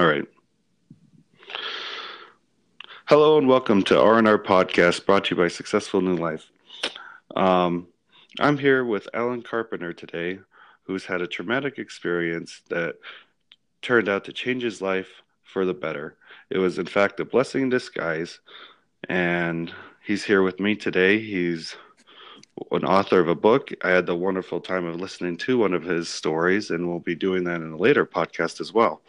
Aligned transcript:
All 0.00 0.06
right. 0.06 0.24
Hello 3.04 3.36
and 3.36 3.46
welcome 3.46 3.82
to 3.82 4.00
R&R 4.00 4.38
Podcast 4.38 5.04
brought 5.04 5.26
to 5.26 5.34
you 5.34 5.42
by 5.42 5.48
Successful 5.48 6.00
New 6.00 6.16
Life. 6.16 6.50
Um, 7.36 7.86
I'm 8.38 8.56
here 8.56 8.82
with 8.82 9.10
Alan 9.12 9.42
Carpenter 9.42 9.92
today, 9.92 10.38
who's 10.84 11.04
had 11.04 11.20
a 11.20 11.26
traumatic 11.26 11.76
experience 11.76 12.62
that 12.70 12.96
turned 13.82 14.08
out 14.08 14.24
to 14.24 14.32
change 14.32 14.62
his 14.62 14.80
life 14.80 15.20
for 15.42 15.66
the 15.66 15.74
better. 15.74 16.16
It 16.48 16.56
was, 16.56 16.78
in 16.78 16.86
fact, 16.86 17.20
a 17.20 17.26
blessing 17.26 17.64
in 17.64 17.68
disguise, 17.68 18.40
and 19.10 19.70
he's 20.02 20.24
here 20.24 20.42
with 20.42 20.60
me 20.60 20.76
today. 20.76 21.18
He's 21.20 21.76
an 22.72 22.84
author 22.84 23.20
of 23.20 23.28
a 23.28 23.34
book. 23.34 23.70
I 23.82 23.90
had 23.90 24.06
the 24.06 24.16
wonderful 24.16 24.60
time 24.60 24.84
of 24.84 25.00
listening 25.00 25.36
to 25.38 25.58
one 25.58 25.74
of 25.74 25.82
his 25.82 26.08
stories, 26.08 26.70
and 26.70 26.88
we'll 26.88 27.00
be 27.00 27.14
doing 27.14 27.44
that 27.44 27.60
in 27.60 27.72
a 27.72 27.76
later 27.76 28.06
podcast 28.06 28.60
as 28.60 28.72
well. 28.72 29.02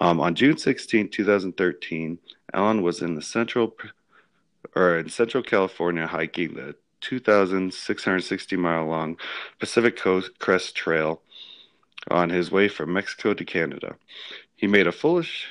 Um, 0.00 0.20
on 0.20 0.34
June 0.34 0.56
16, 0.56 1.10
2013, 1.10 2.18
Alan 2.54 2.82
was 2.82 3.02
in 3.02 3.14
the 3.14 3.22
central 3.22 3.76
or 4.74 4.98
in 4.98 5.08
Central 5.08 5.42
California 5.42 6.06
hiking 6.06 6.54
the 6.54 6.74
2,660 7.02 8.56
mile 8.56 8.86
long 8.86 9.16
Pacific 9.58 9.96
Coast 9.96 10.38
Crest 10.38 10.74
Trail 10.74 11.20
on 12.10 12.30
his 12.30 12.50
way 12.50 12.68
from 12.68 12.92
Mexico 12.92 13.34
to 13.34 13.44
Canada. 13.44 13.96
He 14.56 14.66
made 14.66 14.86
a 14.86 14.92
foolish 14.92 15.48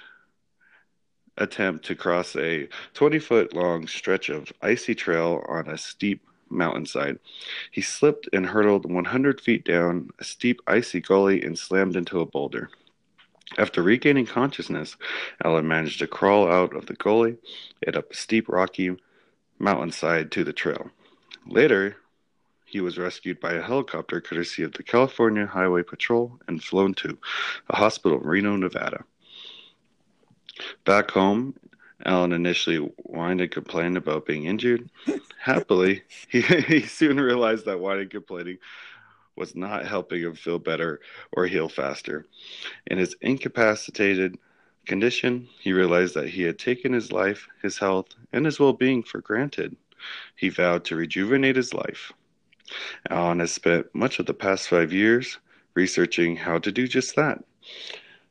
attempt 1.38 1.86
to 1.86 1.96
cross 1.96 2.36
a 2.36 2.68
20 2.94 3.20
foot 3.20 3.54
long 3.54 3.88
stretch 3.88 4.30
of 4.30 4.52
icy 4.62 4.96
trail 4.96 5.46
on 5.48 5.68
a 5.68 5.78
steep 5.78 6.22
mountainside. 6.50 7.20
He 7.72 7.82
slipped 7.82 8.28
and 8.34 8.46
hurtled 8.46 8.92
100 8.92 9.40
feet 9.40 9.66
down 9.66 10.10
a 10.20 10.24
steep 10.24 10.62
icy 10.68 11.00
gully 11.00 11.42
and 11.42 11.58
slammed 11.58 11.96
into 11.96 12.20
a 12.20 12.26
boulder. 12.26 12.70
After 13.58 13.84
regaining 13.84 14.26
consciousness, 14.26 14.96
Alan 15.44 15.68
managed 15.68 16.00
to 16.00 16.08
crawl 16.08 16.50
out 16.50 16.76
of 16.76 16.86
the 16.86 16.94
gully 16.94 17.38
and 17.86 17.96
up 17.98 18.12
a 18.12 18.16
steep 18.16 18.48
rocky 18.48 18.96
mountainside 19.60 20.32
to 20.32 20.44
the 20.44 20.54
trail. 20.54 20.90
Later, 21.46 21.98
he 22.66 22.80
was 22.80 22.98
rescued 22.98 23.40
by 23.42 23.54
a 23.54 23.62
helicopter 23.62 24.22
courtesy 24.22 24.64
of 24.64 24.72
the 24.74 24.84
California 24.84 25.46
Highway 25.46 25.84
Patrol 25.84 26.40
and 26.48 26.64
flown 26.64 26.94
to 26.96 27.18
a 27.70 27.76
hospital 27.76 28.22
in 28.22 28.28
Reno, 28.28 28.56
Nevada. 28.56 29.04
Back 30.86 31.12
home, 31.12 31.56
Alan 32.06 32.32
initially 32.32 32.78
whined 32.78 33.42
and 33.42 33.52
complained 33.52 33.98
about 33.98 34.26
being 34.26 34.46
injured. 34.46 34.90
Happily, 35.40 36.04
he, 36.30 36.42
he 36.42 36.82
soon 36.82 37.20
realized 37.20 37.66
that 37.66 37.80
whining 37.80 38.04
and 38.04 38.12
complaining 38.12 38.58
was 39.36 39.56
not 39.56 39.86
helping 39.86 40.22
him 40.22 40.36
feel 40.36 40.60
better 40.60 41.00
or 41.32 41.48
heal 41.48 41.70
faster. 41.70 42.26
In 42.88 42.98
his 42.98 43.16
incapacitated 43.22 44.38
condition, 44.86 45.48
he 45.60 45.74
realized 45.74 46.16
that 46.16 46.30
he 46.30 46.44
had 46.44 46.60
taken 46.60 46.94
his 46.94 47.12
life, 47.12 47.48
his 47.62 47.78
health, 47.78 48.08
and 48.34 48.46
his 48.46 48.60
well 48.60 48.74
being 48.74 49.04
for 49.04 49.22
granted. 49.22 49.76
He 50.36 50.50
vowed 50.50 50.84
to 50.86 50.96
rejuvenate 50.96 51.56
his 51.56 51.74
life. 51.74 52.12
Alan 53.10 53.40
has 53.40 53.52
spent 53.52 53.94
much 53.94 54.20
of 54.20 54.26
the 54.26 54.34
past 54.34 54.68
five 54.68 54.92
years 54.92 55.38
researching 55.74 56.36
how 56.36 56.58
to 56.60 56.72
do 56.72 56.88
just 56.88 57.16
that. 57.16 57.44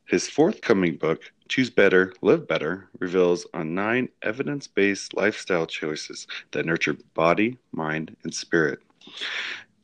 His 0.06 0.28
forthcoming 0.28 0.97
book, 0.97 1.33
Choose 1.48 1.71
Better, 1.71 2.12
Live 2.21 2.48
Better, 2.48 2.89
reveals 2.98 3.47
on 3.55 3.75
nine 3.75 4.09
evidence 4.23 4.67
based 4.67 5.15
lifestyle 5.15 5.67
choices 5.67 6.27
that 6.51 6.67
nurture 6.67 6.97
body, 7.15 7.59
mind, 7.73 8.17
and 8.25 8.34
spirit. 8.34 8.81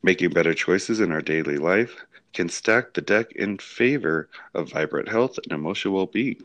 Making 0.03 0.29
better 0.29 0.53
choices 0.53 0.99
in 0.99 1.11
our 1.11 1.21
daily 1.21 1.57
life 1.57 2.05
can 2.33 2.49
stack 2.49 2.93
the 2.93 3.01
deck 3.01 3.31
in 3.33 3.57
favor 3.57 4.29
of 4.53 4.71
vibrant 4.71 5.09
health 5.09 5.39
and 5.43 5.51
emotional 5.51 5.95
well 5.95 6.05
being. 6.05 6.43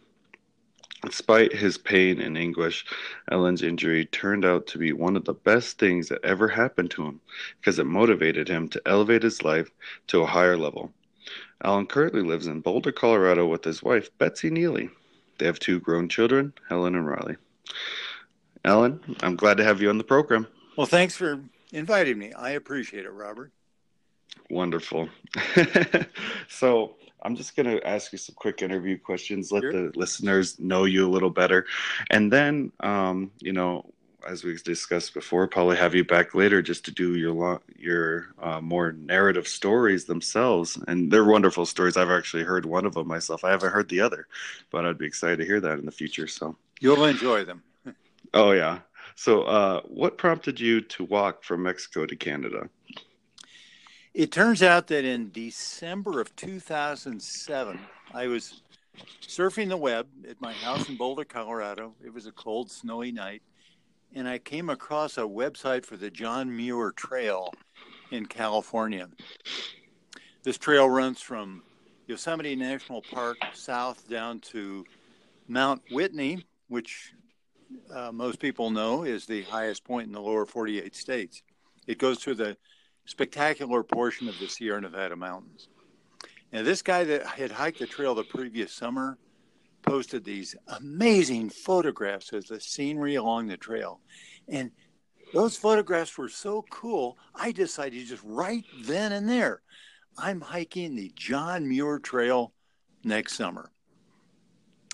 Despite 1.05 1.53
his 1.53 1.79
pain 1.79 2.21
and 2.21 2.39
anguish, 2.39 2.87
Alan's 3.31 3.63
injury 3.63 4.07
turned 4.07 4.45
out 4.45 4.69
to 4.69 4.79
be 4.79 4.93
one 4.93 5.17
of 5.17 5.25
the 5.25 5.35
best 5.35 5.79
things 5.79 6.09
that 6.09 6.25
ever 6.25 6.49
happened 6.49 6.93
to 6.93 7.05
him 7.05 7.21
because 7.61 7.79
it 7.79 7.87
motivated 7.87 8.49
him 8.49 8.69
to 8.69 8.83
elevate 8.87 9.25
his 9.25 9.43
life 9.43 9.71
to 10.07 10.23
a 10.23 10.27
higher 10.27 10.57
level. 10.57 10.93
Alan 11.63 11.87
currently 11.87 12.23
lives 12.23 12.47
in 12.47 12.61
Boulder, 12.61 12.93
Colorado 12.93 13.47
with 13.47 13.65
his 13.65 13.83
wife, 13.83 14.17
Betsy 14.19 14.49
Neely. 14.49 14.91
They 15.39 15.47
have 15.47 15.59
two 15.59 15.81
grown 15.81 16.09
children, 16.09 16.53
Helen 16.69 16.95
and 16.95 17.07
Riley. 17.07 17.37
Alan, 18.65 19.01
I'm 19.23 19.35
glad 19.35 19.57
to 19.57 19.65
have 19.65 19.83
you 19.83 19.91
on 19.91 19.99
the 19.99 20.05
program. 20.05 20.47
Well, 20.77 20.87
thanks 20.87 21.17
for 21.17 21.41
inviting 21.73 22.19
me. 22.19 22.33
I 22.33 22.51
appreciate 22.51 23.05
it, 23.05 23.11
Robert. 23.11 23.53
Wonderful. 24.51 25.09
so 26.49 26.97
I'm 27.23 27.37
just 27.37 27.57
going 27.57 27.67
to 27.67 27.87
ask 27.87 28.13
you 28.13 28.19
some 28.19 28.35
quick 28.35 28.63
interview 28.63 28.99
questions, 28.99 29.53
let 29.53 29.63
sure. 29.63 29.73
the 29.73 29.93
listeners 29.97 30.59
know 30.59 30.85
you 30.85 31.07
a 31.07 31.11
little 31.11 31.31
better. 31.31 31.67
And 32.11 32.33
then, 32.33 32.73
um, 32.81 33.31
you 33.41 33.53
know, 33.53 33.93
as 34.29 34.45
we 34.45 34.57
discussed 34.57 35.15
before, 35.15 35.47
probably 35.49 35.77
have 35.77 35.95
you 35.95 36.05
back 36.05 36.35
later 36.35 36.63
just 36.63 36.85
to 36.85 36.91
do 36.91 37.17
your 37.17 37.33
lo- 37.33 37.63
your 37.77 38.29
uh, 38.41 38.61
more 38.61 38.93
narrative 38.93 39.49
stories 39.49 40.05
themselves, 40.05 40.79
and 40.87 41.11
they're 41.11 41.25
wonderful 41.25 41.67
stories. 41.67 41.97
I've 41.97 42.11
actually 42.11 42.45
heard 42.45 42.65
one 42.65 42.87
of 42.87 42.95
them 42.95 43.09
myself. 43.09 43.45
I 43.45 43.51
haven't 43.51 43.73
heard 43.73 43.89
the 43.89 44.01
other, 44.01 44.27
but 44.71 44.87
I'd 44.87 44.99
be 44.99 45.07
excited 45.07 45.39
to 45.39 45.45
hear 45.45 45.61
that 45.61 45.79
in 45.79 45.87
the 45.87 45.93
future. 45.93 46.29
So 46.29 46.57
you'll 46.81 47.05
enjoy 47.05 47.45
them. 47.45 47.63
oh 48.35 48.53
yeah, 48.53 48.81
so, 49.15 49.43
uh, 49.43 49.81
what 49.83 50.19
prompted 50.19 50.59
you 50.61 50.81
to 50.81 51.05
walk 51.05 51.43
from 51.45 51.63
Mexico 51.63 52.07
to 52.07 52.17
Canada? 52.17 52.69
It 54.15 54.31
turns 54.31 54.63
out 54.63 54.89
that 54.89 55.05
in 55.05 55.31
December 55.31 56.21
of 56.21 56.35
2007, 56.37 57.81
I 58.13 58.27
was 58.27 58.63
surfing 59.23 59.69
the 59.69 59.77
web 59.77 60.07
at 60.29 60.41
my 60.41 60.53
house 60.53 60.89
in 60.89 60.97
Boulder, 60.97 61.25
Colorado. 61.25 61.95
It 62.05 62.13
was 62.13 62.27
a 62.27 62.33
cold, 62.33 62.71
snowy 62.71 63.11
night, 63.11 63.43
and 64.15 64.29
I 64.29 64.39
came 64.39 64.69
across 64.69 65.17
a 65.17 65.23
website 65.23 65.87
for 65.87 65.97
the 65.97 66.11
John 66.11 66.55
Muir 66.55 66.93
Trail 66.93 67.55
in 68.11 68.27
California. 68.27 69.09
This 70.43 70.59
trail 70.59 70.91
runs 70.91 71.23
from 71.23 71.63
Yosemite 72.07 72.57
National 72.57 73.01
Park 73.01 73.39
south 73.55 74.09
down 74.09 74.41
to 74.41 74.85
Mount 75.49 75.81
Whitney, 75.91 76.45
which 76.69 77.15
uh, 77.93 78.13
most 78.13 78.39
people 78.39 78.71
know 78.71 79.05
is 79.05 79.27
the 79.27 79.43
highest 79.43 79.85
point 79.85 80.07
in 80.07 80.13
the 80.13 80.21
lower 80.21 80.47
48 80.47 80.95
states. 80.95 81.43
It 81.87 81.99
goes 81.99 82.19
through 82.19 82.37
the 82.37 82.57
spectacular 83.07 83.83
portion 83.83 84.29
of 84.29 84.39
the 84.39 84.49
Sierra 84.49 84.81
Nevada 84.81 85.17
mountains. 85.17 85.69
Now, 86.53 86.63
this 86.63 86.83
guy 86.83 87.05
that 87.05 87.27
had 87.27 87.51
hiked 87.51 87.79
the 87.79 87.87
trail 87.87 88.15
the 88.15 88.25
previous 88.25 88.73
summer 88.73 89.19
posted 89.83 90.25
these 90.25 90.55
amazing 90.69 91.51
photographs 91.51 92.33
of 92.33 92.47
the 92.47 92.61
scenery 92.61 93.17
along 93.17 93.49
the 93.49 93.57
trail. 93.57 94.01
And 94.49 94.71
those 95.33 95.57
photographs 95.57 96.17
were 96.17 96.29
so 96.29 96.65
cool, 96.71 97.17
I 97.35 97.53
decided 97.53 98.07
just 98.07 98.23
right 98.25 98.65
then 98.83 99.13
and 99.13 99.29
there, 99.29 99.63
I'm 100.19 100.41
hiking 100.41 100.95
the 100.95 101.11
John 101.17 101.67
Muir 101.69 101.99
Trail 101.99 102.53
next 103.03 103.35
summer. 103.35 103.72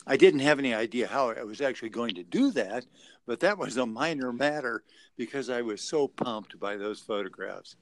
I 0.08 0.16
didn't 0.16 0.40
have 0.40 0.58
any 0.58 0.72
idea 0.72 1.06
how 1.06 1.30
I 1.30 1.44
was 1.44 1.60
actually 1.60 1.90
going 1.90 2.14
to 2.14 2.22
do 2.24 2.50
that, 2.52 2.86
but 3.26 3.40
that 3.40 3.58
was 3.58 3.76
a 3.76 3.84
minor 3.84 4.32
matter 4.32 4.82
because 5.18 5.50
I 5.50 5.60
was 5.60 5.82
so 5.82 6.08
pumped 6.08 6.58
by 6.58 6.78
those 6.78 6.98
photographs. 6.98 7.76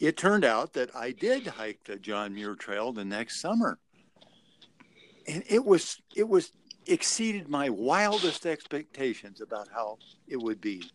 It 0.00 0.16
turned 0.16 0.44
out 0.44 0.72
that 0.72 0.94
I 0.96 1.12
did 1.12 1.46
hike 1.46 1.84
the 1.84 1.96
John 1.96 2.34
Muir 2.34 2.56
Trail 2.56 2.92
the 2.92 3.04
next 3.04 3.40
summer. 3.40 3.78
And 5.28 5.44
it 5.48 5.64
was 5.64 6.02
it 6.16 6.28
was 6.28 6.50
exceeded 6.86 7.48
my 7.48 7.70
wildest 7.70 8.44
expectations 8.44 9.40
about 9.40 9.68
how 9.72 9.98
it 10.26 10.36
would 10.36 10.60
be. 10.60 10.90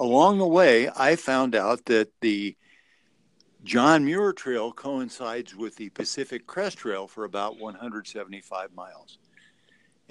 Along 0.00 0.38
the 0.38 0.46
way, 0.46 0.88
I 0.96 1.16
found 1.16 1.54
out 1.54 1.84
that 1.84 2.08
the 2.22 2.56
John 3.62 4.06
Muir 4.06 4.32
Trail 4.32 4.72
coincides 4.72 5.54
with 5.54 5.76
the 5.76 5.90
Pacific 5.90 6.46
Crest 6.46 6.78
Trail 6.78 7.06
for 7.06 7.24
about 7.24 7.58
175 7.58 8.72
miles. 8.74 9.18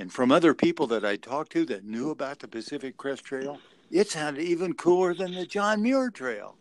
And 0.03 0.11
from 0.11 0.33
other 0.33 0.53
people 0.53 0.85
that 0.87 1.05
I 1.05 1.15
talked 1.15 1.53
to 1.53 1.63
that 1.67 1.85
knew 1.85 2.09
about 2.09 2.39
the 2.39 2.47
Pacific 2.49 2.97
Crest 2.97 3.23
Trail, 3.23 3.61
it 3.89 4.09
sounded 4.09 4.43
even 4.43 4.73
cooler 4.73 5.13
than 5.13 5.33
the 5.33 5.45
John 5.45 5.81
Muir 5.81 6.09
Trail. 6.09 6.57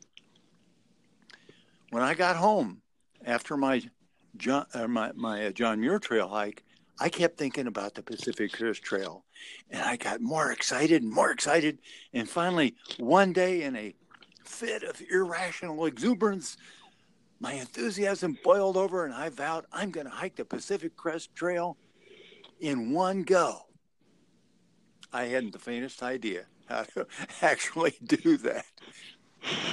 When 1.91 2.05
I 2.05 2.15
got 2.15 2.37
home 2.37 2.83
after 3.27 3.57
my 3.57 3.83
John, 4.37 4.67
uh, 4.75 4.87
my, 4.87 5.11
my 5.17 5.47
uh, 5.47 5.51
John 5.51 5.81
Muir 5.81 5.99
Trail 5.99 6.29
hike, 6.29 6.63
I 7.01 7.09
kept 7.09 7.37
thinking 7.37 7.67
about 7.67 7.97
the 7.97 8.03
Pacific 8.05 8.53
Crest 8.53 8.85
Trail. 8.85 9.25
And 9.73 9.83
I 9.83 9.97
got 9.97 10.21
more 10.21 10.53
excited 10.53 11.03
and 11.03 11.11
more 11.11 11.33
excited. 11.33 11.79
And 12.13 12.29
finally, 12.29 12.77
one 13.01 13.33
day 13.33 13.65
in 13.65 13.75
a 13.75 13.93
fit 14.45 14.85
of 14.85 15.03
irrational 15.11 15.87
exuberance, 15.87 16.57
my 17.41 17.55
enthusiasm 17.55 18.39
boiled 18.45 18.77
over 18.77 19.05
and 19.05 19.13
I 19.13 19.31
vowed 19.31 19.67
I'm 19.73 19.91
going 19.91 20.07
to 20.07 20.13
hike 20.13 20.37
the 20.37 20.45
Pacific 20.45 20.95
Crest 20.95 21.35
Trail 21.35 21.77
in 22.63 22.93
one 22.93 23.25
go. 23.25 23.59
I 25.13 25.25
hadn't 25.25 25.53
the 25.53 25.59
faintest 25.59 26.03
idea 26.03 26.47
how 26.69 26.85
to 26.95 27.07
actually 27.43 27.95
do 28.03 28.39
that. 28.39 28.65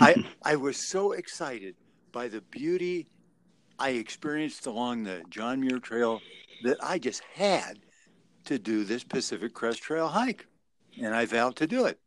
I 0.02 0.26
I 0.44 0.56
was 0.58 0.76
so 0.76 1.14
excited 1.14 1.76
by 2.12 2.28
the 2.28 2.42
beauty 2.42 3.08
I 3.78 3.92
experienced 3.92 4.66
along 4.66 5.04
the 5.04 5.22
John 5.30 5.62
Muir 5.62 5.80
Trail 5.80 6.20
that 6.64 6.78
I 6.84 6.98
just 6.98 7.22
had 7.36 7.80
to 8.46 8.58
do 8.58 8.84
this 8.84 9.04
Pacific 9.04 9.54
Crest 9.54 9.82
Trail 9.82 10.08
hike, 10.08 10.48
and 11.00 11.16
I 11.16 11.26
vowed 11.26 11.56
to 11.58 11.68
do 11.68 11.86
it. 11.86 12.00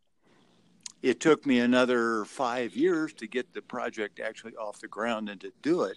It 1.01 1.21
took 1.21 1.47
me 1.47 1.61
another 1.61 2.25
five 2.25 2.75
years 2.75 3.13
to 3.15 3.27
get 3.29 3.55
the 3.55 3.63
project 3.63 4.21
actually 4.21 4.57
off 4.57 4.81
the 4.81 4.89
ground 4.89 5.29
and 5.29 5.41
to 5.41 5.53
do 5.63 5.83
it, 5.83 5.97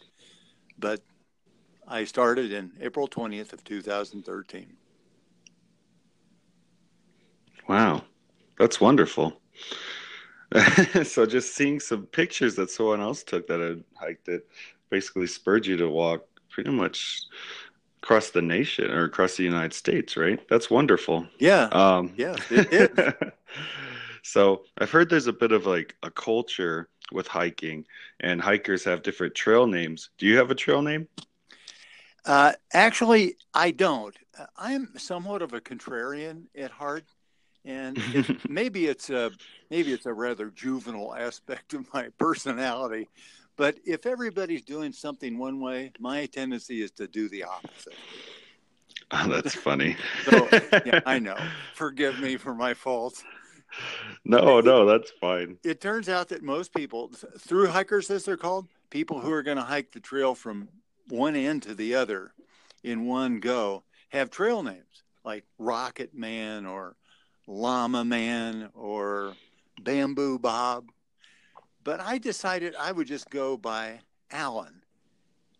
but 0.77 1.01
I 1.87 2.03
started 2.03 2.51
in 2.51 2.71
April 2.81 3.07
20th 3.07 3.53
of 3.53 3.63
2013. 3.63 4.73
Wow, 7.67 8.03
that's 8.57 8.79
wonderful. 8.81 9.39
so 11.03 11.25
just 11.25 11.55
seeing 11.55 11.79
some 11.79 12.05
pictures 12.07 12.55
that 12.55 12.69
someone 12.69 13.01
else 13.01 13.23
took 13.23 13.47
that 13.47 13.59
had 13.59 13.83
hiked 13.95 14.27
it 14.27 14.47
basically 14.89 15.27
spurred 15.27 15.65
you 15.65 15.77
to 15.77 15.89
walk 15.89 16.25
pretty 16.49 16.71
much 16.71 17.21
across 18.01 18.29
the 18.29 18.41
nation 18.41 18.91
or 18.91 19.05
across 19.05 19.35
the 19.35 19.43
United 19.43 19.73
States, 19.73 20.15
right? 20.15 20.39
That's 20.47 20.69
wonderful. 20.69 21.27
Yeah. 21.39 21.63
Um, 21.71 22.13
yeah. 22.15 22.35
It, 22.51 23.33
so 24.23 24.63
I've 24.77 24.91
heard 24.91 25.09
there's 25.09 25.27
a 25.27 25.33
bit 25.33 25.51
of 25.51 25.65
like 25.65 25.95
a 26.03 26.11
culture 26.11 26.87
with 27.11 27.27
hiking, 27.27 27.85
and 28.19 28.41
hikers 28.41 28.83
have 28.83 29.03
different 29.03 29.35
trail 29.35 29.67
names. 29.67 30.09
Do 30.17 30.27
you 30.27 30.37
have 30.37 30.51
a 30.51 30.55
trail 30.55 30.81
name? 30.81 31.07
Uh, 32.25 32.53
actually, 32.73 33.35
I 33.53 33.71
don't. 33.71 34.15
I'm 34.57 34.89
somewhat 34.97 35.41
of 35.41 35.53
a 35.53 35.61
contrarian 35.61 36.43
at 36.57 36.71
heart 36.71 37.05
and 37.65 37.97
it, 38.13 38.49
maybe 38.49 38.85
it's 38.85 39.09
a 39.09 39.31
maybe 39.69 39.91
it's 39.91 40.05
a 40.05 40.13
rather 40.13 40.49
juvenile 40.51 41.15
aspect 41.15 41.73
of 41.73 41.91
my 41.93 42.09
personality 42.17 43.09
but 43.57 43.75
if 43.85 44.05
everybody's 44.05 44.61
doing 44.61 44.91
something 44.91 45.37
one 45.37 45.59
way 45.59 45.91
my 45.99 46.25
tendency 46.27 46.81
is 46.81 46.91
to 46.91 47.07
do 47.07 47.29
the 47.29 47.43
opposite. 47.43 47.93
Oh, 49.11 49.27
that's 49.29 49.55
funny. 49.67 49.95
So 50.25 50.47
yeah 50.85 50.99
i 51.05 51.19
know. 51.19 51.37
Forgive 51.73 52.19
me 52.19 52.37
for 52.37 52.53
my 52.53 52.73
faults. 52.73 53.23
No 54.23 54.61
no 54.61 54.85
that's 54.85 55.11
fine. 55.19 55.57
it 55.63 55.81
turns 55.81 56.07
out 56.07 56.29
that 56.29 56.43
most 56.43 56.73
people 56.73 57.11
through 57.39 57.67
hikers 57.67 58.09
as 58.09 58.25
they're 58.25 58.37
called 58.37 58.67
people 58.89 59.19
who 59.19 59.31
are 59.31 59.43
going 59.43 59.57
to 59.57 59.63
hike 59.63 59.91
the 59.91 59.99
trail 59.99 60.35
from 60.35 60.69
one 61.07 61.35
end 61.35 61.63
to 61.63 61.75
the 61.75 61.95
other 61.95 62.33
in 62.83 63.05
one 63.05 63.39
go 63.39 63.83
have 64.09 64.29
trail 64.29 64.63
names 64.63 65.03
like 65.23 65.43
rocket 65.57 66.13
man 66.13 66.65
or 66.65 66.95
Llama 67.47 68.05
Man 68.05 68.69
or 68.73 69.33
Bamboo 69.81 70.39
Bob. 70.39 70.89
But 71.83 71.99
I 71.99 72.17
decided 72.17 72.75
I 72.75 72.91
would 72.91 73.07
just 73.07 73.29
go 73.29 73.57
by 73.57 73.99
Alan. 74.31 74.81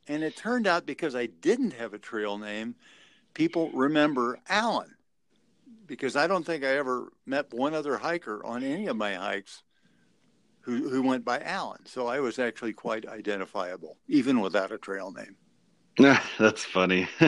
And 0.07 0.24
it 0.24 0.36
turned 0.36 0.68
out 0.68 0.86
because 0.86 1.15
I 1.15 1.25
didn't 1.25 1.74
have 1.74 1.94
a 1.94 2.00
trail 2.00 2.38
name, 2.38 2.75
people 3.33 3.71
remember 3.71 4.39
Alan. 4.48 4.95
Because 5.88 6.15
I 6.15 6.25
don't 6.27 6.45
think 6.45 6.63
I 6.63 6.77
ever 6.77 7.12
met 7.25 7.53
one 7.53 7.74
other 7.75 7.98
hiker 7.98 8.44
on 8.44 8.63
any 8.63 8.88
of 8.88 8.98
my 8.98 9.13
hikes 9.13 9.63
who, 10.65 10.89
who 10.89 11.03
went 11.03 11.23
by 11.23 11.39
Alan. 11.41 11.85
So 11.85 12.07
I 12.07 12.19
was 12.19 12.39
actually 12.39 12.73
quite 12.73 13.07
identifiable, 13.07 13.97
even 14.07 14.41
without 14.41 14.71
a 14.71 14.79
trail 14.79 15.12
name. 15.12 15.35
That's 16.39 16.65
funny. 16.65 17.07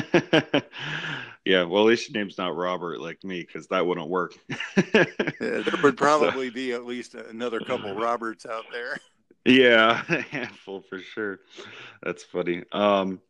yeah, 1.46 1.64
well, 1.64 1.84
at 1.84 1.88
least 1.88 2.10
your 2.10 2.20
name's 2.20 2.38
not 2.38 2.56
Robert 2.56 3.00
like 3.00 3.24
me, 3.24 3.42
because 3.42 3.68
that 3.68 3.86
wouldn't 3.86 4.10
work. 4.10 4.34
yeah, 4.94 5.06
there 5.40 5.80
would 5.84 5.98
probably 5.98 6.50
so, 6.50 6.54
be 6.54 6.74
at 6.74 6.86
least 6.86 7.14
another 7.14 7.60
couple 7.60 7.94
Roberts 7.94 8.46
out 8.46 8.66
there. 8.72 8.98
Yeah, 9.46 10.04
a 10.10 10.22
handful 10.22 10.82
for 10.82 11.00
sure. 11.00 11.40
That's 12.04 12.24
funny. 12.24 12.64
Um, 12.72 13.22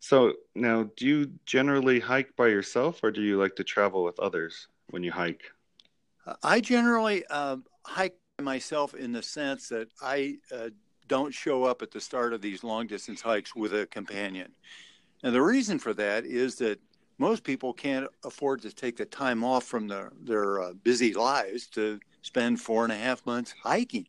so 0.00 0.32
now, 0.54 0.90
do 0.96 1.06
you 1.06 1.32
generally 1.44 2.00
hike 2.00 2.34
by 2.34 2.48
yourself, 2.48 3.00
or 3.04 3.10
do 3.12 3.22
you 3.22 3.38
like 3.38 3.54
to 3.56 3.64
travel 3.64 4.02
with 4.02 4.18
others 4.18 4.66
when 4.90 5.04
you 5.04 5.12
hike? 5.12 5.42
I 6.42 6.60
generally 6.60 7.24
uh, 7.30 7.58
hike 7.84 8.16
myself 8.42 8.94
in 8.94 9.12
the 9.12 9.22
sense 9.22 9.68
that 9.68 9.88
I 10.00 10.36
uh, 10.54 10.70
don't 11.08 11.32
show 11.32 11.64
up 11.64 11.82
at 11.82 11.90
the 11.90 12.00
start 12.00 12.32
of 12.32 12.40
these 12.40 12.64
long 12.64 12.86
distance 12.86 13.20
hikes 13.20 13.54
with 13.54 13.74
a 13.74 13.86
companion. 13.86 14.52
And 15.22 15.34
the 15.34 15.42
reason 15.42 15.78
for 15.78 15.94
that 15.94 16.24
is 16.24 16.56
that 16.56 16.80
most 17.18 17.44
people 17.44 17.72
can't 17.72 18.08
afford 18.24 18.62
to 18.62 18.72
take 18.72 18.96
the 18.96 19.04
time 19.04 19.44
off 19.44 19.64
from 19.64 19.86
their, 19.86 20.12
their 20.20 20.60
uh, 20.60 20.72
busy 20.72 21.14
lives 21.14 21.66
to 21.68 22.00
spend 22.22 22.60
four 22.60 22.84
and 22.84 22.92
a 22.92 22.96
half 22.96 23.24
months 23.26 23.54
hiking. 23.62 24.06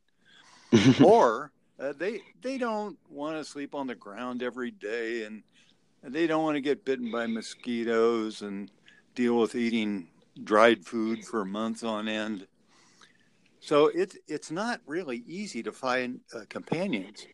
or 1.03 1.51
uh, 1.79 1.93
they, 1.97 2.21
they 2.41 2.57
don't 2.57 2.97
want 3.09 3.37
to 3.37 3.43
sleep 3.43 3.75
on 3.75 3.85
the 3.85 3.95
ground 3.95 4.41
every 4.41 4.71
day 4.71 5.23
and, 5.23 5.43
and 6.01 6.13
they 6.13 6.25
don't 6.25 6.43
want 6.43 6.55
to 6.55 6.61
get 6.61 6.85
bitten 6.85 7.11
by 7.11 7.27
mosquitoes 7.27 8.41
and 8.41 8.71
deal 9.13 9.37
with 9.37 9.55
eating 9.55 10.07
dried 10.43 10.83
food 10.83 11.23
for 11.23 11.45
months 11.45 11.83
on 11.83 12.07
end. 12.07 12.47
So 13.63 13.87
it's 13.87 14.17
it's 14.27 14.51
not 14.51 14.81
really 14.85 15.23
easy 15.25 15.63
to 15.63 15.71
find 15.71 16.19
uh, 16.35 16.41
companions. 16.49 17.25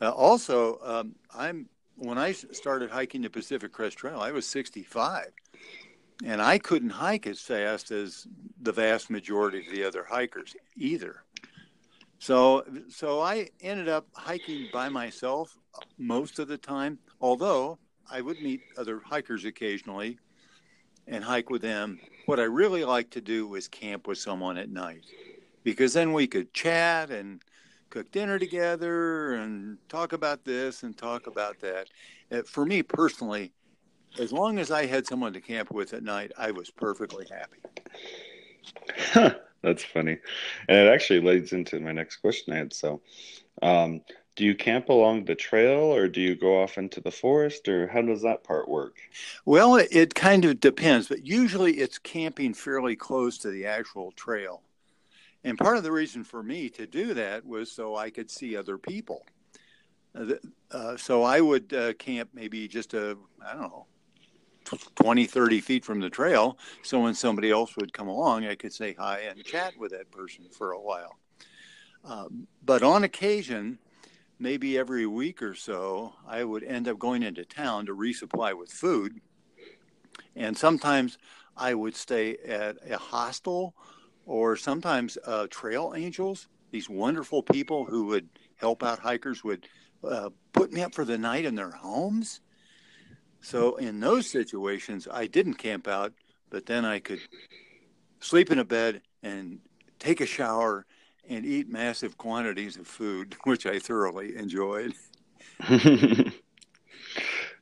Uh, 0.00 0.10
also, 0.10 0.80
um, 0.82 1.14
I'm 1.32 1.68
when 1.94 2.18
I 2.18 2.32
started 2.32 2.90
hiking 2.90 3.22
the 3.22 3.30
Pacific 3.30 3.72
Crest 3.72 3.96
Trail, 3.96 4.18
I 4.18 4.32
was 4.32 4.46
65, 4.48 5.26
and 6.24 6.42
I 6.42 6.58
couldn't 6.58 6.90
hike 6.90 7.28
as 7.28 7.40
fast 7.40 7.92
as 7.92 8.26
the 8.60 8.72
vast 8.72 9.10
majority 9.10 9.60
of 9.60 9.72
the 9.72 9.84
other 9.84 10.02
hikers 10.02 10.56
either. 10.76 11.22
So 12.18 12.64
so 12.88 13.20
I 13.20 13.50
ended 13.60 13.88
up 13.88 14.08
hiking 14.12 14.68
by 14.72 14.88
myself 14.88 15.56
most 15.98 16.40
of 16.40 16.48
the 16.48 16.58
time. 16.58 16.98
Although 17.20 17.78
I 18.10 18.22
would 18.22 18.42
meet 18.42 18.62
other 18.76 19.00
hikers 19.04 19.44
occasionally 19.44 20.18
and 21.06 21.22
hike 21.22 21.48
with 21.48 21.62
them. 21.62 22.00
What 22.24 22.40
I 22.40 22.44
really 22.44 22.84
like 22.84 23.10
to 23.10 23.20
do 23.20 23.54
is 23.54 23.68
camp 23.68 24.08
with 24.08 24.18
someone 24.18 24.58
at 24.58 24.68
night 24.68 25.04
because 25.66 25.92
then 25.94 26.12
we 26.12 26.28
could 26.28 26.54
chat 26.54 27.10
and 27.10 27.42
cook 27.90 28.12
dinner 28.12 28.38
together 28.38 29.34
and 29.34 29.78
talk 29.88 30.12
about 30.12 30.44
this 30.44 30.84
and 30.84 30.96
talk 30.96 31.26
about 31.26 31.58
that. 31.58 31.88
Uh, 32.30 32.42
for 32.46 32.64
me 32.64 32.84
personally, 32.84 33.50
as 34.16 34.32
long 34.32 34.60
as 34.60 34.70
I 34.70 34.86
had 34.86 35.08
someone 35.08 35.32
to 35.32 35.40
camp 35.40 35.72
with 35.72 35.92
at 35.92 36.04
night, 36.04 36.30
I 36.38 36.52
was 36.52 36.70
perfectly 36.70 37.26
happy. 37.28 37.58
That's 39.62 39.82
funny. 39.82 40.18
And 40.68 40.78
it 40.78 40.88
actually 40.88 41.18
leads 41.18 41.52
into 41.52 41.80
my 41.80 41.90
next 41.90 42.18
question 42.18 42.52
I 42.52 42.58
had. 42.58 42.72
So, 42.72 43.00
um, 43.60 44.02
do 44.36 44.44
you 44.44 44.54
camp 44.54 44.88
along 44.88 45.24
the 45.24 45.34
trail 45.34 45.80
or 45.80 46.06
do 46.06 46.20
you 46.20 46.36
go 46.36 46.62
off 46.62 46.78
into 46.78 47.00
the 47.00 47.10
forest 47.10 47.66
or 47.66 47.88
how 47.88 48.02
does 48.02 48.22
that 48.22 48.44
part 48.44 48.68
work? 48.68 48.98
Well, 49.44 49.74
it 49.74 50.14
kind 50.14 50.44
of 50.44 50.60
depends, 50.60 51.08
but 51.08 51.26
usually 51.26 51.78
it's 51.78 51.98
camping 51.98 52.54
fairly 52.54 52.94
close 52.94 53.36
to 53.38 53.50
the 53.50 53.66
actual 53.66 54.12
trail. 54.12 54.62
And 55.46 55.56
part 55.56 55.76
of 55.76 55.84
the 55.84 55.92
reason 55.92 56.24
for 56.24 56.42
me 56.42 56.68
to 56.70 56.88
do 56.88 57.14
that 57.14 57.46
was 57.46 57.70
so 57.70 57.94
I 57.94 58.10
could 58.10 58.28
see 58.28 58.56
other 58.56 58.76
people. 58.76 59.24
Uh, 60.12 60.32
uh 60.72 60.96
so 60.96 61.22
I 61.22 61.40
would 61.40 61.72
uh, 61.72 61.92
camp 61.92 62.30
maybe 62.34 62.66
just 62.66 62.94
a, 62.94 63.16
I 63.46 63.52
don't 63.52 63.62
know, 63.62 63.86
20, 64.96 65.24
30 65.24 65.60
feet 65.60 65.84
from 65.84 66.00
the 66.00 66.10
trail. 66.10 66.58
So 66.82 66.98
when 66.98 67.14
somebody 67.14 67.52
else 67.52 67.76
would 67.76 67.92
come 67.92 68.08
along, 68.08 68.44
I 68.44 68.56
could 68.56 68.72
say 68.72 68.94
hi 68.94 69.20
and 69.20 69.44
chat 69.44 69.74
with 69.78 69.92
that 69.92 70.10
person 70.10 70.46
for 70.50 70.72
a 70.72 70.80
while. 70.80 71.16
Uh, 72.04 72.26
but 72.64 72.82
on 72.82 73.04
occasion, 73.04 73.78
maybe 74.40 74.76
every 74.76 75.06
week 75.06 75.42
or 75.42 75.54
so, 75.54 76.12
I 76.26 76.42
would 76.42 76.64
end 76.64 76.88
up 76.88 76.98
going 76.98 77.22
into 77.22 77.44
town 77.44 77.86
to 77.86 77.94
resupply 77.94 78.58
with 78.58 78.72
food. 78.72 79.20
And 80.34 80.58
sometimes 80.58 81.18
I 81.56 81.72
would 81.72 81.94
stay 81.94 82.36
at 82.38 82.78
a 82.90 82.98
hostel 82.98 83.76
or 84.26 84.56
sometimes 84.56 85.16
uh, 85.24 85.46
trail 85.48 85.94
angels, 85.96 86.48
these 86.72 86.90
wonderful 86.90 87.42
people 87.42 87.84
who 87.84 88.06
would 88.06 88.28
help 88.56 88.82
out 88.82 88.98
hikers, 88.98 89.42
would 89.44 89.68
uh, 90.04 90.30
put 90.52 90.72
me 90.72 90.82
up 90.82 90.94
for 90.94 91.04
the 91.04 91.16
night 91.16 91.44
in 91.44 91.54
their 91.54 91.70
homes. 91.70 92.40
So 93.40 93.76
in 93.76 94.00
those 94.00 94.28
situations, 94.28 95.06
I 95.10 95.26
didn't 95.26 95.54
camp 95.54 95.86
out, 95.86 96.12
but 96.50 96.66
then 96.66 96.84
I 96.84 96.98
could 96.98 97.20
sleep 98.20 98.50
in 98.50 98.58
a 98.58 98.64
bed 98.64 99.02
and 99.22 99.60
take 99.98 100.20
a 100.20 100.26
shower 100.26 100.84
and 101.28 101.46
eat 101.46 101.68
massive 101.68 102.18
quantities 102.18 102.76
of 102.76 102.86
food, 102.86 103.36
which 103.44 103.66
I 103.66 103.78
thoroughly 103.78 104.36
enjoyed. 104.36 104.94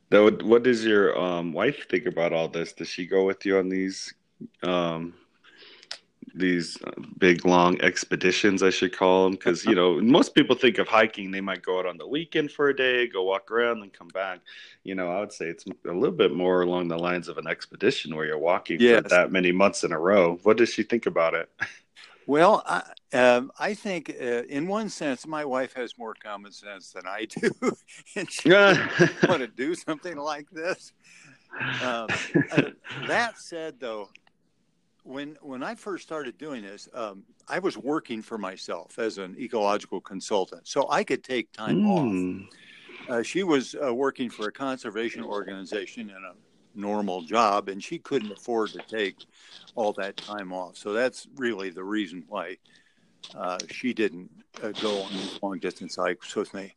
What, 0.09 0.43
what 0.43 0.63
does 0.63 0.85
your 0.85 1.17
um, 1.19 1.51
wife 1.51 1.89
think 1.89 2.05
about 2.05 2.31
all 2.31 2.47
this? 2.47 2.73
Does 2.73 2.87
she 2.87 3.05
go 3.05 3.25
with 3.25 3.45
you 3.45 3.57
on 3.57 3.69
these 3.69 4.13
um, 4.63 5.13
these 6.35 6.77
uh, 6.83 6.91
big 7.17 7.45
long 7.45 7.79
expeditions 7.81 8.61
i 8.61 8.69
should 8.69 8.95
call 8.95 9.23
them 9.23 9.33
because 9.33 9.65
you 9.65 9.73
know 9.73 9.99
most 10.01 10.35
people 10.35 10.55
think 10.55 10.77
of 10.77 10.87
hiking 10.87 11.31
they 11.31 11.41
might 11.41 11.61
go 11.61 11.79
out 11.79 11.85
on 11.85 11.97
the 11.97 12.07
weekend 12.07 12.51
for 12.51 12.69
a 12.69 12.75
day 12.75 13.07
go 13.07 13.23
walk 13.23 13.49
around 13.49 13.81
and 13.81 13.93
come 13.93 14.09
back. 14.09 14.39
You 14.83 14.95
know 14.95 15.09
i 15.11 15.19
would 15.19 15.31
say 15.31 15.45
it's 15.45 15.65
a 15.65 15.91
little 15.91 16.15
bit 16.15 16.33
more 16.33 16.61
along 16.61 16.89
the 16.89 16.97
lines 16.97 17.27
of 17.27 17.37
an 17.37 17.47
expedition 17.47 18.15
where 18.15 18.25
you're 18.25 18.37
walking 18.37 18.79
yes. 18.79 19.03
for 19.03 19.09
that 19.09 19.31
many 19.31 19.51
months 19.51 19.83
in 19.83 19.91
a 19.91 19.99
row. 19.99 20.39
What 20.43 20.57
does 20.57 20.69
she 20.69 20.83
think 20.83 21.05
about 21.05 21.33
it? 21.33 21.49
Well 22.27 22.63
i, 22.65 22.81
um, 23.15 23.51
I 23.59 23.75
think 23.75 24.09
uh, 24.09 24.49
in 24.49 24.67
one 24.67 24.89
sense 24.89 25.27
my 25.27 25.45
wife 25.45 25.73
has 25.75 25.95
more 25.95 26.15
common 26.15 26.51
sense 26.51 26.91
than 26.91 27.03
i 27.05 27.25
do 27.25 27.51
and 28.15 28.31
she 28.31 28.49
want 29.29 29.41
to 29.41 29.47
do 29.47 29.75
something 29.75 30.17
like 30.17 30.49
this. 30.49 30.91
Um, 31.81 32.07
uh, 32.51 32.71
that 33.07 33.37
said, 33.37 33.79
though, 33.79 34.09
when 35.05 35.37
when 35.41 35.61
I 35.63 35.75
first 35.75 36.03
started 36.03 36.37
doing 36.37 36.63
this, 36.63 36.89
um, 36.93 37.23
I 37.47 37.59
was 37.59 37.77
working 37.77 38.21
for 38.21 38.37
myself 38.37 38.97
as 38.97 39.17
an 39.17 39.35
ecological 39.39 40.01
consultant, 40.01 40.67
so 40.67 40.89
I 40.89 41.03
could 41.03 41.23
take 41.23 41.51
time 41.51 41.83
mm. 41.83 41.89
off. 41.89 42.01
Hmm. 42.01 42.41
Uh, 43.07 43.21
she 43.21 43.43
was 43.43 43.75
uh, 43.75 43.93
working 43.93 44.31
for 44.31 44.47
a 44.47 44.51
conservation 44.51 45.23
organization 45.23 46.09
in 46.09 46.15
a 46.15 46.33
normal 46.73 47.21
job, 47.21 47.69
and 47.69 47.83
she 47.83 47.99
couldn't 47.99 48.31
afford 48.31 48.71
to 48.71 48.79
take 48.79 49.17
all 49.75 49.93
that 49.93 50.17
time 50.17 50.51
off. 50.51 50.75
So 50.75 50.91
that's 50.91 51.27
really 51.35 51.69
the 51.69 51.83
reason 51.83 52.23
why 52.27 52.57
uh, 53.35 53.59
she 53.69 53.93
didn't 53.93 54.31
uh, 54.63 54.71
go 54.81 55.03
on 55.03 55.11
long 55.43 55.59
distance 55.59 55.97
hikes 55.97 56.35
with 56.35 56.51
me. 56.55 56.73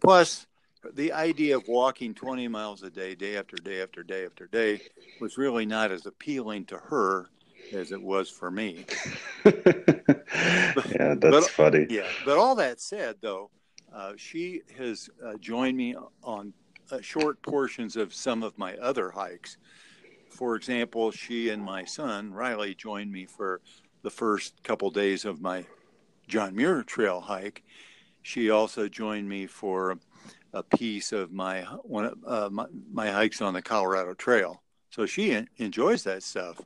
Plus, 0.00 0.46
the 0.94 1.12
idea 1.12 1.56
of 1.56 1.68
walking 1.68 2.14
20 2.14 2.48
miles 2.48 2.82
a 2.82 2.88
day, 2.88 3.14
day 3.14 3.36
after 3.36 3.56
day 3.56 3.82
after 3.82 4.02
day 4.02 4.24
after 4.24 4.46
day, 4.46 4.80
was 5.20 5.36
really 5.36 5.66
not 5.66 5.90
as 5.90 6.06
appealing 6.06 6.64
to 6.64 6.78
her 6.78 7.28
as 7.72 7.92
it 7.92 8.02
was 8.02 8.30
for 8.30 8.50
me. 8.50 8.84
yeah, 9.44 9.52
that's 11.14 11.20
but, 11.20 11.50
funny. 11.50 11.86
Yeah, 11.88 12.06
but 12.24 12.38
all 12.38 12.54
that 12.56 12.80
said, 12.80 13.16
though, 13.20 13.50
uh, 13.94 14.12
she 14.16 14.62
has 14.76 15.08
uh, 15.24 15.34
joined 15.40 15.76
me 15.76 15.94
on 16.22 16.52
uh, 16.90 17.00
short 17.00 17.40
portions 17.42 17.96
of 17.96 18.14
some 18.14 18.42
of 18.42 18.56
my 18.58 18.76
other 18.76 19.10
hikes. 19.10 19.56
For 20.30 20.56
example, 20.56 21.10
she 21.10 21.48
and 21.48 21.62
my 21.62 21.84
son 21.84 22.32
Riley 22.32 22.74
joined 22.74 23.10
me 23.10 23.26
for 23.26 23.60
the 24.02 24.10
first 24.10 24.62
couple 24.62 24.90
days 24.90 25.24
of 25.24 25.40
my 25.40 25.64
John 26.28 26.54
Muir 26.54 26.82
Trail 26.82 27.20
hike. 27.20 27.64
She 28.22 28.50
also 28.50 28.88
joined 28.88 29.28
me 29.28 29.46
for 29.46 29.98
a 30.52 30.62
piece 30.62 31.12
of 31.12 31.32
my 31.32 31.62
one 31.82 32.12
uh, 32.26 32.48
my, 32.50 32.66
my, 32.92 33.10
hikes 33.10 33.42
on 33.42 33.54
the 33.54 33.62
Colorado 33.62 34.14
Trail. 34.14 34.62
So 34.90 35.06
she 35.06 35.44
enjoys 35.56 36.04
that 36.04 36.22
stuff. 36.22 36.60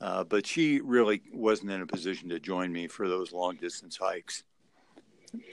Uh, 0.00 0.24
but 0.24 0.46
she 0.46 0.80
really 0.80 1.22
wasn't 1.32 1.70
in 1.70 1.82
a 1.82 1.86
position 1.86 2.28
to 2.30 2.40
join 2.40 2.72
me 2.72 2.86
for 2.86 3.08
those 3.08 3.32
long 3.32 3.56
distance 3.56 3.98
hikes. 4.00 4.44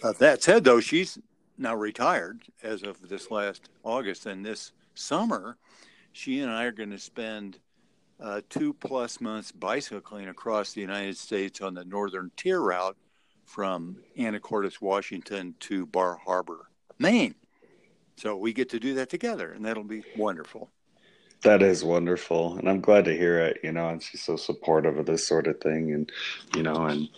Uh, 0.01 0.13
that 0.19 0.41
said, 0.41 0.63
though, 0.63 0.79
she's 0.79 1.19
now 1.57 1.75
retired 1.75 2.41
as 2.63 2.83
of 2.83 3.09
this 3.09 3.29
last 3.29 3.69
August, 3.83 4.25
and 4.25 4.45
this 4.45 4.71
summer, 4.95 5.57
she 6.13 6.39
and 6.39 6.51
I 6.51 6.63
are 6.63 6.71
going 6.71 6.91
to 6.91 6.99
spend 6.99 7.59
uh, 8.19 8.41
two 8.49 8.73
plus 8.73 9.21
months 9.21 9.51
bicycling 9.51 10.29
across 10.29 10.73
the 10.73 10.81
United 10.81 11.17
States 11.17 11.61
on 11.61 11.73
the 11.73 11.85
Northern 11.85 12.31
Tier 12.35 12.61
route 12.61 12.97
from 13.45 13.97
Anacortes, 14.17 14.81
Washington 14.81 15.55
to 15.61 15.85
Bar 15.85 16.19
Harbor, 16.25 16.69
Maine. 16.99 17.35
So 18.17 18.35
we 18.35 18.53
get 18.53 18.69
to 18.69 18.79
do 18.79 18.95
that 18.95 19.09
together, 19.09 19.51
and 19.51 19.63
that'll 19.63 19.83
be 19.83 20.03
wonderful. 20.17 20.71
That 21.43 21.61
is 21.61 21.83
wonderful, 21.83 22.57
and 22.57 22.69
I'm 22.69 22.81
glad 22.81 23.05
to 23.05 23.15
hear 23.15 23.39
it. 23.39 23.59
You 23.63 23.71
know, 23.71 23.89
and 23.89 24.01
she's 24.01 24.21
so 24.21 24.35
supportive 24.35 24.97
of 24.97 25.05
this 25.05 25.25
sort 25.25 25.47
of 25.47 25.59
thing, 25.59 25.93
and 25.93 26.11
you 26.55 26.63
know, 26.63 26.85
and 26.85 27.09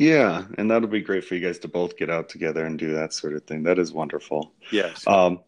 yeah, 0.00 0.44
and 0.56 0.70
that'll 0.70 0.88
be 0.88 1.02
great 1.02 1.24
for 1.24 1.34
you 1.34 1.46
guys 1.46 1.58
to 1.58 1.68
both 1.68 1.98
get 1.98 2.08
out 2.08 2.30
together 2.30 2.64
and 2.64 2.78
do 2.78 2.94
that 2.94 3.12
sort 3.12 3.34
of 3.34 3.44
thing. 3.44 3.64
That 3.64 3.78
is 3.78 3.92
wonderful. 3.92 4.52
Yes. 4.72 5.06
Um, 5.06 5.40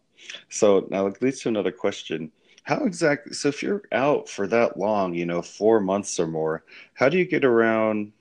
so 0.49 0.87
now 0.91 1.07
it 1.07 1.21
leads 1.23 1.39
to 1.41 1.49
another 1.49 1.71
question. 1.71 2.31
How 2.61 2.85
exactly? 2.85 3.33
So 3.33 3.49
if 3.49 3.63
you're 3.63 3.81
out 3.91 4.29
for 4.29 4.45
that 4.47 4.77
long, 4.77 5.15
you 5.15 5.25
know, 5.25 5.41
four 5.41 5.79
months 5.79 6.19
or 6.19 6.27
more, 6.27 6.63
how 6.93 7.09
do 7.09 7.17
you 7.17 7.25
get 7.25 7.43
around 7.43 8.13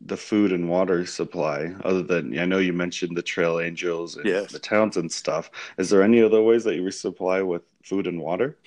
the 0.00 0.16
food 0.16 0.52
and 0.52 0.68
water 0.68 1.04
supply? 1.06 1.74
Other 1.84 2.02
than 2.02 2.38
I 2.38 2.44
know 2.44 2.58
you 2.58 2.72
mentioned 2.72 3.16
the 3.16 3.22
Trail 3.22 3.58
Angels 3.58 4.16
and 4.16 4.26
yes. 4.26 4.52
the 4.52 4.60
towns 4.60 4.96
and 4.96 5.10
stuff. 5.10 5.50
Is 5.76 5.90
there 5.90 6.02
any 6.02 6.22
other 6.22 6.40
ways 6.40 6.62
that 6.64 6.76
you 6.76 6.82
resupply 6.82 7.44
with 7.44 7.62
food 7.84 8.06
and 8.06 8.20
water? 8.20 8.58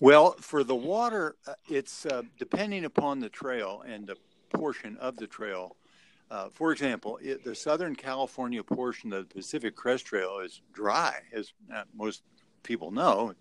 Well, 0.00 0.32
for 0.40 0.64
the 0.64 0.74
water, 0.74 1.36
uh, 1.46 1.54
it's 1.68 2.06
uh, 2.06 2.22
depending 2.38 2.84
upon 2.84 3.20
the 3.20 3.28
trail 3.28 3.82
and 3.86 4.06
the 4.06 4.16
portion 4.52 4.96
of 4.98 5.16
the 5.16 5.26
trail. 5.26 5.76
Uh, 6.30 6.48
for 6.48 6.72
example, 6.72 7.18
it, 7.22 7.44
the 7.44 7.54
Southern 7.54 7.94
California 7.94 8.62
portion 8.62 9.12
of 9.12 9.28
the 9.28 9.34
Pacific 9.34 9.76
Crest 9.76 10.06
Trail 10.06 10.40
is 10.40 10.62
dry, 10.72 11.18
as 11.32 11.52
uh, 11.74 11.82
most 11.94 12.22
people 12.62 12.90
know. 12.90 13.34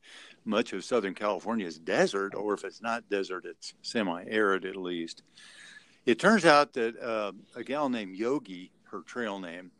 Much 0.43 0.73
of 0.73 0.83
Southern 0.83 1.13
California 1.13 1.65
is 1.65 1.79
desert, 1.79 2.35
or 2.35 2.53
if 2.53 2.63
it's 2.63 2.81
not 2.81 3.09
desert, 3.09 3.45
it's 3.45 3.73
semi 3.81 4.23
arid 4.27 4.65
at 4.65 4.75
least. 4.75 5.23
It 6.05 6.19
turns 6.19 6.45
out 6.45 6.73
that 6.73 6.99
uh, 6.99 7.31
a 7.55 7.63
gal 7.63 7.89
named 7.89 8.15
Yogi, 8.15 8.71
her 8.83 9.01
trail 9.01 9.39
name, 9.39 9.71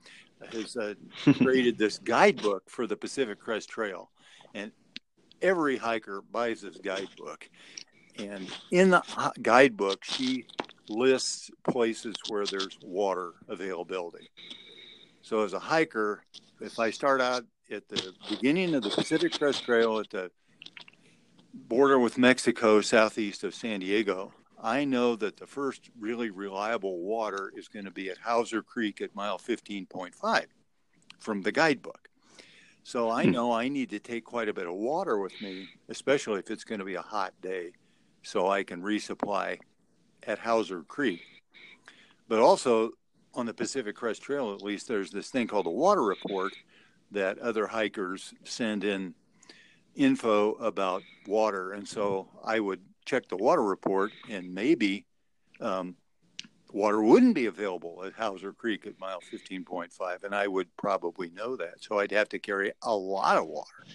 has 0.51 0.77
uh, 0.77 0.93
created 1.33 1.77
this 1.77 1.97
guidebook 1.99 2.69
for 2.69 2.87
the 2.87 2.95
Pacific 2.95 3.39
Crest 3.39 3.69
Trail. 3.69 4.09
And 4.53 4.71
every 5.41 5.77
hiker 5.77 6.21
buys 6.31 6.61
this 6.61 6.77
guidebook. 6.77 7.49
And 8.17 8.47
in 8.71 8.89
the 8.89 9.03
guidebook, 9.41 10.03
she 10.03 10.45
lists 10.89 11.49
places 11.63 12.15
where 12.27 12.45
there's 12.45 12.77
water 12.83 13.33
availability. 13.47 14.29
So 15.21 15.43
as 15.43 15.53
a 15.53 15.59
hiker, 15.59 16.23
if 16.59 16.79
I 16.79 16.91
start 16.91 17.21
out 17.21 17.45
at 17.71 17.87
the 17.87 18.13
beginning 18.29 18.75
of 18.75 18.83
the 18.83 18.89
Pacific 18.89 19.37
Crest 19.37 19.63
Trail 19.63 19.99
at 19.99 20.09
the 20.09 20.31
border 21.53 21.99
with 21.99 22.17
Mexico, 22.17 22.81
southeast 22.81 23.43
of 23.43 23.55
San 23.55 23.79
Diego, 23.79 24.33
I 24.61 24.85
know 24.85 25.15
that 25.15 25.37
the 25.37 25.47
first 25.47 25.89
really 25.99 26.29
reliable 26.29 26.99
water 26.99 27.51
is 27.55 27.67
going 27.67 27.85
to 27.85 27.91
be 27.91 28.09
at 28.09 28.19
Hauser 28.19 28.61
Creek 28.61 29.01
at 29.01 29.15
mile 29.15 29.39
15.5 29.39 30.45
from 31.19 31.41
the 31.41 31.51
guidebook. 31.51 32.10
So 32.83 33.09
I 33.09 33.25
hmm. 33.25 33.31
know 33.31 33.51
I 33.51 33.67
need 33.67 33.89
to 33.91 33.99
take 33.99 34.25
quite 34.25 34.49
a 34.49 34.53
bit 34.53 34.67
of 34.67 34.73
water 34.73 35.19
with 35.19 35.39
me, 35.41 35.67
especially 35.89 36.39
if 36.39 36.49
it's 36.49 36.63
going 36.63 36.79
to 36.79 36.85
be 36.85 36.95
a 36.95 37.01
hot 37.01 37.33
day, 37.41 37.71
so 38.23 38.49
I 38.49 38.63
can 38.63 38.81
resupply 38.81 39.59
at 40.23 40.39
Hauser 40.39 40.83
Creek. 40.83 41.21
But 42.27 42.39
also 42.39 42.91
on 43.33 43.45
the 43.45 43.53
Pacific 43.53 43.95
Crest 43.95 44.21
Trail, 44.21 44.53
at 44.53 44.61
least, 44.61 44.87
there's 44.87 45.11
this 45.11 45.29
thing 45.29 45.47
called 45.47 45.67
a 45.67 45.71
water 45.71 46.03
report 46.03 46.53
that 47.11 47.39
other 47.39 47.67
hikers 47.67 48.33
send 48.43 48.83
in 48.83 49.13
info 49.95 50.53
about 50.53 51.03
water. 51.27 51.73
And 51.73 51.87
so 51.87 52.29
I 52.43 52.59
would 52.59 52.81
check 53.05 53.27
the 53.27 53.37
water 53.37 53.63
report 53.63 54.11
and 54.29 54.53
maybe 54.53 55.05
um, 55.59 55.95
water 56.73 57.01
wouldn't 57.01 57.35
be 57.35 57.45
available 57.47 58.03
at 58.05 58.13
Hauser 58.13 58.53
Creek 58.53 58.85
at 58.85 58.99
mile 58.99 59.21
15.5. 59.31 60.23
And 60.23 60.35
I 60.35 60.47
would 60.47 60.75
probably 60.77 61.29
know 61.31 61.55
that. 61.55 61.83
So 61.83 61.99
I'd 61.99 62.11
have 62.11 62.29
to 62.29 62.39
carry 62.39 62.71
a 62.81 62.95
lot 62.95 63.37
of 63.37 63.47
water. 63.47 63.85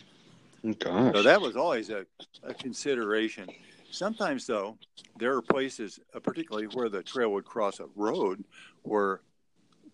Gosh. 0.78 1.14
So 1.14 1.22
that 1.22 1.40
was 1.40 1.56
always 1.56 1.90
a, 1.90 2.06
a 2.42 2.54
consideration. 2.54 3.48
Sometimes, 3.90 4.46
though, 4.46 4.78
there 5.18 5.34
are 5.36 5.42
places, 5.42 6.00
uh, 6.14 6.20
particularly 6.20 6.66
where 6.66 6.88
the 6.88 7.02
trail 7.02 7.32
would 7.32 7.44
cross 7.44 7.80
a 7.80 7.86
road, 7.94 8.44
where 8.82 9.20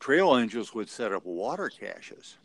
trail 0.01 0.37
angels 0.37 0.75
would 0.75 0.89
set 0.89 1.13
up 1.13 1.25
water 1.25 1.69
caches. 1.69 2.39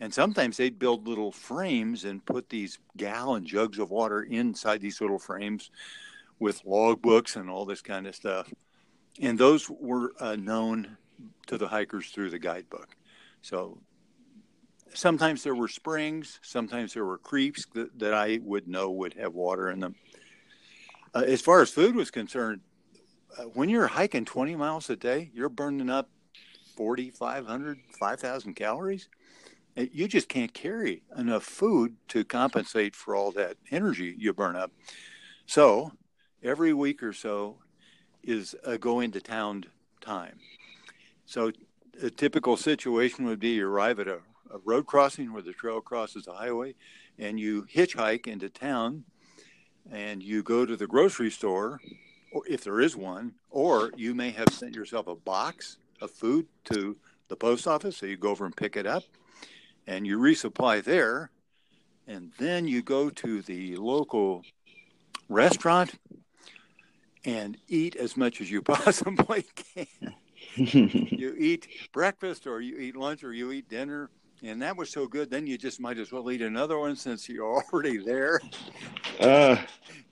And 0.00 0.12
sometimes 0.12 0.56
they'd 0.56 0.78
build 0.78 1.08
little 1.08 1.32
frames 1.32 2.04
and 2.04 2.24
put 2.24 2.50
these 2.50 2.78
gallon 2.96 3.46
jugs 3.46 3.78
of 3.78 3.90
water 3.90 4.22
inside 4.24 4.80
these 4.80 5.00
little 5.00 5.18
frames 5.18 5.70
with 6.38 6.62
log 6.66 7.00
books 7.00 7.36
and 7.36 7.48
all 7.48 7.64
this 7.64 7.80
kind 7.80 8.06
of 8.06 8.14
stuff. 8.14 8.52
And 9.20 9.38
those 9.38 9.70
were 9.70 10.12
uh, 10.20 10.36
known 10.36 10.96
to 11.46 11.56
the 11.56 11.68
hikers 11.68 12.10
through 12.10 12.30
the 12.30 12.38
guidebook. 12.38 12.96
So 13.40 13.78
sometimes 14.92 15.42
there 15.42 15.54
were 15.54 15.68
springs, 15.68 16.38
sometimes 16.42 16.94
there 16.94 17.04
were 17.04 17.18
creeks 17.18 17.66
that, 17.74 17.98
that 17.98 18.14
I 18.14 18.40
would 18.42 18.68
know 18.68 18.90
would 18.90 19.14
have 19.14 19.34
water 19.34 19.70
in 19.70 19.80
them. 19.80 19.94
Uh, 21.14 21.24
as 21.26 21.40
far 21.40 21.62
as 21.62 21.70
food 21.70 21.94
was 21.94 22.10
concerned, 22.10 22.60
uh, 23.38 23.44
when 23.44 23.68
you're 23.68 23.86
hiking 23.86 24.24
20 24.24 24.56
miles 24.56 24.90
a 24.90 24.96
day, 24.96 25.30
you're 25.32 25.48
burning 25.48 25.90
up 25.90 26.10
4,500, 26.76 27.78
5,000 27.98 28.54
calories. 28.54 29.08
Uh, 29.76 29.84
you 29.92 30.08
just 30.08 30.28
can't 30.28 30.52
carry 30.52 31.02
enough 31.16 31.44
food 31.44 31.96
to 32.08 32.24
compensate 32.24 32.94
for 32.94 33.14
all 33.14 33.32
that 33.32 33.56
energy 33.70 34.14
you 34.18 34.32
burn 34.32 34.56
up. 34.56 34.72
So 35.46 35.92
every 36.42 36.72
week 36.72 37.02
or 37.02 37.12
so 37.12 37.58
is 38.26 38.54
a 38.64 38.76
go 38.76 39.00
into 39.00 39.20
town 39.20 39.64
time. 40.00 40.38
So 41.24 41.52
a 42.02 42.10
typical 42.10 42.56
situation 42.56 43.24
would 43.26 43.40
be 43.40 43.50
you 43.50 43.68
arrive 43.68 44.00
at 44.00 44.08
a, 44.08 44.18
a 44.52 44.58
road 44.64 44.86
crossing 44.86 45.32
where 45.32 45.42
the 45.42 45.52
trail 45.52 45.80
crosses 45.80 46.26
a 46.26 46.32
highway 46.32 46.74
and 47.18 47.40
you 47.40 47.66
hitchhike 47.72 48.26
into 48.26 48.48
town 48.48 49.04
and 49.90 50.22
you 50.22 50.42
go 50.42 50.66
to 50.66 50.76
the 50.76 50.86
grocery 50.86 51.30
store, 51.30 51.80
or 52.32 52.42
if 52.48 52.64
there 52.64 52.80
is 52.80 52.96
one, 52.96 53.32
or 53.50 53.92
you 53.96 54.14
may 54.14 54.30
have 54.30 54.48
sent 54.50 54.74
yourself 54.74 55.06
a 55.06 55.14
box 55.14 55.78
of 56.00 56.10
food 56.10 56.46
to 56.64 56.96
the 57.28 57.36
post 57.36 57.66
office, 57.66 57.96
so 57.96 58.06
you 58.06 58.16
go 58.16 58.30
over 58.30 58.44
and 58.44 58.56
pick 58.56 58.76
it 58.76 58.86
up, 58.86 59.04
and 59.86 60.06
you 60.06 60.18
resupply 60.18 60.82
there, 60.82 61.30
and 62.08 62.32
then 62.38 62.66
you 62.66 62.82
go 62.82 63.10
to 63.10 63.42
the 63.42 63.76
local 63.76 64.42
restaurant 65.28 65.94
and 67.26 67.58
eat 67.68 67.96
as 67.96 68.16
much 68.16 68.40
as 68.40 68.50
you 68.50 68.62
possibly 68.62 69.44
can. 69.74 70.14
you 70.56 71.34
eat 71.38 71.68
breakfast, 71.92 72.46
or 72.46 72.60
you 72.62 72.78
eat 72.78 72.96
lunch, 72.96 73.22
or 73.24 73.34
you 73.34 73.52
eat 73.52 73.68
dinner, 73.68 74.08
and 74.42 74.62
that 74.62 74.76
was 74.76 74.88
so 74.90 75.06
good. 75.06 75.28
Then 75.30 75.46
you 75.46 75.58
just 75.58 75.80
might 75.80 75.98
as 75.98 76.12
well 76.12 76.30
eat 76.30 76.40
another 76.40 76.78
one 76.78 76.96
since 76.96 77.28
you're 77.28 77.44
already 77.44 77.98
there. 77.98 78.40
Uh, 79.20 79.56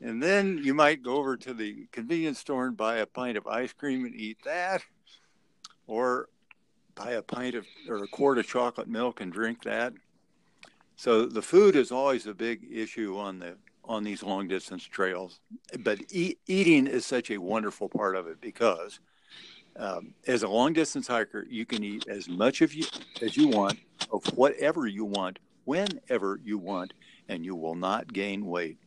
And 0.02 0.22
then 0.22 0.58
you 0.62 0.74
might 0.74 1.02
go 1.02 1.16
over 1.16 1.36
to 1.38 1.54
the 1.54 1.86
convenience 1.92 2.38
store 2.38 2.66
and 2.66 2.76
buy 2.76 2.96
a 2.96 3.06
pint 3.06 3.38
of 3.38 3.46
ice 3.46 3.72
cream 3.72 4.04
and 4.04 4.14
eat 4.14 4.38
that, 4.44 4.82
or 5.86 6.28
buy 6.94 7.12
a 7.12 7.22
pint 7.22 7.54
of 7.54 7.64
or 7.88 8.02
a 8.04 8.08
quart 8.08 8.38
of 8.38 8.46
chocolate 8.46 8.88
milk 8.88 9.20
and 9.20 9.32
drink 9.32 9.62
that. 9.62 9.94
So 10.96 11.26
the 11.26 11.42
food 11.42 11.74
is 11.74 11.90
always 11.90 12.26
a 12.26 12.34
big 12.34 12.66
issue 12.70 13.16
on 13.18 13.38
the 13.38 13.56
on 13.86 14.04
these 14.04 14.22
long 14.22 14.48
distance 14.48 14.84
trails, 14.84 15.40
but 15.80 15.98
eat, 16.10 16.38
eating 16.46 16.86
is 16.86 17.04
such 17.04 17.30
a 17.30 17.38
wonderful 17.38 17.88
part 17.88 18.16
of 18.16 18.26
it 18.26 18.40
because 18.40 19.00
um, 19.76 20.14
as 20.26 20.42
a 20.42 20.48
long 20.48 20.72
distance 20.72 21.06
hiker, 21.06 21.46
you 21.48 21.66
can 21.66 21.82
eat 21.82 22.06
as 22.08 22.28
much 22.28 22.62
of 22.62 22.72
you 22.74 22.84
as 23.20 23.36
you 23.36 23.48
want 23.48 23.78
of 24.10 24.24
whatever 24.36 24.86
you 24.86 25.04
want, 25.04 25.38
whenever 25.64 26.40
you 26.44 26.58
want, 26.58 26.92
and 27.28 27.44
you 27.44 27.54
will 27.56 27.74
not 27.74 28.12
gain 28.12 28.46
weight. 28.46 28.78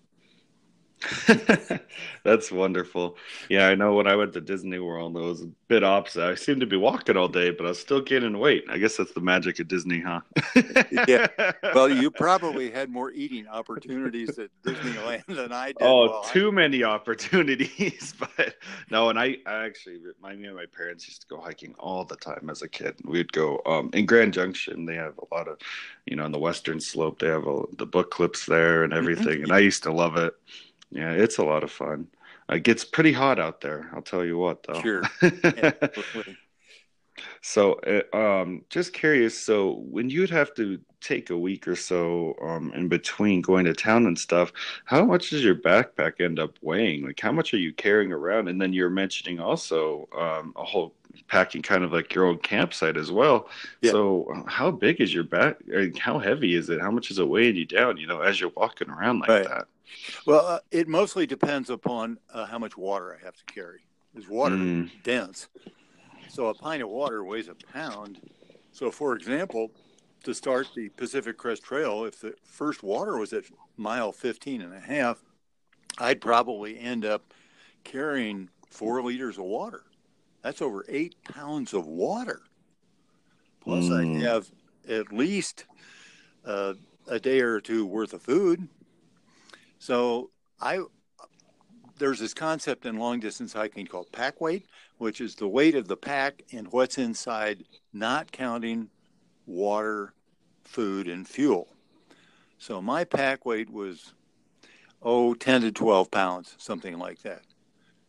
That's 2.23 2.51
wonderful. 2.51 3.17
Yeah, 3.49 3.67
I 3.67 3.75
know 3.75 3.93
when 3.93 4.07
I 4.07 4.15
went 4.15 4.33
to 4.33 4.41
Disney 4.41 4.79
World, 4.79 5.15
it 5.15 5.21
was 5.21 5.43
a 5.43 5.49
bit 5.67 5.83
opposite. 5.83 6.23
I 6.23 6.35
seemed 6.35 6.61
to 6.61 6.65
be 6.67 6.75
walking 6.77 7.15
all 7.15 7.27
day, 7.27 7.51
but 7.51 7.65
I 7.65 7.69
was 7.69 7.79
still 7.79 8.01
gaining 8.01 8.37
weight. 8.39 8.65
I 8.69 8.77
guess 8.77 8.97
that's 8.97 9.13
the 9.13 9.21
magic 9.21 9.59
of 9.59 9.67
Disney, 9.67 10.01
huh? 10.01 10.21
Yeah. 11.07 11.27
Well, 11.75 11.89
you 11.89 12.09
probably 12.11 12.71
had 12.71 12.89
more 12.89 13.11
eating 13.11 13.47
opportunities 13.47 14.39
at 14.39 14.49
Disneyland 14.63 15.25
than 15.27 15.51
I 15.51 15.67
did. 15.67 15.77
Oh, 15.81 16.07
while 16.07 16.23
I- 16.25 16.31
too 16.31 16.51
many 16.51 16.83
opportunities. 16.83 18.13
but 18.19 18.55
no, 18.89 19.09
and 19.09 19.19
I, 19.19 19.37
I 19.45 19.65
actually, 19.65 19.99
my 20.21 20.35
me 20.35 20.47
and 20.47 20.55
my 20.55 20.65
parents 20.65 21.07
used 21.07 21.21
to 21.21 21.27
go 21.27 21.39
hiking 21.39 21.75
all 21.79 22.03
the 22.05 22.17
time 22.17 22.49
as 22.49 22.61
a 22.63 22.67
kid. 22.67 22.95
We'd 23.05 23.31
go 23.31 23.61
um, 23.65 23.89
in 23.93 24.05
Grand 24.05 24.33
Junction. 24.33 24.85
They 24.85 24.95
have 24.95 25.17
a 25.19 25.35
lot 25.35 25.47
of, 25.47 25.59
you 26.05 26.15
know, 26.15 26.25
on 26.25 26.31
the 26.31 26.39
western 26.39 26.79
slope. 26.79 27.19
They 27.19 27.27
have 27.27 27.47
a, 27.47 27.63
the 27.77 27.85
Book 27.85 28.11
Cliffs 28.11 28.45
there 28.45 28.83
and 28.83 28.93
everything, 28.93 29.43
and 29.43 29.51
I 29.51 29.59
used 29.59 29.83
to 29.83 29.91
love 29.93 30.17
it. 30.17 30.33
Yeah, 30.91 31.11
it's 31.11 31.37
a 31.37 31.43
lot 31.43 31.63
of 31.63 31.71
fun. 31.71 32.07
It 32.49 32.63
gets 32.63 32.85
pretty 32.85 33.11
hot 33.11 33.39
out 33.39 33.61
there. 33.61 33.89
I'll 33.93 34.01
tell 34.01 34.23
you 34.23 34.37
what, 34.37 34.63
though. 34.63 34.81
Sure. 34.81 35.03
So, 37.41 37.73
uh, 37.73 38.15
um, 38.15 38.63
just 38.69 38.93
curious. 38.93 39.37
So, 39.37 39.83
when 39.89 40.09
you'd 40.09 40.29
have 40.29 40.53
to 40.55 40.79
take 41.01 41.29
a 41.29 41.37
week 41.37 41.67
or 41.67 41.75
so 41.75 42.35
um, 42.41 42.71
in 42.73 42.87
between 42.87 43.41
going 43.41 43.65
to 43.65 43.73
town 43.73 44.05
and 44.05 44.17
stuff, 44.17 44.51
how 44.85 45.05
much 45.05 45.29
does 45.29 45.43
your 45.43 45.55
backpack 45.55 46.21
end 46.21 46.39
up 46.39 46.57
weighing? 46.61 47.05
Like, 47.05 47.19
how 47.19 47.31
much 47.31 47.53
are 47.53 47.57
you 47.57 47.73
carrying 47.73 48.11
around? 48.11 48.47
And 48.47 48.61
then 48.61 48.73
you're 48.73 48.89
mentioning 48.89 49.39
also 49.39 50.07
um, 50.17 50.53
a 50.55 50.63
whole 50.63 50.93
packing 51.27 51.61
kind 51.61 51.83
of 51.83 51.91
like 51.91 52.13
your 52.13 52.25
own 52.25 52.37
campsite 52.37 52.97
as 52.97 53.11
well. 53.11 53.49
Yeah. 53.81 53.91
So, 53.91 54.25
uh, 54.35 54.49
how 54.49 54.71
big 54.71 55.01
is 55.01 55.13
your 55.13 55.23
back? 55.23 55.57
How 55.97 56.19
heavy 56.19 56.55
is 56.55 56.69
it? 56.69 56.81
How 56.81 56.91
much 56.91 57.09
is 57.11 57.19
it 57.19 57.27
weighing 57.27 57.55
you 57.55 57.65
down? 57.65 57.97
You 57.97 58.07
know, 58.07 58.21
as 58.21 58.39
you're 58.39 58.51
walking 58.55 58.89
around 58.89 59.19
like 59.19 59.29
Right. 59.29 59.43
that. 59.45 59.67
Well, 60.25 60.45
uh, 60.45 60.59
it 60.71 60.87
mostly 60.87 61.25
depends 61.25 61.69
upon 61.69 62.19
uh, 62.33 62.45
how 62.45 62.59
much 62.59 62.77
water 62.77 63.17
I 63.19 63.23
have 63.25 63.35
to 63.35 63.43
carry. 63.45 63.81
Is 64.15 64.27
water 64.27 64.55
Mm. 64.55 64.89
dense? 65.03 65.47
So 66.29 66.47
a 66.47 66.53
pint 66.53 66.83
of 66.83 66.89
water 66.89 67.23
weighs 67.23 67.47
a 67.47 67.55
pound. 67.55 68.19
So, 68.71 68.91
for 68.91 69.15
example, 69.15 69.71
to 70.23 70.33
start 70.33 70.67
the 70.75 70.89
Pacific 70.89 71.37
Crest 71.37 71.63
Trail, 71.63 72.03
if 72.05 72.19
the 72.19 72.35
first 72.43 72.83
water 72.83 73.17
was 73.17 73.31
at 73.33 73.45
mile 73.77 74.11
15 74.11 74.61
and 74.61 74.73
a 74.73 74.79
half, 74.79 75.23
I'd 75.99 76.21
probably 76.21 76.77
end 76.79 77.05
up 77.05 77.33
carrying 77.83 78.49
four 78.69 79.01
liters 79.01 79.37
of 79.37 79.45
water. 79.45 79.83
That's 80.41 80.61
over 80.61 80.85
eight 80.89 81.15
pounds 81.23 81.73
of 81.73 81.85
water. 81.87 82.41
Plus, 83.61 83.85
Mm. 83.85 84.17
I 84.17 84.29
have 84.29 84.47
at 84.87 85.11
least 85.11 85.65
uh, 86.45 86.73
a 87.07 87.19
day 87.19 87.39
or 87.41 87.59
two 87.59 87.85
worth 87.85 88.13
of 88.13 88.21
food. 88.21 88.67
So 89.79 90.31
I 90.59 90.79
there's 91.99 92.19
this 92.19 92.33
concept 92.33 92.85
in 92.85 92.97
long 92.97 93.19
distance 93.19 93.53
hiking 93.53 93.87
called 93.87 94.11
pack 94.11 94.39
weight, 94.39 94.67
which 94.97 95.19
is 95.21 95.35
the 95.35 95.47
weight 95.47 95.75
of 95.75 95.87
the 95.87 95.97
pack 95.97 96.43
and 96.51 96.71
what's 96.71 96.97
inside, 96.97 97.63
not 97.91 98.31
counting 98.31 98.89
water, 99.45 100.13
food, 100.63 101.07
and 101.07 101.27
fuel. 101.27 101.67
So 102.59 102.81
my 102.81 103.03
pack 103.03 103.45
weight 103.45 103.69
was 103.69 104.13
oh 105.01 105.33
10 105.33 105.61
to 105.61 105.71
12 105.71 106.11
pounds, 106.11 106.55
something 106.57 106.97
like 106.97 107.21
that, 107.23 107.41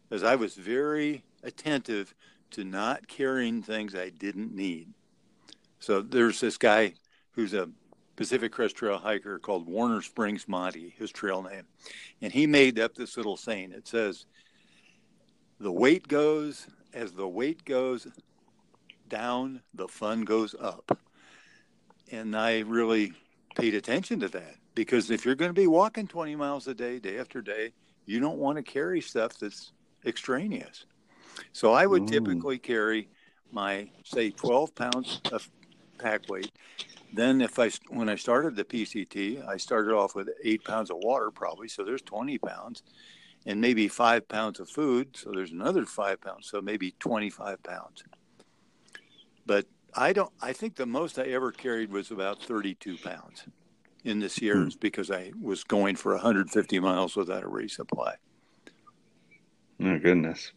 because 0.09 0.23
I 0.23 0.37
was 0.37 0.55
very 0.55 1.25
attentive 1.43 2.15
to 2.51 2.65
not 2.65 3.09
carrying 3.09 3.63
things 3.63 3.95
I 3.95 4.11
didn't 4.11 4.55
need. 4.55 4.89
So 5.81 6.01
there's 6.01 6.41
this 6.41 6.57
guy 6.57 6.95
who's 7.33 7.55
a 7.55 7.69
Pacific 8.19 8.51
Crest 8.51 8.75
Trail 8.75 8.99
hiker 8.99 9.39
called 9.39 9.69
Warner 9.69 10.03
Springs 10.03 10.49
Monty, 10.49 10.93
his 10.99 11.13
trail 11.13 11.41
name. 11.41 11.63
And 12.21 12.33
he 12.33 12.49
made 12.49 12.81
up 12.81 12.97
this 12.97 13.17
little 13.17 13.37
saying. 13.37 13.71
It 13.71 13.87
says, 13.87 14.27
The 15.61 15.71
weight 15.71 16.09
goes, 16.09 16.67
as 16.93 17.13
the 17.13 17.29
weight 17.29 17.65
goes 17.65 18.09
down, 19.09 19.63
the 19.73 19.87
fun 19.87 20.23
goes 20.23 20.57
up. 20.61 20.99
And 22.11 22.37
I 22.37 22.59
really 22.63 23.13
paid 23.55 23.77
attention 23.77 24.19
to 24.19 24.29
that 24.31 24.57
because 24.75 25.13
if 25.13 25.25
you're 25.25 25.37
going 25.37 25.51
to 25.51 25.61
be 25.61 25.69
walking 25.69 26.09
20 26.09 26.35
miles 26.35 26.67
a 26.67 26.75
day, 26.75 26.99
day 26.99 27.21
after 27.21 27.41
day, 27.41 27.73
you 28.05 28.19
don't 28.19 28.39
want 28.39 28.57
to 28.57 28.65
carry 28.65 29.01
stuff 29.01 29.39
that's 29.39 29.71
extraneous. 30.05 30.87
So 31.53 31.73
I 31.73 31.87
would 31.87 32.03
Ooh. 32.03 32.07
typically 32.07 32.59
carry 32.59 33.11
my, 33.53 33.89
say, 34.05 34.31
12 34.31 34.75
pounds 34.75 35.21
of 35.31 35.49
pack 35.99 36.29
weight 36.29 36.51
then 37.13 37.41
if 37.41 37.59
I 37.59 37.71
when 37.89 38.09
I 38.09 38.17
started 38.17 38.57
the 38.57 38.65
PCT, 38.65 39.47
I 39.47 39.57
started 39.57 39.95
off 39.95 40.15
with 40.15 40.29
eight 40.45 40.65
pounds 40.65 40.91
of 40.91 40.99
water 40.99 41.31
probably, 41.31 41.69
so 41.69 41.85
there's 41.85 42.03
20 42.03 42.39
pounds, 42.39 42.83
and 43.47 43.61
maybe 43.61 43.89
five 43.89 44.29
pounds 44.29 44.61
of 44.61 44.69
food, 44.69 45.17
so 45.17 45.31
there's 45.33 45.53
another 45.53 45.85
five 45.87 46.21
pounds, 46.21 46.49
so 46.49 46.61
maybe 46.61 46.95
25 46.99 47.63
pounds. 47.63 48.05
But 49.47 49.67
I 49.95 50.13
don't. 50.13 50.33
I 50.43 50.53
think 50.53 50.77
the 50.77 50.87
most 50.87 51.19
I 51.19 51.25
ever 51.25 51.51
carried 51.51 51.91
was 51.91 52.11
about 52.11 52.43
32 52.43 52.99
pounds 52.99 53.45
in 54.05 54.21
this 54.21 54.41
years 54.41 54.75
hmm. 54.75 54.81
because 54.81 55.11
I 55.11 55.33
was 55.41 55.65
going 55.65 55.97
for 55.97 56.13
150 56.13 56.79
miles 56.81 57.17
without 57.17 57.45
a 57.45 57.49
resupply. 57.49 58.15
My 59.79 59.99
goodness. 59.99 60.53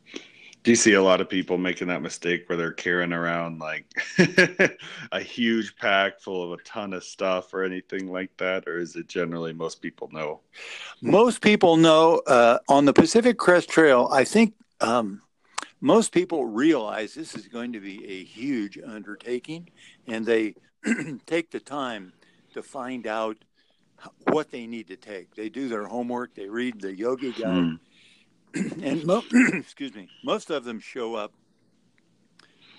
Do 0.63 0.71
you 0.71 0.75
see 0.75 0.93
a 0.93 1.01
lot 1.01 1.21
of 1.21 1.29
people 1.29 1.57
making 1.57 1.87
that 1.87 2.03
mistake 2.03 2.47
where 2.47 2.57
they're 2.57 2.71
carrying 2.71 3.13
around 3.13 3.59
like 3.59 3.85
a 5.11 5.19
huge 5.19 5.75
pack 5.77 6.19
full 6.19 6.43
of 6.43 6.59
a 6.59 6.63
ton 6.63 6.93
of 6.93 7.03
stuff 7.03 7.53
or 7.53 7.63
anything 7.63 8.11
like 8.11 8.35
that? 8.37 8.67
Or 8.67 8.77
is 8.77 8.95
it 8.95 9.07
generally 9.07 9.53
most 9.53 9.81
people 9.81 10.09
know? 10.11 10.41
Most 11.01 11.41
people 11.41 11.77
know 11.77 12.21
uh, 12.27 12.59
on 12.69 12.85
the 12.85 12.93
Pacific 12.93 13.37
Crest 13.39 13.69
Trail, 13.69 14.07
I 14.11 14.23
think 14.23 14.53
um, 14.81 15.21
most 15.81 16.11
people 16.11 16.45
realize 16.45 17.15
this 17.15 17.33
is 17.33 17.47
going 17.47 17.73
to 17.73 17.79
be 17.79 18.05
a 18.05 18.23
huge 18.23 18.77
undertaking 18.85 19.67
and 20.07 20.25
they 20.25 20.53
take 21.25 21.49
the 21.49 21.59
time 21.59 22.13
to 22.53 22.61
find 22.61 23.07
out 23.07 23.37
what 24.27 24.51
they 24.51 24.67
need 24.67 24.87
to 24.87 24.95
take. 24.95 25.33
They 25.35 25.49
do 25.49 25.69
their 25.69 25.85
homework, 25.85 26.35
they 26.35 26.47
read 26.49 26.81
the 26.81 26.95
yogi 26.95 27.31
guide, 27.31 27.49
Hmm. 27.49 27.73
and 28.81 29.05
mo- 29.05 29.23
excuse 29.53 29.93
me, 29.93 30.09
most 30.23 30.49
of 30.49 30.63
them 30.63 30.79
show 30.79 31.15
up 31.15 31.33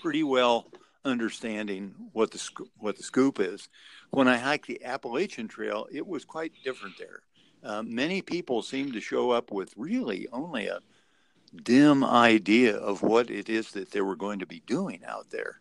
pretty 0.00 0.22
well 0.22 0.66
understanding 1.04 1.94
what 2.12 2.30
the 2.30 2.38
sc- 2.38 2.68
what 2.78 2.96
the 2.96 3.02
scoop 3.02 3.40
is. 3.40 3.68
When 4.11 4.28
I 4.28 4.37
hiked 4.37 4.66
the 4.66 4.85
Appalachian 4.85 5.48
Trail, 5.48 5.87
it 5.90 6.06
was 6.06 6.24
quite 6.24 6.52
different 6.64 6.96
there. 6.98 7.22
Uh, 7.62 7.82
many 7.82 8.22
people 8.22 8.62
seem 8.62 8.92
to 8.92 9.00
show 9.00 9.30
up 9.30 9.50
with 9.52 9.72
really 9.76 10.28
only 10.32 10.66
a 10.66 10.80
dim 11.54 12.02
idea 12.02 12.76
of 12.76 13.02
what 13.02 13.30
it 13.30 13.48
is 13.48 13.72
that 13.72 13.90
they 13.90 14.00
were 14.00 14.16
going 14.16 14.40
to 14.40 14.46
be 14.46 14.62
doing 14.66 15.02
out 15.06 15.30
there, 15.30 15.61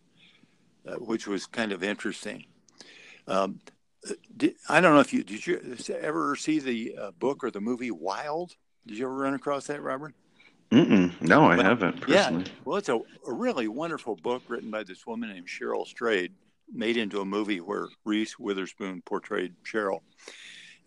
uh, 0.88 0.96
which 0.96 1.28
was 1.28 1.46
kind 1.46 1.72
of 1.72 1.84
interesting. 1.84 2.46
Um, 3.28 3.60
did, 4.36 4.56
I 4.68 4.82
don't 4.82 4.96
know 4.96 5.00
if 5.00 5.14
you 5.14 5.24
did 5.24 5.46
you 5.46 5.78
ever 6.00 6.36
see 6.36 6.60
the 6.60 6.96
uh, 7.00 7.12
book 7.12 7.44
or 7.44 7.52
the 7.52 7.62
movie 7.62 7.92
Wild? 7.92 8.56
Did 8.88 8.98
you 8.98 9.06
ever 9.06 9.16
run 9.16 9.34
across 9.34 9.68
that, 9.68 9.82
Robert? 9.82 10.14
Mm-mm. 10.72 11.20
No, 11.22 11.44
I 11.46 11.58
Well, 11.58 11.66
haven't 11.66 12.00
yeah. 12.08 12.24
personally. 12.30 12.46
Well, 12.66 12.78
it's 12.78 12.90
a, 12.90 12.96
a 13.28 13.34
really 13.34 13.68
wonderful 13.68 14.16
book 14.16 14.44
written 14.48 14.72
by 14.72 14.84
this 14.84 15.06
woman 15.06 15.30
named 15.30 15.48
Cheryl 15.48 15.86
Strayed, 15.86 16.34
made 16.72 16.96
into 16.98 17.20
a 17.20 17.26
movie 17.26 17.60
where 17.60 17.88
Reese 18.06 18.40
Witherspoon 18.40 19.02
portrayed 19.02 19.54
Cheryl. 19.66 20.00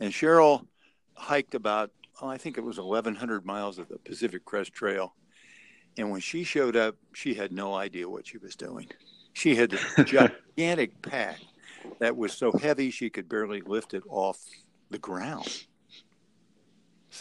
And 0.00 0.12
Cheryl 0.12 0.66
hiked 1.14 1.54
about, 1.54 1.90
oh, 2.22 2.28
I 2.28 2.38
think 2.38 2.56
it 2.56 2.64
was 2.64 2.78
1,100 2.78 3.44
miles 3.44 3.78
of 3.78 3.88
the 3.88 3.98
Pacific 3.98 4.44
Crest 4.44 4.72
Trail. 4.72 5.14
And 5.98 6.10
when 6.10 6.20
she 6.20 6.44
showed 6.44 6.76
up, 6.76 6.96
she 7.12 7.34
had 7.34 7.52
no 7.52 7.74
idea 7.74 8.08
what 8.08 8.26
she 8.26 8.38
was 8.38 8.56
doing. 8.56 8.88
She 9.34 9.54
had 9.54 9.70
this 9.70 9.84
gigantic 10.06 11.00
pack 11.02 11.40
that 11.98 12.16
was 12.16 12.32
so 12.32 12.52
heavy 12.52 12.90
she 12.90 13.10
could 13.10 13.28
barely 13.28 13.60
lift 13.60 13.92
it 13.94 14.02
off 14.08 14.38
the 14.90 14.98
ground. 14.98 15.66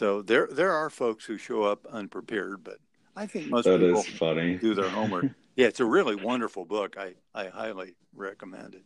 So 0.04 0.22
there, 0.22 0.50
there 0.52 0.74
are 0.74 0.90
folks 0.90 1.24
who 1.24 1.38
show 1.38 1.64
up 1.64 1.88
unprepared, 1.90 2.62
but 2.62 2.80
I 3.16 3.26
think 3.26 3.48
most 3.48 3.64
That 3.64 3.80
people 3.80 4.02
is 4.02 4.06
funny. 4.06 4.58
do 4.58 4.74
their 4.74 4.90
homework. 4.90 5.28
yeah, 5.56 5.68
it's 5.68 5.80
a 5.80 5.86
really 5.86 6.18
wonderful 6.18 6.66
book. 6.66 6.98
I, 7.00 7.14
I 7.34 7.48
highly 7.48 7.96
recommend 8.14 8.76
it. 8.76 8.84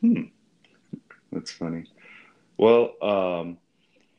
Hmm. 0.00 0.22
That's 1.30 1.52
funny. 1.52 1.84
Well, 2.56 2.94
um, 3.02 3.58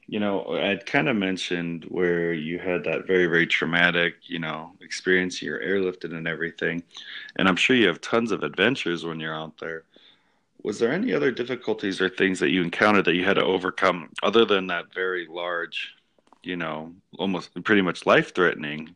you 0.05 0.19
know, 0.19 0.45
I'd 0.55 0.85
kind 0.85 1.09
of 1.09 1.15
mentioned 1.15 1.85
where 1.85 2.31
you 2.31 2.59
had 2.59 2.83
that 2.83 3.07
very, 3.07 3.25
very 3.25 3.47
traumatic, 3.47 4.17
you 4.27 4.37
know, 4.37 4.73
experience. 4.81 5.41
You're 5.41 5.59
airlifted 5.59 6.15
and 6.15 6.27
everything, 6.27 6.83
and 7.37 7.47
I'm 7.47 7.55
sure 7.55 7.75
you 7.75 7.87
have 7.87 8.01
tons 8.01 8.31
of 8.31 8.43
adventures 8.43 9.03
when 9.03 9.19
you're 9.19 9.33
out 9.35 9.57
there. 9.57 9.81
Was 10.61 10.77
there 10.77 10.91
any 10.91 11.11
other 11.11 11.31
difficulties 11.31 11.99
or 11.99 12.07
things 12.07 12.37
that 12.39 12.51
you 12.51 12.61
encountered 12.61 13.05
that 13.05 13.15
you 13.15 13.25
had 13.25 13.37
to 13.37 13.43
overcome, 13.43 14.09
other 14.21 14.45
than 14.45 14.67
that 14.67 14.93
very 14.93 15.25
large, 15.25 15.95
you 16.43 16.56
know, 16.56 16.93
almost 17.17 17.52
pretty 17.63 17.82
much 17.82 18.06
life-threatening 18.06 18.95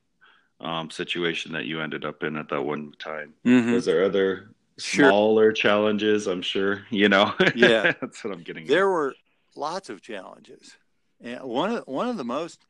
um, 0.59 0.89
situation 0.89 1.53
that 1.53 1.65
you 1.65 1.81
ended 1.81 2.05
up 2.05 2.23
in 2.23 2.37
at 2.37 2.49
that 2.49 2.61
one 2.61 2.93
time? 2.99 3.33
Mm-hmm. 3.45 3.73
Was 3.73 3.85
there 3.85 4.03
other 4.03 4.49
smaller 4.77 5.47
sure. 5.47 5.53
challenges? 5.53 6.27
I'm 6.27 6.41
sure 6.41 6.85
you 6.89 7.09
know. 7.09 7.33
Yeah, 7.55 7.93
that's 7.99 8.23
what 8.23 8.33
I'm 8.33 8.43
getting. 8.43 8.67
There 8.67 8.87
at. 8.87 8.93
were 8.93 9.15
lots 9.55 9.89
of 9.89 10.01
challenges. 10.01 10.75
And 11.21 11.41
one 11.43 11.71
of 11.71 11.83
one 11.87 12.09
of 12.09 12.17
the 12.17 12.25
most 12.25 12.65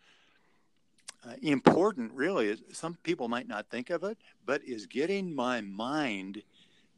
uh, 1.25 1.33
important, 1.41 2.11
really, 2.13 2.49
is 2.49 2.61
some 2.71 2.97
people 3.03 3.27
might 3.27 3.47
not 3.47 3.69
think 3.69 3.89
of 3.89 4.03
it, 4.03 4.17
but 4.45 4.63
is 4.63 4.85
getting 4.85 5.33
my 5.33 5.61
mind 5.61 6.43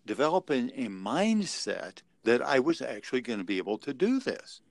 developing 0.06 0.72
a 0.76 0.88
mindset 0.88 2.02
that 2.24 2.42
I 2.42 2.60
was 2.60 2.82
actually 2.82 3.22
going 3.22 3.40
to 3.40 3.46
be 3.46 3.58
able 3.58 3.78
to 3.80 3.94
do 3.94 4.20
this. 4.20 4.62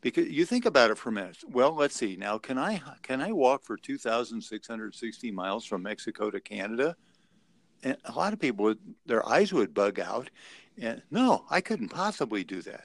Because 0.00 0.28
you 0.28 0.46
think 0.46 0.64
about 0.64 0.90
it 0.90 0.98
for 0.98 1.10
a 1.10 1.12
minute. 1.12 1.38
Well, 1.48 1.74
let's 1.74 1.94
see. 1.94 2.16
Now, 2.16 2.38
can 2.38 2.58
I 2.58 2.80
can 3.02 3.20
I 3.20 3.32
walk 3.32 3.62
for 3.62 3.76
two 3.76 3.98
thousand 3.98 4.40
six 4.42 4.66
hundred 4.66 4.94
sixty 4.94 5.30
miles 5.30 5.64
from 5.64 5.82
Mexico 5.82 6.30
to 6.30 6.40
Canada? 6.40 6.96
And 7.82 7.96
a 8.04 8.12
lot 8.12 8.32
of 8.32 8.38
people, 8.38 8.64
would, 8.64 8.78
their 9.06 9.26
eyes 9.26 9.52
would 9.52 9.72
bug 9.72 9.98
out. 10.00 10.28
And 10.78 11.02
no, 11.10 11.44
I 11.50 11.60
couldn't 11.62 11.88
possibly 11.88 12.44
do 12.44 12.60
that. 12.62 12.84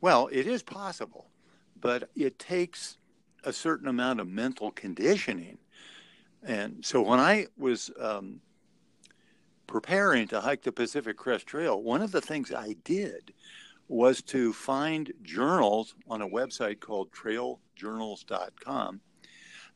Well, 0.00 0.28
it 0.32 0.46
is 0.46 0.62
possible 0.62 1.30
but 1.84 2.08
it 2.16 2.38
takes 2.38 2.96
a 3.44 3.52
certain 3.52 3.88
amount 3.88 4.18
of 4.18 4.26
mental 4.26 4.70
conditioning. 4.70 5.58
And 6.42 6.82
so 6.82 7.02
when 7.02 7.20
I 7.20 7.48
was 7.58 7.90
um, 8.00 8.40
preparing 9.66 10.26
to 10.28 10.40
hike 10.40 10.62
the 10.62 10.72
Pacific 10.72 11.18
Crest 11.18 11.46
Trail, 11.46 11.82
one 11.82 12.00
of 12.00 12.10
the 12.10 12.22
things 12.22 12.54
I 12.54 12.74
did 12.84 13.34
was 13.88 14.22
to 14.22 14.52
find 14.52 15.12
journals 15.22 15.94
on 16.08 16.22
a 16.22 16.28
website 16.28 16.80
called 16.80 17.10
trailjournals.com 17.12 19.00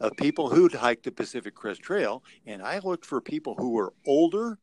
of 0.01 0.17
people 0.17 0.49
who'd 0.49 0.75
hiked 0.75 1.05
the 1.05 1.11
Pacific 1.11 1.55
Crest 1.55 1.83
Trail. 1.83 2.23
And 2.47 2.63
I 2.63 2.79
looked 2.79 3.05
for 3.05 3.21
people 3.21 3.55
who 3.57 3.71
were 3.71 3.93
older 4.07 4.59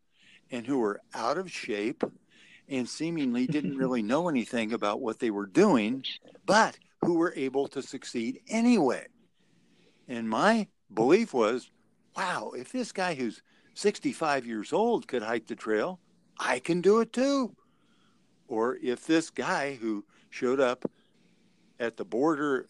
and 0.52 0.66
who 0.66 0.80
were 0.80 1.02
out 1.14 1.38
of 1.38 1.52
shape 1.52 2.04
and 2.70 2.88
seemingly 2.88 3.48
didn't 3.48 3.78
really 3.78 4.02
know 4.02 4.30
anything 4.30 4.74
about 4.74 5.02
what 5.02 5.20
they 5.20 5.32
were 5.32 5.46
doing, 5.46 6.04
but 6.46 6.78
who 7.02 7.16
were 7.16 7.34
able 7.36 7.68
to 7.70 7.82
succeed 7.82 8.42
anyway. 8.48 9.06
And 10.08 10.30
my 10.30 10.68
belief 10.94 11.34
was, 11.34 11.70
wow, 12.16 12.52
if 12.56 12.72
this 12.72 12.92
guy 12.92 13.16
who's 13.16 13.42
65 13.74 14.46
years 14.46 14.72
old 14.72 15.08
could 15.08 15.22
hike 15.22 15.48
the 15.48 15.56
trail, 15.56 16.00
I 16.40 16.60
can 16.60 16.82
do 16.82 17.00
it 17.02 17.12
too. 17.12 17.56
Or 18.48 18.78
if 18.82 19.06
this 19.06 19.30
guy 19.30 19.76
who 19.76 20.06
showed 20.30 20.60
up 20.60 20.90
at 21.80 21.98
the 21.98 22.06
border 22.06 22.68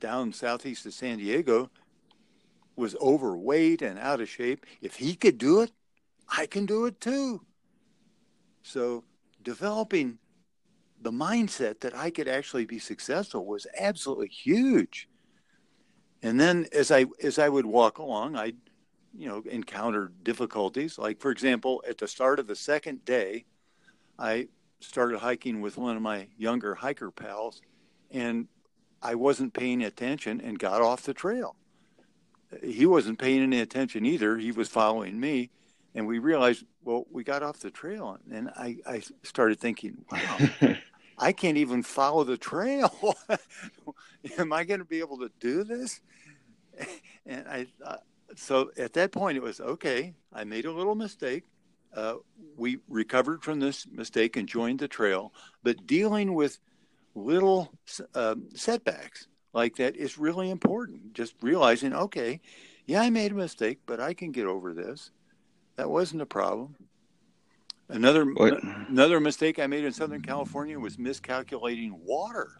down 0.00 0.32
southeast 0.32 0.86
of 0.86 0.94
San 0.94 1.18
Diego 1.18 1.70
was 2.76 2.96
overweight 2.96 3.82
and 3.82 3.98
out 3.98 4.20
of 4.20 4.28
shape, 4.28 4.66
if 4.80 4.96
he 4.96 5.14
could 5.14 5.38
do 5.38 5.60
it, 5.60 5.70
I 6.28 6.46
can 6.46 6.66
do 6.66 6.86
it 6.86 7.00
too. 7.00 7.42
So 8.62 9.04
developing 9.42 10.18
the 11.00 11.12
mindset 11.12 11.80
that 11.80 11.94
I 11.94 12.10
could 12.10 12.28
actually 12.28 12.64
be 12.64 12.78
successful 12.78 13.44
was 13.44 13.66
absolutely 13.78 14.28
huge. 14.28 15.08
And 16.22 16.40
then 16.40 16.66
as 16.72 16.90
I 16.90 17.04
as 17.22 17.38
I 17.38 17.50
would 17.50 17.66
walk 17.66 17.98
along, 17.98 18.36
I 18.36 18.54
you 19.14 19.28
know 19.28 19.42
encounter 19.48 20.10
difficulties. 20.22 20.98
Like 20.98 21.20
for 21.20 21.30
example, 21.30 21.84
at 21.86 21.98
the 21.98 22.08
start 22.08 22.38
of 22.38 22.46
the 22.46 22.56
second 22.56 23.04
day, 23.04 23.44
I 24.18 24.48
started 24.84 25.18
hiking 25.18 25.60
with 25.60 25.76
one 25.76 25.96
of 25.96 26.02
my 26.02 26.28
younger 26.36 26.74
hiker 26.74 27.10
pals, 27.10 27.60
and 28.10 28.48
I 29.02 29.14
wasn't 29.14 29.52
paying 29.54 29.82
attention 29.82 30.40
and 30.40 30.58
got 30.58 30.80
off 30.80 31.02
the 31.02 31.14
trail. 31.14 31.56
He 32.62 32.86
wasn't 32.86 33.18
paying 33.18 33.42
any 33.42 33.60
attention 33.60 34.06
either. 34.06 34.38
He 34.38 34.52
was 34.52 34.68
following 34.68 35.18
me, 35.18 35.50
and 35.94 36.06
we 36.06 36.18
realized, 36.18 36.64
well, 36.84 37.06
we 37.10 37.24
got 37.24 37.42
off 37.42 37.58
the 37.58 37.70
trail, 37.70 38.18
and 38.30 38.48
I, 38.50 38.76
I 38.86 39.02
started 39.22 39.58
thinking, 39.58 40.04
wow, 40.10 40.38
I 41.18 41.32
can't 41.32 41.58
even 41.58 41.82
follow 41.82 42.24
the 42.24 42.36
trail. 42.36 43.16
Am 44.38 44.52
I 44.52 44.64
going 44.64 44.80
to 44.80 44.86
be 44.86 45.00
able 45.00 45.18
to 45.18 45.30
do 45.40 45.64
this? 45.64 46.00
And 47.26 47.48
I, 47.48 47.66
uh, 47.82 47.96
so 48.36 48.70
at 48.76 48.92
that 48.94 49.10
point, 49.10 49.38
it 49.38 49.42
was 49.42 49.58
okay. 49.58 50.12
I 50.30 50.44
made 50.44 50.66
a 50.66 50.72
little 50.72 50.94
mistake. 50.94 51.44
Uh, 51.94 52.16
we 52.56 52.78
recovered 52.88 53.42
from 53.42 53.60
this 53.60 53.86
mistake 53.90 54.36
and 54.36 54.48
joined 54.48 54.80
the 54.80 54.88
trail, 54.88 55.32
but 55.62 55.86
dealing 55.86 56.34
with 56.34 56.58
little 57.14 57.72
uh, 58.14 58.34
setbacks 58.54 59.28
like 59.52 59.76
that 59.76 59.96
is 59.96 60.18
really 60.18 60.50
important. 60.50 61.12
Just 61.12 61.34
realizing, 61.40 61.92
okay, 61.94 62.40
yeah, 62.86 63.00
I 63.00 63.10
made 63.10 63.32
a 63.32 63.36
mistake, 63.36 63.78
but 63.86 64.00
I 64.00 64.12
can 64.12 64.32
get 64.32 64.46
over 64.46 64.74
this. 64.74 65.10
That 65.76 65.88
wasn't 65.88 66.22
a 66.22 66.26
problem. 66.26 66.76
Another 67.88 68.24
what? 68.24 68.62
another 68.62 69.20
mistake 69.20 69.58
I 69.58 69.66
made 69.66 69.84
in 69.84 69.92
Southern 69.92 70.22
California 70.22 70.78
was 70.78 70.98
miscalculating 70.98 71.94
water, 72.02 72.58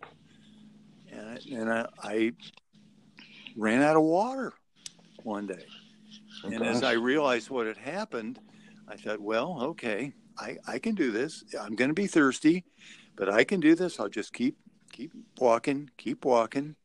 and 1.10 1.40
and 1.50 1.72
I, 1.72 1.86
I 2.02 2.32
ran 3.56 3.82
out 3.82 3.96
of 3.96 4.02
water 4.02 4.52
one 5.22 5.46
day. 5.46 5.64
Oh, 6.44 6.48
and 6.48 6.58
gosh. 6.58 6.76
as 6.76 6.82
I 6.82 6.92
realized 6.92 7.48
what 7.48 7.66
had 7.66 7.78
happened, 7.78 8.38
I 8.88 8.96
thought, 8.96 9.20
well, 9.20 9.58
okay, 9.62 10.12
I, 10.38 10.56
I 10.66 10.78
can 10.78 10.94
do 10.94 11.10
this. 11.10 11.44
I'm 11.60 11.74
going 11.74 11.90
to 11.90 11.94
be 11.94 12.06
thirsty, 12.06 12.64
but 13.16 13.28
I 13.28 13.44
can 13.44 13.60
do 13.60 13.74
this. 13.74 13.98
I'll 13.98 14.08
just 14.08 14.32
keep 14.32 14.56
keep 14.92 15.12
walking, 15.38 15.90
keep 15.96 16.24
walking, 16.24 16.76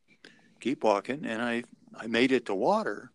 keep 0.60 0.82
walking, 0.82 1.24
and 1.24 1.42
I 1.42 1.62
I 1.94 2.06
made 2.06 2.32
it 2.32 2.46
to 2.46 2.54
water. 2.54 3.12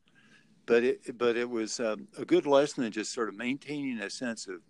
But 0.65 0.83
it 0.83 1.17
but 1.17 1.37
it 1.37 1.49
was 1.49 1.79
um, 1.79 2.07
a 2.17 2.25
good 2.25 2.45
lesson 2.45 2.83
in 2.83 2.91
just 2.91 3.13
sort 3.13 3.29
of 3.29 3.35
maintaining 3.35 3.99
a 3.99 4.09
sense 4.09 4.47
of 4.47 4.61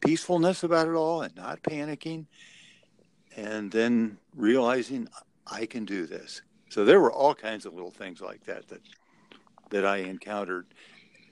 peacefulness 0.00 0.62
about 0.62 0.88
it 0.88 0.94
all 0.94 1.22
and 1.22 1.34
not 1.36 1.62
panicking 1.62 2.26
and 3.36 3.70
then 3.70 4.18
realizing 4.34 5.08
I 5.46 5.66
can 5.66 5.84
do 5.84 6.06
this. 6.06 6.42
So 6.70 6.84
there 6.84 7.00
were 7.00 7.12
all 7.12 7.34
kinds 7.34 7.66
of 7.66 7.74
little 7.74 7.90
things 7.90 8.20
like 8.20 8.44
that 8.44 8.68
that 8.68 8.80
that 9.70 9.84
I 9.84 9.98
encountered 9.98 10.66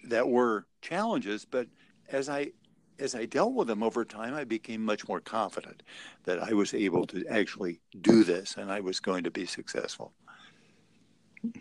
that 0.05 0.29
were 0.29 0.67
challenges, 0.83 1.45
but 1.45 1.67
as 2.11 2.29
I 2.29 2.53
as 2.99 3.15
I 3.15 3.27
dealt 3.27 3.53
with 3.53 3.69
them 3.69 3.83
over 3.83 4.05
time, 4.05 4.33
I 4.33 4.45
became 4.45 4.83
much 4.83 5.07
more 5.07 5.21
confident 5.21 5.83
that 6.25 6.43
I 6.43 6.55
was 6.55 6.73
able 6.73 7.07
to 7.09 7.27
actually 7.29 7.81
do 8.01 8.25
this 8.25 8.57
and 8.57 8.73
I 8.73 8.81
was 8.81 9.01
going 9.01 9.25
to 9.25 9.31
be 9.31 9.45
successful. 9.45 10.13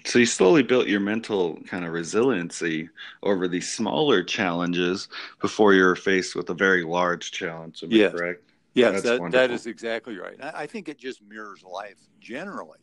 So 0.06 0.20
you 0.20 0.26
slowly 0.26 0.64
built 0.64 0.88
your 0.88 1.02
mental 1.02 1.60
kind 1.68 1.86
of 1.86 1.92
resiliency 1.92 2.90
over 3.22 3.48
these 3.48 3.72
smaller 3.72 4.24
challenges 4.24 5.10
before 5.42 5.74
you 5.74 5.84
were 5.84 5.96
faced 5.96 6.36
with 6.36 6.50
a 6.50 6.54
very 6.54 6.84
large 6.84 7.32
challenge. 7.32 7.84
Am 7.84 7.92
yes. 7.92 8.14
correct? 8.14 8.42
Yes, 8.74 9.04
that, 9.04 9.32
that 9.32 9.52
is 9.52 9.68
exactly 9.68 10.18
right. 10.18 10.38
I, 10.42 10.64
I, 10.64 10.68
think 10.68 10.90
it 10.90 10.98
just 10.98 11.22
mirrors 11.22 11.64
life 11.64 11.98
generally. 12.20 12.80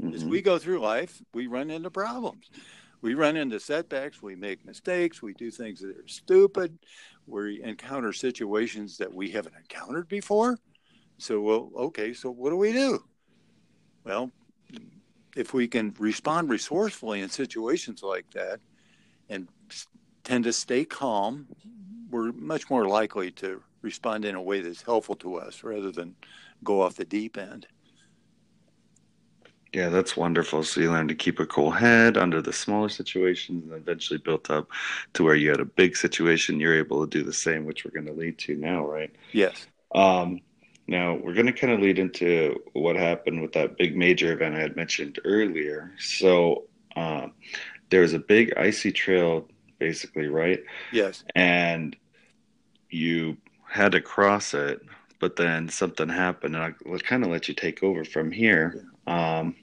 Mm-hmm. 0.00 0.14
As 0.14 0.24
we 0.24 0.40
go 0.40 0.58
through 0.58 0.78
life, 0.80 1.20
we 1.34 1.46
run 1.46 1.70
into 1.70 1.90
problems. 1.90 2.50
We 3.02 3.14
run 3.14 3.36
into 3.36 3.60
setbacks. 3.60 4.22
We 4.22 4.36
make 4.36 4.64
mistakes. 4.64 5.22
We 5.22 5.34
do 5.34 5.50
things 5.50 5.80
that 5.80 5.96
are 5.96 6.08
stupid. 6.08 6.78
We 7.26 7.62
encounter 7.62 8.12
situations 8.12 8.96
that 8.98 9.12
we 9.12 9.30
haven't 9.30 9.54
encountered 9.56 10.08
before. 10.08 10.58
So, 11.18 11.40
well, 11.40 11.70
okay, 11.76 12.12
so 12.12 12.30
what 12.30 12.50
do 12.50 12.56
we 12.56 12.72
do? 12.72 13.04
Well, 14.04 14.30
if 15.36 15.52
we 15.52 15.68
can 15.68 15.94
respond 15.98 16.48
resourcefully 16.48 17.20
in 17.20 17.28
situations 17.28 18.02
like 18.02 18.30
that 18.32 18.60
and 19.28 19.48
tend 20.24 20.44
to 20.44 20.52
stay 20.52 20.84
calm, 20.84 21.46
we're 22.10 22.32
much 22.32 22.70
more 22.70 22.86
likely 22.86 23.30
to 23.32 23.62
respond 23.82 24.24
in 24.24 24.34
a 24.34 24.42
way 24.42 24.60
that's 24.60 24.82
helpful 24.82 25.16
to 25.16 25.36
us 25.36 25.62
rather 25.62 25.90
than 25.90 26.14
go 26.64 26.80
off 26.80 26.94
the 26.94 27.04
deep 27.04 27.36
end. 27.36 27.66
Yeah, 29.76 29.90
that's 29.90 30.16
wonderful. 30.16 30.62
So 30.62 30.80
you 30.80 30.90
learned 30.90 31.10
to 31.10 31.14
keep 31.14 31.38
a 31.38 31.44
cool 31.44 31.70
head 31.70 32.16
under 32.16 32.40
the 32.40 32.50
smaller 32.50 32.88
situations 32.88 33.64
and 33.64 33.74
eventually 33.74 34.18
built 34.18 34.48
up 34.50 34.70
to 35.12 35.22
where 35.22 35.34
you 35.34 35.50
had 35.50 35.60
a 35.60 35.66
big 35.66 35.98
situation, 35.98 36.58
you're 36.58 36.78
able 36.78 37.06
to 37.06 37.18
do 37.18 37.22
the 37.22 37.34
same, 37.34 37.66
which 37.66 37.84
we're 37.84 37.90
going 37.90 38.06
to 38.06 38.18
lead 38.18 38.38
to 38.38 38.56
now, 38.56 38.86
right? 38.86 39.14
Yes. 39.32 39.66
Um, 39.94 40.40
now, 40.86 41.16
we're 41.16 41.34
going 41.34 41.44
to 41.44 41.52
kind 41.52 41.74
of 41.74 41.80
lead 41.80 41.98
into 41.98 42.56
what 42.72 42.96
happened 42.96 43.42
with 43.42 43.52
that 43.52 43.76
big 43.76 43.98
major 43.98 44.32
event 44.32 44.54
I 44.54 44.60
had 44.60 44.76
mentioned 44.76 45.18
earlier. 45.26 45.92
So, 45.98 46.64
um, 46.96 47.34
there 47.90 48.00
was 48.00 48.14
a 48.14 48.18
big 48.18 48.54
icy 48.56 48.92
trail, 48.92 49.46
basically, 49.78 50.28
right? 50.28 50.64
Yes. 50.90 51.22
And 51.34 51.94
you 52.88 53.36
had 53.68 53.92
to 53.92 54.00
cross 54.00 54.54
it 54.54 54.80
but 55.18 55.36
then 55.36 55.66
something 55.68 56.10
happened, 56.10 56.54
and 56.54 56.62
I'll 56.62 56.98
kind 56.98 57.24
of 57.24 57.30
let 57.30 57.48
you 57.48 57.54
take 57.54 57.82
over 57.82 58.04
from 58.04 58.30
here. 58.30 58.84
Yeah. 59.06 59.38
Um, 59.38 59.56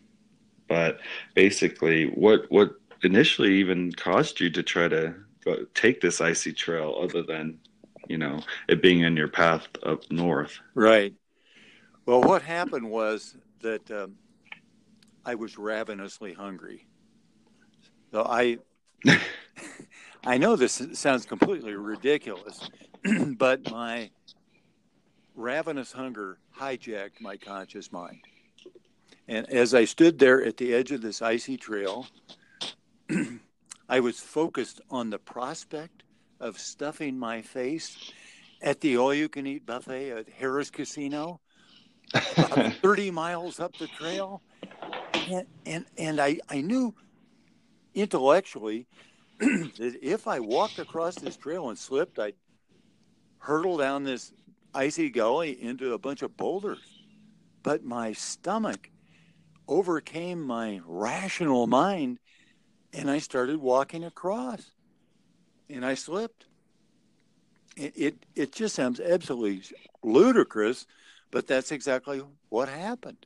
but 0.73 0.97
basically, 1.35 2.07
what 2.07 2.49
what 2.49 2.71
initially 3.03 3.53
even 3.59 3.91
caused 3.91 4.39
you 4.39 4.49
to 4.49 4.63
try 4.63 4.87
to 4.87 5.13
go, 5.45 5.67
take 5.75 6.01
this 6.01 6.19
icy 6.19 6.51
trail, 6.51 6.97
other 6.99 7.21
than 7.21 7.59
you 8.07 8.17
know 8.17 8.39
it 8.67 8.81
being 8.81 9.01
in 9.01 9.15
your 9.15 9.27
path 9.27 9.67
up 9.83 10.01
north? 10.11 10.59
Right. 10.73 11.13
Well, 12.07 12.23
what 12.23 12.41
happened 12.41 12.89
was 12.89 13.37
that 13.61 13.91
um, 13.91 14.15
I 15.23 15.35
was 15.35 15.59
ravenously 15.59 16.33
hungry. 16.33 16.87
So 18.11 18.25
I, 18.27 18.57
I 20.25 20.39
know 20.39 20.55
this 20.55 20.81
sounds 20.93 21.27
completely 21.27 21.75
ridiculous, 21.75 22.67
but 23.37 23.69
my 23.69 24.09
ravenous 25.35 25.91
hunger 25.91 26.39
hijacked 26.59 27.21
my 27.21 27.37
conscious 27.37 27.91
mind. 27.91 28.21
And 29.27 29.49
as 29.49 29.73
I 29.73 29.85
stood 29.85 30.19
there 30.19 30.43
at 30.43 30.57
the 30.57 30.73
edge 30.73 30.91
of 30.91 31.01
this 31.01 31.21
icy 31.21 31.57
trail, 31.57 32.07
I 33.89 33.99
was 33.99 34.19
focused 34.19 34.81
on 34.89 35.09
the 35.09 35.19
prospect 35.19 36.03
of 36.39 36.59
stuffing 36.59 37.17
my 37.17 37.41
face 37.41 38.11
at 38.61 38.81
the 38.81 38.97
all 38.97 39.13
you 39.13 39.29
can 39.29 39.45
eat 39.47 39.65
buffet 39.65 40.11
at 40.11 40.39
Harrah's 40.39 40.69
Casino, 40.69 41.39
30 42.13 43.11
miles 43.11 43.59
up 43.59 43.77
the 43.77 43.87
trail. 43.87 44.41
And, 45.29 45.45
and, 45.65 45.85
and 45.97 46.19
I, 46.19 46.39
I 46.49 46.61
knew 46.61 46.93
intellectually 47.93 48.87
that 49.39 49.97
if 50.01 50.27
I 50.27 50.39
walked 50.39 50.79
across 50.79 51.15
this 51.15 51.37
trail 51.37 51.69
and 51.69 51.77
slipped, 51.77 52.19
I'd 52.19 52.35
hurtle 53.39 53.77
down 53.77 54.03
this 54.03 54.33
icy 54.73 55.09
gully 55.09 55.61
into 55.61 55.93
a 55.93 55.97
bunch 55.97 56.21
of 56.21 56.35
boulders. 56.35 56.79
But 57.61 57.83
my 57.83 58.13
stomach 58.13 58.89
overcame 59.67 60.41
my 60.41 60.81
rational 60.85 61.67
mind 61.67 62.19
and 62.93 63.09
I 63.09 63.19
started 63.19 63.57
walking 63.57 64.03
across 64.03 64.71
and 65.69 65.85
I 65.85 65.95
slipped. 65.95 66.45
It, 67.75 67.93
it, 67.95 68.25
it 68.35 68.51
just 68.51 68.75
sounds 68.75 68.99
absolutely 68.99 69.63
ludicrous, 70.03 70.85
but 71.31 71.47
that's 71.47 71.71
exactly 71.71 72.21
what 72.49 72.69
happened. 72.69 73.25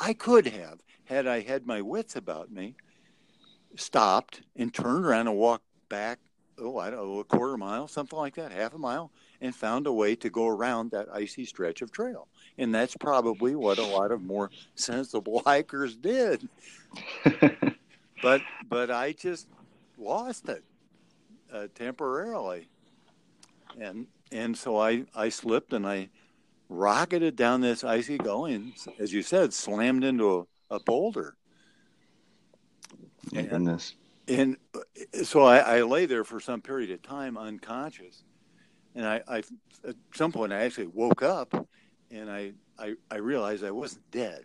I 0.00 0.12
could 0.12 0.46
have, 0.48 0.80
had 1.04 1.26
I 1.26 1.40
had 1.40 1.66
my 1.66 1.80
wits 1.80 2.16
about 2.16 2.50
me, 2.50 2.74
stopped 3.76 4.42
and 4.56 4.74
turned 4.74 5.04
around 5.04 5.28
and 5.28 5.36
walked 5.36 5.64
back, 5.88 6.18
oh, 6.58 6.78
I 6.78 6.90
don't 6.90 7.06
know, 7.06 7.20
a 7.20 7.24
quarter 7.24 7.56
mile, 7.56 7.86
something 7.86 8.18
like 8.18 8.34
that, 8.34 8.52
half 8.52 8.74
a 8.74 8.78
mile, 8.78 9.12
and 9.40 9.54
found 9.54 9.86
a 9.86 9.92
way 9.92 10.16
to 10.16 10.30
go 10.30 10.46
around 10.46 10.90
that 10.90 11.08
icy 11.12 11.44
stretch 11.44 11.82
of 11.82 11.92
trail. 11.92 12.28
And 12.58 12.74
that's 12.74 12.96
probably 12.96 13.54
what 13.54 13.78
a 13.78 13.86
lot 13.86 14.10
of 14.12 14.22
more 14.22 14.50
sensible 14.74 15.42
hikers 15.44 15.96
did. 15.96 16.48
but 18.22 18.42
but 18.68 18.90
I 18.90 19.12
just 19.12 19.48
lost 19.98 20.48
it 20.48 20.64
uh, 21.52 21.66
temporarily, 21.74 22.68
and 23.78 24.06
and 24.32 24.56
so 24.56 24.78
I 24.78 25.04
I 25.14 25.28
slipped 25.28 25.72
and 25.72 25.86
I 25.86 26.08
rocketed 26.68 27.36
down 27.36 27.60
this 27.60 27.84
icy 27.84 28.18
gully 28.18 28.54
and, 28.54 28.72
as 28.98 29.12
you 29.12 29.22
said, 29.22 29.52
slammed 29.52 30.04
into 30.04 30.46
a, 30.70 30.76
a 30.76 30.80
boulder. 30.80 31.36
And, 33.34 33.48
goodness. 33.48 33.94
And 34.28 34.56
uh, 34.74 34.80
so 35.24 35.42
I, 35.42 35.58
I, 35.58 35.82
lay 35.82 36.06
there 36.06 36.24
for 36.24 36.40
some 36.40 36.60
period 36.60 36.90
of 36.90 37.02
time 37.02 37.38
unconscious. 37.38 38.24
And 38.96 39.06
I, 39.06 39.20
I, 39.28 39.38
at 39.86 39.94
some 40.14 40.32
point, 40.32 40.52
I 40.54 40.62
actually 40.64 40.88
woke 40.88 41.22
up 41.22 41.68
and 42.10 42.30
I, 42.30 42.52
I, 42.78 42.94
I 43.10 43.16
realized 43.16 43.62
I 43.62 43.70
wasn't 43.70 44.10
dead. 44.10 44.44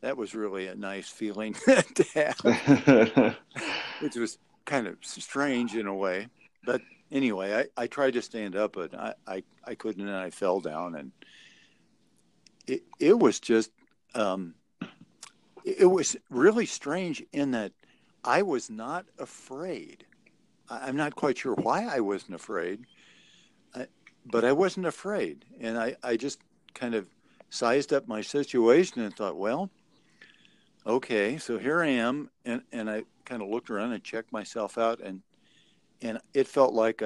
That 0.00 0.16
was 0.16 0.34
really 0.34 0.66
a 0.66 0.74
nice 0.74 1.08
feeling 1.08 1.54
to 1.64 2.04
have, 2.14 3.36
which 4.00 4.16
was 4.16 4.38
kind 4.64 4.88
of 4.88 4.96
strange 5.02 5.76
in 5.76 5.86
a 5.86 5.94
way. 5.94 6.26
But 6.64 6.82
anyway, 7.12 7.68
I, 7.76 7.82
I 7.82 7.86
tried 7.86 8.14
to 8.14 8.22
stand 8.22 8.56
up, 8.56 8.72
but 8.72 8.92
I, 8.92 9.14
I, 9.28 9.42
I 9.64 9.74
couldn't, 9.76 10.06
and 10.06 10.16
I 10.16 10.30
fell 10.30 10.58
down. 10.58 10.96
And 10.96 11.12
it, 12.66 12.82
it 12.98 13.16
was 13.16 13.38
just, 13.38 13.70
um, 14.16 14.54
it 15.64 15.86
was 15.86 16.16
really 16.28 16.66
strange 16.66 17.22
in 17.32 17.52
that 17.52 17.70
I 18.24 18.42
was 18.42 18.68
not 18.68 19.06
afraid. 19.20 20.04
I'm 20.68 20.96
not 20.96 21.14
quite 21.14 21.38
sure 21.38 21.54
why 21.54 21.86
I 21.86 22.00
wasn't 22.00 22.34
afraid, 22.34 22.86
but 24.26 24.44
I 24.44 24.52
wasn't 24.52 24.86
afraid. 24.86 25.44
And 25.60 25.78
I, 25.78 25.96
I 26.02 26.16
just 26.16 26.40
kind 26.74 26.94
of 26.94 27.06
sized 27.50 27.92
up 27.92 28.08
my 28.08 28.20
situation 28.20 29.02
and 29.02 29.14
thought, 29.14 29.36
well, 29.36 29.70
okay, 30.86 31.38
so 31.38 31.58
here 31.58 31.82
I 31.82 31.88
am. 31.88 32.30
And, 32.44 32.62
and 32.72 32.90
I 32.90 33.04
kind 33.24 33.42
of 33.42 33.48
looked 33.48 33.70
around 33.70 33.92
and 33.92 34.02
checked 34.02 34.32
myself 34.32 34.78
out, 34.78 35.00
and, 35.00 35.22
and 36.00 36.18
it 36.34 36.46
felt 36.46 36.74
like 36.74 37.02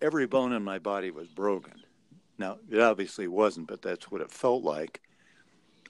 every 0.00 0.26
bone 0.26 0.52
in 0.52 0.62
my 0.62 0.78
body 0.78 1.10
was 1.10 1.28
broken. 1.28 1.74
Now, 2.38 2.58
it 2.70 2.80
obviously 2.80 3.28
wasn't, 3.28 3.68
but 3.68 3.82
that's 3.82 4.10
what 4.10 4.20
it 4.20 4.30
felt 4.30 4.62
like. 4.62 5.00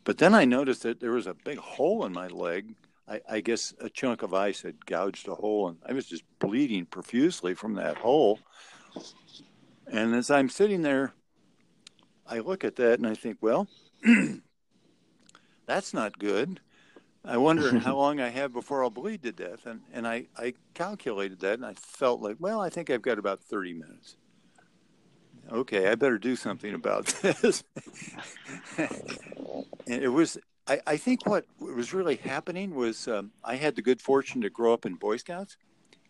But 0.04 0.18
then 0.18 0.34
I 0.34 0.44
noticed 0.44 0.82
that 0.82 1.00
there 1.00 1.12
was 1.12 1.26
a 1.26 1.34
big 1.34 1.58
hole 1.58 2.04
in 2.04 2.12
my 2.12 2.28
leg 2.28 2.74
I, 3.08 3.20
I, 3.28 3.40
guess 3.40 3.74
a 3.80 3.90
chunk 3.90 4.22
of 4.22 4.32
ice 4.32 4.62
had 4.62 4.86
gouged 4.86 5.28
a 5.28 5.34
hole, 5.34 5.68
and 5.68 5.78
I 5.86 5.92
was 5.92 6.06
just 6.06 6.24
bleeding 6.38 6.86
profusely 6.86 7.54
from 7.54 7.74
that 7.74 7.96
hole. 7.96 8.40
And 9.90 10.14
as 10.14 10.30
I'm 10.30 10.48
sitting 10.48 10.82
there, 10.82 11.12
I 12.26 12.38
look 12.38 12.64
at 12.64 12.76
that 12.76 12.98
and 12.98 13.06
I 13.06 13.14
think, 13.14 13.38
well, 13.40 13.68
that's 15.66 15.92
not 15.94 16.18
good. 16.18 16.60
I 17.24 17.36
wonder 17.36 17.78
how 17.80 17.96
long 17.96 18.20
I 18.20 18.28
have 18.28 18.52
before 18.52 18.82
I'll 18.82 18.90
bleed 18.90 19.22
to 19.22 19.32
death. 19.32 19.66
And, 19.66 19.80
and 19.92 20.06
I, 20.06 20.26
I 20.36 20.54
calculated 20.74 21.40
that 21.40 21.54
and 21.54 21.66
I 21.66 21.74
felt 21.74 22.20
like, 22.20 22.36
well, 22.38 22.60
I 22.60 22.70
think 22.70 22.90
I've 22.90 23.02
got 23.02 23.18
about 23.18 23.40
30 23.40 23.74
minutes. 23.74 24.16
Okay, 25.52 25.88
I 25.88 25.94
better 25.94 26.18
do 26.18 26.36
something 26.36 26.74
about 26.74 27.06
this. 27.22 27.64
and 28.78 30.02
it 30.02 30.08
was 30.08 30.38
I, 30.66 30.80
I 30.86 30.96
think 30.96 31.26
what 31.26 31.44
was 31.58 31.92
really 31.92 32.16
happening 32.16 32.74
was 32.74 33.06
um, 33.08 33.32
I 33.42 33.56
had 33.56 33.76
the 33.76 33.82
good 33.82 34.00
fortune 34.00 34.40
to 34.42 34.50
grow 34.50 34.72
up 34.72 34.86
in 34.86 34.94
Boy 34.94 35.18
Scouts, 35.18 35.56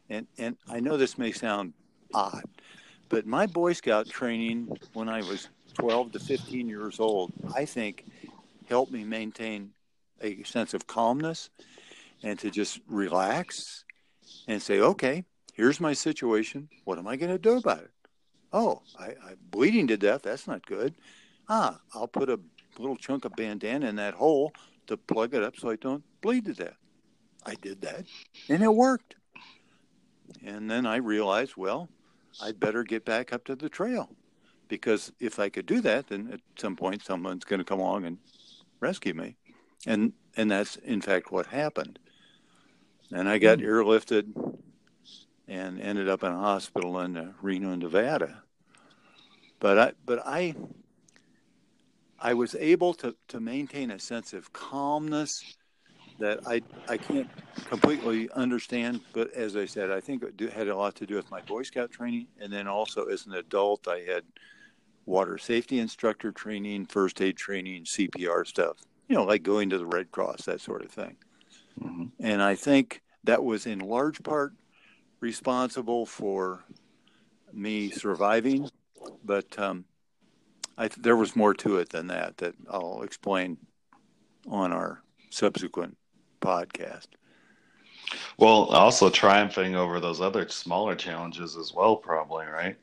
and 0.09 0.27
and 0.39 0.57
I 0.69 0.81
know 0.81 0.97
this 0.97 1.19
may 1.19 1.33
sound 1.33 1.73
odd, 2.13 2.45
but 3.09 3.27
my 3.27 3.47
Boy 3.47 3.73
Scout 3.73 4.09
training 4.09 4.77
when 4.93 5.09
I 5.09 5.21
was 5.21 5.49
12 5.75 6.12
to 6.12 6.19
15 6.19 6.69
years 6.69 7.01
old, 7.01 7.33
I 7.55 7.64
think, 7.64 8.07
helped 8.69 8.93
me 8.93 9.05
maintain 9.05 9.71
a 10.21 10.43
sense 10.45 10.75
of 10.75 10.87
calmness 10.87 11.51
and 12.23 12.38
to 12.38 12.51
just 12.51 12.81
relax 12.88 13.85
and 14.49 14.62
say, 14.62 14.81
okay, 14.81 15.25
here's 15.53 15.81
my 15.81 15.93
situation. 15.93 16.69
What 16.85 16.99
am 16.99 17.07
I 17.07 17.17
going 17.17 17.33
to 17.33 17.38
do 17.38 17.57
about 17.57 17.81
it? 17.81 17.90
Oh, 18.53 18.83
I, 18.99 19.14
I'm 19.27 19.38
bleeding 19.51 19.88
to 19.88 19.97
death. 19.97 20.23
That's 20.23 20.47
not 20.47 20.64
good. 20.64 20.95
Ah, 21.49 21.81
I'll 21.93 22.09
put 22.09 22.31
a 22.31 22.40
little 22.79 22.97
chunk 22.97 23.25
of 23.25 23.37
bandana 23.37 23.88
in 23.88 23.97
that 23.97 24.14
hole 24.14 24.53
to 24.87 24.97
plug 24.97 25.35
it 25.35 25.43
up 25.43 25.57
so 25.57 25.71
I 25.71 25.77
don't 25.77 26.05
bleed 26.21 26.45
to 26.47 26.55
death. 26.55 26.77
I 27.47 27.55
did 27.57 27.83
that, 27.83 28.05
and 28.49 28.62
it 28.62 28.73
worked. 28.73 29.17
And 30.43 30.71
then 30.71 30.87
I 30.87 30.97
realized, 30.97 31.55
well, 31.57 31.90
I'd 32.42 32.61
better 32.61 32.83
get 32.85 33.05
back 33.05 33.33
up 33.33 33.44
to 33.44 33.57
the 33.57 33.68
trail 33.68 34.11
because 34.68 35.12
if 35.20 35.38
I 35.38 35.49
could 35.49 35.66
do 35.66 35.81
that, 35.83 36.09
then 36.09 36.31
at 36.33 36.40
some 36.57 36.77
point 36.77 37.05
someone's 37.05 37.44
going 37.44 37.59
to 37.59 37.64
come 37.64 37.81
along 37.81 38.05
and 38.05 38.18
rescue 38.81 39.14
me, 39.14 39.37
and 39.87 40.12
and 40.37 40.51
that's 40.51 40.77
in 40.77 41.01
fact 41.01 41.31
what 41.31 41.47
happened. 41.47 41.99
And 43.11 43.29
I 43.29 43.38
got 43.38 43.59
mm. 43.59 43.64
airlifted 43.64 44.33
and 45.47 45.81
ended 45.81 46.09
up 46.09 46.23
in 46.23 46.33
a 46.33 46.38
hospital 46.38 47.01
in 47.01 47.16
uh, 47.16 47.33
Reno, 47.40 47.75
Nevada. 47.75 48.42
But 49.61 49.79
I 49.79 49.92
but 50.05 50.23
I 50.27 50.55
I 52.18 52.35
was 52.35 52.55
able 52.55 52.94
to, 52.94 53.14
to 53.29 53.40
maintain 53.40 53.90
a 53.90 53.99
sense 53.99 54.33
of 54.33 54.53
calmness 54.53 55.57
that 56.18 56.40
I, 56.46 56.62
I 56.88 56.96
can't 56.96 57.29
completely 57.66 58.31
understand. 58.31 59.00
But 59.12 59.33
as 59.33 59.57
I 59.57 59.66
said, 59.66 59.90
I 59.90 60.00
think 60.00 60.22
it 60.22 60.53
had 60.53 60.68
a 60.68 60.77
lot 60.77 60.94
to 60.96 61.07
do 61.07 61.16
with 61.16 61.31
my 61.31 61.40
Boy 61.42 61.62
Scout 61.62 61.90
training. 61.90 62.27
And 62.40 62.53
then 62.53 62.66
also 62.66 63.07
as 63.07 63.27
an 63.27 63.35
adult, 63.35 63.88
I 63.88 64.00
had 64.00 64.22
water 65.07 65.38
safety 65.38 65.79
instructor 65.79 66.33
training, 66.33 66.87
first 66.87 67.20
aid 67.20 67.37
training, 67.37 67.85
CPR 67.85 68.46
stuff, 68.46 68.79
you 69.09 69.16
know, 69.16 69.24
like 69.24 69.42
going 69.42 69.70
to 69.70 69.79
the 69.79 69.87
Red 69.87 70.11
Cross, 70.11 70.44
that 70.44 70.61
sort 70.61 70.85
of 70.85 70.90
thing. 70.90 71.16
Mm-hmm. 71.81 72.05
And 72.20 72.42
I 72.42 72.55
think 72.55 73.03
that 73.24 73.42
was 73.42 73.66
in 73.66 73.81
large 73.81 74.22
part 74.22 74.53
responsible 75.20 76.07
for 76.07 76.64
me 77.53 77.90
surviving. 77.90 78.70
But 79.24 79.59
um, 79.59 79.85
I, 80.79 80.88
there 80.98 81.16
was 81.16 81.37
more 81.37 81.55
to 81.55 81.77
it 81.79 81.90
than 81.90 82.07
that 82.09 82.38
that 82.38 82.55
I'll 82.70 83.03
explain 83.03 83.59
on 84.46 84.72
our 84.72 85.03
subsequent 85.31 85.96
podcast. 86.44 87.07
Well, 88.37 88.64
also 88.66 89.11
triumphing 89.11 89.76
over 89.76 90.00
those 90.00 90.20
other 90.20 90.48
smaller 90.48 90.94
challenges 90.94 91.57
as 91.57 91.72
well, 91.72 91.96
probably, 91.96 92.46
right? 92.46 92.76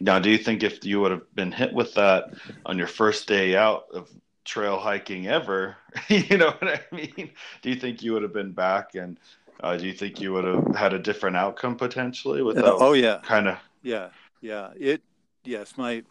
Now, 0.00 0.18
do 0.18 0.30
you 0.30 0.38
think 0.38 0.62
if 0.62 0.84
you 0.84 1.00
would 1.00 1.10
have 1.10 1.34
been 1.34 1.52
hit 1.52 1.72
with 1.72 1.94
that 1.94 2.32
on 2.64 2.78
your 2.78 2.86
first 2.86 3.26
day 3.26 3.56
out 3.56 3.86
of 3.92 4.08
trail 4.44 4.78
hiking 4.78 5.26
ever, 5.26 5.76
you 6.08 6.38
know 6.38 6.52
what 6.58 6.68
I 6.68 6.94
mean? 6.94 7.32
Do 7.62 7.70
you 7.70 7.76
think 7.76 8.02
you 8.02 8.12
would 8.12 8.22
have 8.22 8.32
been 8.32 8.52
back 8.52 8.94
and 8.94 9.18
uh, 9.60 9.76
do 9.76 9.86
you 9.86 9.92
think 9.92 10.20
you 10.20 10.32
would 10.32 10.44
have 10.44 10.76
had 10.76 10.92
a 10.92 10.98
different 10.98 11.36
outcome 11.36 11.76
potentially 11.76 12.42
without 12.42 12.76
oh 12.80 12.92
yeah 12.92 13.18
kind 13.24 13.48
of 13.48 13.58
yeah 13.82 14.08
yeah 14.40 14.70
it 14.78 15.02
yes 15.44 15.76
my 15.76 16.02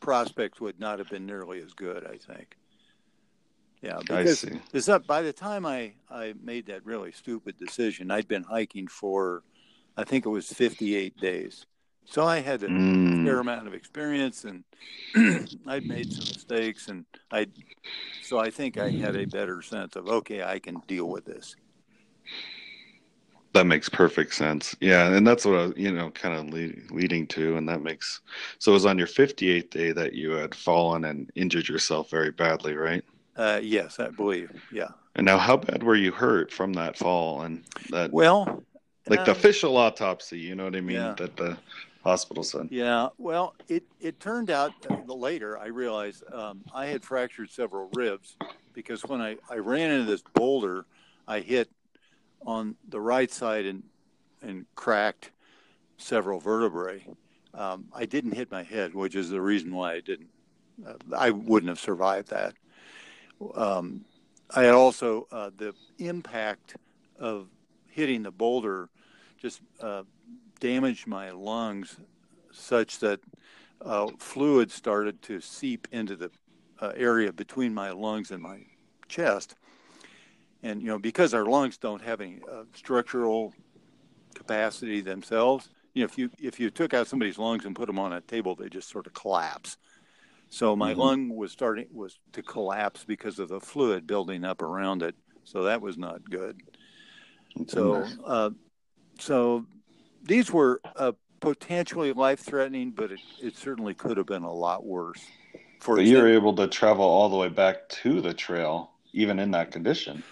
prospects 0.00 0.60
would 0.60 0.78
not 0.78 0.98
have 0.98 1.08
been 1.08 1.24
nearly 1.24 1.60
as 1.62 1.72
good 1.72 2.06
i 2.06 2.16
think 2.16 2.56
yeah 3.82 3.98
because 3.98 4.44
it's 4.72 4.88
up 4.88 5.06
by 5.06 5.22
the 5.22 5.32
time 5.32 5.66
i 5.66 5.92
i 6.10 6.32
made 6.42 6.66
that 6.66 6.84
really 6.86 7.12
stupid 7.12 7.56
decision 7.58 8.10
i'd 8.10 8.28
been 8.28 8.44
hiking 8.44 8.86
for 8.86 9.42
i 9.96 10.04
think 10.04 10.24
it 10.24 10.30
was 10.30 10.48
58 10.48 11.16
days 11.18 11.66
so 12.04 12.24
i 12.24 12.40
had 12.40 12.62
a 12.62 12.68
mm. 12.68 13.24
fair 13.24 13.40
amount 13.40 13.66
of 13.66 13.74
experience 13.74 14.44
and 14.44 14.64
i'd 15.66 15.86
made 15.86 16.10
some 16.10 16.24
mistakes 16.24 16.88
and 16.88 17.04
i 17.30 17.46
so 18.22 18.38
i 18.38 18.50
think 18.50 18.78
i 18.78 18.90
had 18.90 19.16
a 19.16 19.26
better 19.26 19.60
sense 19.62 19.96
of 19.96 20.08
okay 20.08 20.42
i 20.42 20.58
can 20.58 20.80
deal 20.86 21.08
with 21.08 21.24
this 21.24 21.56
that 23.52 23.66
makes 23.66 23.88
perfect 23.88 24.34
sense. 24.34 24.74
Yeah, 24.80 25.12
and 25.12 25.26
that's 25.26 25.44
what 25.44 25.58
I, 25.58 25.66
you 25.76 25.92
know, 25.92 26.10
kind 26.10 26.34
of 26.34 26.54
lead, 26.54 26.90
leading 26.90 27.26
to, 27.28 27.56
and 27.56 27.68
that 27.68 27.82
makes. 27.82 28.20
So 28.58 28.72
it 28.72 28.74
was 28.74 28.86
on 28.86 28.96
your 28.96 29.06
58th 29.06 29.70
day 29.70 29.92
that 29.92 30.14
you 30.14 30.30
had 30.30 30.54
fallen 30.54 31.04
and 31.04 31.30
injured 31.34 31.68
yourself 31.68 32.08
very 32.08 32.30
badly, 32.30 32.74
right? 32.74 33.04
Uh, 33.36 33.60
yes, 33.62 33.98
I 33.98 34.08
believe. 34.08 34.50
Yeah. 34.70 34.88
And 35.14 35.26
now, 35.26 35.38
how 35.38 35.56
bad 35.56 35.82
were 35.82 35.94
you 35.94 36.12
hurt 36.12 36.50
from 36.52 36.72
that 36.74 36.96
fall 36.96 37.42
and 37.42 37.64
that? 37.90 38.12
Well, 38.12 38.62
like 39.08 39.20
uh, 39.20 39.24
the 39.24 39.30
official 39.32 39.76
autopsy, 39.76 40.38
you 40.38 40.54
know 40.54 40.64
what 40.64 40.76
I 40.76 40.80
mean? 40.80 40.96
Yeah. 40.96 41.14
That 41.16 41.36
the 41.36 41.58
hospital 42.02 42.42
said. 42.42 42.68
Yeah. 42.70 43.08
Well, 43.18 43.54
it 43.68 43.84
it 44.00 44.20
turned 44.20 44.50
out 44.50 44.72
later 45.06 45.58
I 45.58 45.66
realized 45.66 46.24
um, 46.32 46.62
I 46.74 46.86
had 46.86 47.04
fractured 47.04 47.50
several 47.50 47.90
ribs 47.94 48.36
because 48.72 49.04
when 49.04 49.20
I 49.20 49.36
I 49.50 49.56
ran 49.56 49.90
into 49.90 50.10
this 50.10 50.22
boulder, 50.34 50.86
I 51.26 51.40
hit 51.40 51.70
on 52.46 52.76
the 52.88 53.00
right 53.00 53.30
side 53.30 53.66
and 53.66 53.82
and 54.42 54.66
cracked 54.74 55.30
several 55.96 56.40
vertebrae. 56.40 57.06
Um, 57.54 57.86
I 57.94 58.06
didn't 58.06 58.32
hit 58.32 58.50
my 58.50 58.62
head, 58.62 58.94
which 58.94 59.14
is 59.14 59.30
the 59.30 59.40
reason 59.40 59.74
why 59.74 59.94
I 59.94 60.00
didn't. 60.00 60.30
Uh, 60.84 60.94
I 61.16 61.30
wouldn't 61.30 61.68
have 61.68 61.78
survived 61.78 62.30
that. 62.30 62.54
Um, 63.54 64.04
I 64.54 64.64
had 64.64 64.74
also 64.74 65.26
uh, 65.30 65.50
the 65.56 65.74
impact 65.98 66.76
of 67.18 67.48
hitting 67.88 68.22
the 68.22 68.30
boulder 68.30 68.88
just 69.38 69.60
uh, 69.80 70.02
damaged 70.60 71.06
my 71.06 71.30
lungs 71.30 71.96
such 72.52 72.98
that 72.98 73.20
uh, 73.80 74.08
fluid 74.18 74.70
started 74.70 75.20
to 75.22 75.40
seep 75.40 75.88
into 75.90 76.16
the 76.16 76.30
uh, 76.80 76.92
area 76.96 77.32
between 77.32 77.72
my 77.74 77.90
lungs 77.90 78.30
and 78.30 78.42
my 78.42 78.60
chest. 79.08 79.56
And 80.62 80.80
you 80.80 80.88
know 80.88 80.98
because 80.98 81.34
our 81.34 81.46
lungs 81.46 81.76
don't 81.78 82.02
have 82.02 82.20
any 82.20 82.38
uh, 82.50 82.64
structural 82.74 83.52
capacity 84.34 85.00
themselves 85.00 85.68
you 85.94 86.02
know 86.02 86.04
if 86.06 86.18
you 86.18 86.30
if 86.38 86.58
you 86.58 86.70
took 86.70 86.94
out 86.94 87.06
somebody's 87.06 87.38
lungs 87.38 87.64
and 87.64 87.76
put 87.76 87.86
them 87.86 87.98
on 87.98 88.12
a 88.12 88.20
table 88.22 88.54
they 88.54 88.68
just 88.68 88.88
sort 88.88 89.06
of 89.06 89.14
collapse 89.14 89.76
so 90.52 90.76
my 90.76 90.90
mm-hmm. 90.90 91.00
lung 91.00 91.34
was 91.34 91.50
starting 91.50 91.86
was 91.90 92.18
to 92.32 92.42
collapse 92.42 93.04
because 93.06 93.38
of 93.38 93.48
the 93.48 93.58
fluid 93.58 94.06
building 94.06 94.44
up 94.44 94.60
around 94.60 95.02
it. 95.02 95.14
So 95.44 95.62
that 95.62 95.80
was 95.80 95.96
not 95.96 96.28
good. 96.28 96.60
So 97.68 98.06
uh, 98.22 98.50
so 99.18 99.64
these 100.22 100.52
were 100.52 100.82
uh, 100.94 101.12
potentially 101.40 102.12
life 102.12 102.40
threatening 102.40 102.90
but 102.90 103.12
it, 103.12 103.20
it 103.40 103.56
certainly 103.56 103.94
could 103.94 104.18
have 104.18 104.26
been 104.26 104.42
a 104.42 104.52
lot 104.52 104.84
worse. 104.84 105.24
For 105.80 105.96
but 105.96 106.04
you 106.04 106.18
were 106.18 106.28
able 106.28 106.54
to 106.56 106.68
travel 106.68 107.06
all 107.06 107.30
the 107.30 107.36
way 107.38 107.48
back 107.48 107.88
to 108.02 108.20
the 108.20 108.34
trail 108.34 108.90
even 109.14 109.38
in 109.38 109.52
that 109.52 109.70
condition. 109.70 110.22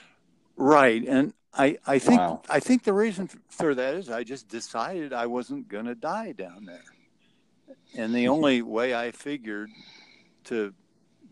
Right, 0.54 1.02
and 1.08 1.32
I 1.54 1.78
I 1.86 1.98
think 1.98 2.20
wow. 2.20 2.42
I 2.50 2.60
think 2.60 2.84
the 2.84 2.92
reason 2.92 3.30
for 3.48 3.74
that 3.74 3.94
is 3.94 4.10
I 4.10 4.24
just 4.24 4.48
decided 4.50 5.14
I 5.14 5.24
wasn't 5.24 5.66
going 5.68 5.86
to 5.86 5.94
die 5.94 6.32
down 6.32 6.66
there, 6.66 6.84
and 7.96 8.14
the 8.14 8.28
only 8.28 8.60
way 8.60 8.94
I 8.94 9.12
figured 9.12 9.70
to 10.44 10.74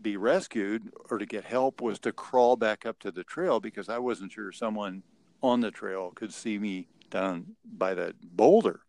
be 0.01 0.17
rescued 0.17 0.91
or 1.09 1.17
to 1.17 1.25
get 1.25 1.43
help 1.43 1.81
was 1.81 1.99
to 1.99 2.11
crawl 2.11 2.55
back 2.55 2.85
up 2.85 2.99
to 2.99 3.11
the 3.11 3.23
trail 3.23 3.59
because 3.59 3.89
I 3.89 3.97
wasn't 3.97 4.31
sure 4.31 4.51
someone 4.51 5.03
on 5.41 5.59
the 5.61 5.71
trail 5.71 6.11
could 6.15 6.33
see 6.33 6.57
me 6.57 6.87
down 7.09 7.55
by 7.65 7.93
that 7.93 8.15
boulder. 8.35 8.81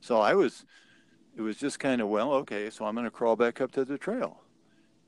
So 0.00 0.20
I 0.20 0.34
was, 0.34 0.64
it 1.36 1.42
was 1.42 1.56
just 1.56 1.78
kind 1.78 2.00
of 2.00 2.08
well, 2.08 2.32
okay, 2.34 2.70
so 2.70 2.84
I'm 2.84 2.94
going 2.94 3.04
to 3.04 3.10
crawl 3.10 3.36
back 3.36 3.60
up 3.60 3.72
to 3.72 3.84
the 3.84 3.98
trail, 3.98 4.40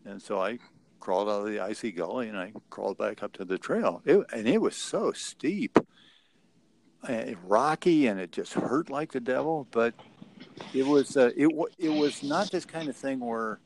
and 0.04 0.20
so 0.20 0.40
I 0.40 0.58
crawled 0.98 1.28
out 1.28 1.46
of 1.46 1.46
the 1.46 1.60
icy 1.60 1.90
gully 1.90 2.28
and 2.28 2.36
I 2.36 2.52
crawled 2.68 2.98
back 2.98 3.22
up 3.22 3.32
to 3.32 3.44
the 3.44 3.56
trail. 3.56 4.02
It, 4.04 4.22
and 4.34 4.46
it 4.46 4.60
was 4.60 4.76
so 4.76 5.12
steep, 5.12 5.78
and 7.08 7.36
rocky, 7.46 8.06
and 8.06 8.20
it 8.20 8.32
just 8.32 8.52
hurt 8.52 8.90
like 8.90 9.12
the 9.12 9.20
devil. 9.20 9.66
But 9.70 9.94
it 10.74 10.86
was 10.86 11.16
uh, 11.16 11.30
it 11.36 11.48
it 11.78 11.88
was 11.88 12.22
not 12.22 12.50
this 12.50 12.64
kind 12.64 12.88
of 12.88 12.96
thing 12.96 13.20
where 13.20 13.60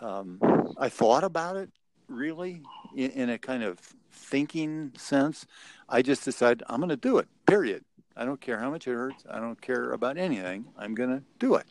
um, 0.00 0.38
I 0.78 0.88
thought 0.88 1.24
about 1.24 1.56
it 1.56 1.70
really 2.08 2.62
in, 2.96 3.10
in 3.10 3.30
a 3.30 3.38
kind 3.38 3.62
of 3.62 3.78
thinking 4.10 4.92
sense. 4.96 5.46
I 5.88 6.02
just 6.02 6.24
decided 6.24 6.62
I'm 6.68 6.78
going 6.78 6.90
to 6.90 6.96
do 6.96 7.18
it. 7.18 7.28
Period. 7.46 7.84
I 8.16 8.24
don't 8.24 8.40
care 8.40 8.58
how 8.58 8.70
much 8.70 8.86
it 8.86 8.92
hurts. 8.92 9.24
I 9.28 9.40
don't 9.40 9.60
care 9.60 9.92
about 9.92 10.18
anything. 10.18 10.66
I'm 10.78 10.94
going 10.94 11.10
to 11.10 11.22
do 11.38 11.56
it. 11.56 11.66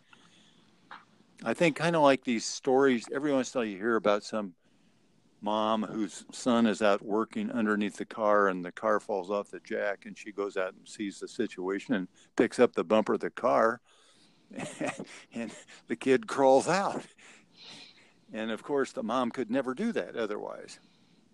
I 1.45 1.53
think 1.53 1.75
kind 1.75 1.95
of 1.95 2.01
like 2.01 2.23
these 2.23 2.45
stories 2.45 3.05
every 3.13 3.31
once 3.31 3.53
in 3.53 3.57
a 3.57 3.61
while 3.61 3.69
you 3.69 3.77
hear 3.77 3.95
about 3.95 4.23
some 4.23 4.53
mom 5.41 5.83
whose 5.83 6.23
son 6.31 6.65
is 6.65 6.81
out 6.81 7.03
working 7.03 7.51
underneath 7.51 7.97
the 7.97 8.05
car 8.05 8.47
and 8.47 8.63
the 8.63 8.71
car 8.71 8.99
falls 9.01 9.29
off 9.29 9.51
the 9.51 9.59
jack 9.59 10.05
and 10.05 10.17
she 10.17 10.31
goes 10.31 10.55
out 10.55 10.73
and 10.73 10.87
sees 10.87 11.19
the 11.19 11.27
situation 11.27 11.95
and 11.95 12.07
picks 12.37 12.59
up 12.59 12.73
the 12.73 12.83
bumper 12.83 13.15
of 13.15 13.19
the 13.19 13.29
car 13.29 13.81
and 15.33 15.51
the 15.87 15.97
kid 15.97 16.27
crawls 16.27 16.69
out 16.69 17.03
and 18.33 18.51
of 18.51 18.63
course 18.63 18.91
the 18.91 19.03
mom 19.03 19.31
could 19.31 19.49
never 19.49 19.73
do 19.73 19.91
that 19.91 20.15
otherwise 20.15 20.79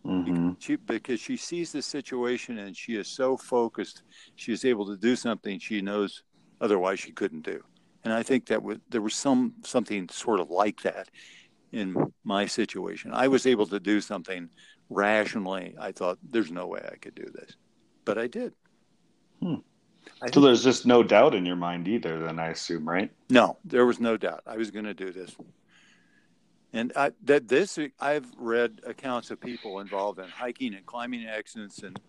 mm-hmm. 0.05 0.51
she, 0.59 0.75
because 0.75 1.19
she 1.19 1.37
sees 1.37 1.71
the 1.71 1.81
situation 1.81 2.59
and 2.59 2.75
she 2.75 2.95
is 2.95 3.07
so 3.07 3.35
focused 3.35 4.03
she 4.35 4.51
is 4.51 4.65
able 4.65 4.85
to 4.85 4.97
do 4.97 5.15
something 5.15 5.59
she 5.59 5.81
knows 5.81 6.23
otherwise 6.61 6.99
she 6.99 7.11
couldn't 7.11 7.41
do 7.41 7.61
and 8.03 8.13
i 8.13 8.21
think 8.21 8.45
that 8.45 8.61
was, 8.61 8.77
there 8.89 9.01
was 9.01 9.15
some 9.15 9.53
something 9.63 10.07
sort 10.09 10.39
of 10.39 10.49
like 10.49 10.81
that 10.81 11.09
in 11.71 11.95
my 12.23 12.45
situation. 12.45 13.13
I 13.13 13.27
was 13.27 13.45
able 13.45 13.67
to 13.67 13.79
do 13.79 14.01
something 14.01 14.49
rationally. 14.89 15.75
I 15.79 15.91
thought, 15.91 16.17
there's 16.23 16.51
no 16.51 16.67
way 16.67 16.87
I 16.91 16.95
could 16.95 17.15
do 17.15 17.25
this. 17.33 17.55
But 18.05 18.17
I 18.17 18.27
did. 18.27 18.53
Hmm. 19.41 19.55
I 20.21 20.31
so 20.31 20.41
there's 20.41 20.63
just 20.63 20.85
no 20.85 21.03
doubt 21.03 21.35
in 21.35 21.45
your 21.45 21.55
mind 21.55 21.87
either, 21.87 22.19
then 22.19 22.39
I 22.39 22.47
assume, 22.47 22.87
right? 22.87 23.11
No, 23.29 23.57
there 23.63 23.85
was 23.85 23.99
no 23.99 24.17
doubt. 24.17 24.41
I 24.47 24.57
was 24.57 24.71
going 24.71 24.85
to 24.85 24.93
do 24.93 25.11
this. 25.11 25.35
And 26.71 26.93
I, 26.95 27.11
that 27.23 27.47
this, 27.47 27.79
I've 27.99 28.27
read 28.37 28.81
accounts 28.85 29.31
of 29.31 29.39
people 29.41 29.79
involved 29.79 30.19
in 30.19 30.29
hiking 30.29 30.75
and 30.75 30.85
climbing 30.85 31.25
accidents, 31.25 31.79
and 31.79 31.99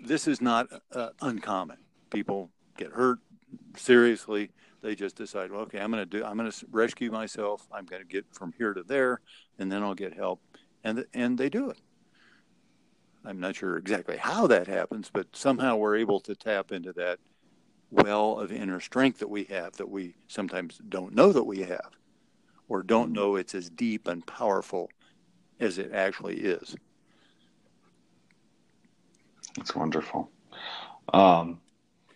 this 0.00 0.26
is 0.26 0.40
not 0.40 0.68
uh, 0.92 1.10
uncommon. 1.20 1.78
People 2.10 2.50
get 2.76 2.92
hurt 2.92 3.18
seriously 3.76 4.50
they 4.86 4.94
just 4.94 5.16
decide, 5.16 5.50
well, 5.50 5.62
okay, 5.62 5.80
I'm 5.80 5.90
going 5.90 6.08
to 6.08 6.18
do, 6.18 6.24
I'm 6.24 6.36
going 6.36 6.50
to 6.50 6.66
rescue 6.70 7.10
myself. 7.10 7.66
I'm 7.72 7.86
going 7.86 8.02
to 8.02 8.08
get 8.08 8.24
from 8.32 8.54
here 8.56 8.72
to 8.72 8.84
there, 8.84 9.20
and 9.58 9.70
then 9.70 9.82
I'll 9.82 9.94
get 9.94 10.14
help, 10.14 10.40
and 10.84 11.04
and 11.12 11.36
they 11.36 11.48
do 11.48 11.70
it. 11.70 11.80
I'm 13.24 13.40
not 13.40 13.56
sure 13.56 13.76
exactly 13.76 14.16
how 14.16 14.46
that 14.46 14.68
happens, 14.68 15.10
but 15.12 15.34
somehow 15.34 15.74
we're 15.74 15.96
able 15.96 16.20
to 16.20 16.36
tap 16.36 16.70
into 16.70 16.92
that 16.92 17.18
well 17.90 18.38
of 18.38 18.52
inner 18.52 18.78
strength 18.78 19.18
that 19.18 19.28
we 19.28 19.44
have 19.44 19.72
that 19.72 19.88
we 19.88 20.14
sometimes 20.28 20.78
don't 20.88 21.14
know 21.14 21.32
that 21.32 21.42
we 21.42 21.60
have, 21.62 21.90
or 22.68 22.82
don't 22.82 23.12
know 23.12 23.36
it's 23.36 23.54
as 23.54 23.70
deep 23.70 24.08
and 24.08 24.26
powerful 24.26 24.90
as 25.60 25.78
it 25.78 25.92
actually 25.92 26.36
is. 26.36 26.76
That's 29.56 29.74
wonderful. 29.74 30.30
Um, 31.12 31.60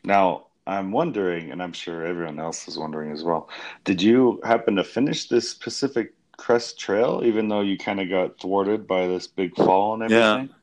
now, 0.05 0.47
I'm 0.67 0.93
wondering, 0.93 1.51
and 1.51 1.63
I'm 1.63 1.73
sure 1.73 2.05
everyone 2.05 2.39
else 2.39 2.69
is 2.69 2.79
wondering 2.79 3.13
as 3.13 3.25
well, 3.25 3.49
did 3.85 4.03
you 4.03 4.41
happen 4.45 4.77
to 4.77 4.85
finish 4.85 5.29
this 5.29 5.55
Pacific 5.55 6.15
Crest 6.37 6.79
Trail, 6.79 7.23
even 7.25 7.49
though 7.49 7.61
you 7.61 7.77
kind 7.79 8.01
of 8.01 8.09
got 8.09 8.39
thwarted 8.41 8.87
by 8.87 9.07
this 9.07 9.27
big 9.27 9.55
fall 9.57 9.95
and 9.95 10.03
everything? 10.03 10.49
Yeah. 10.49 10.55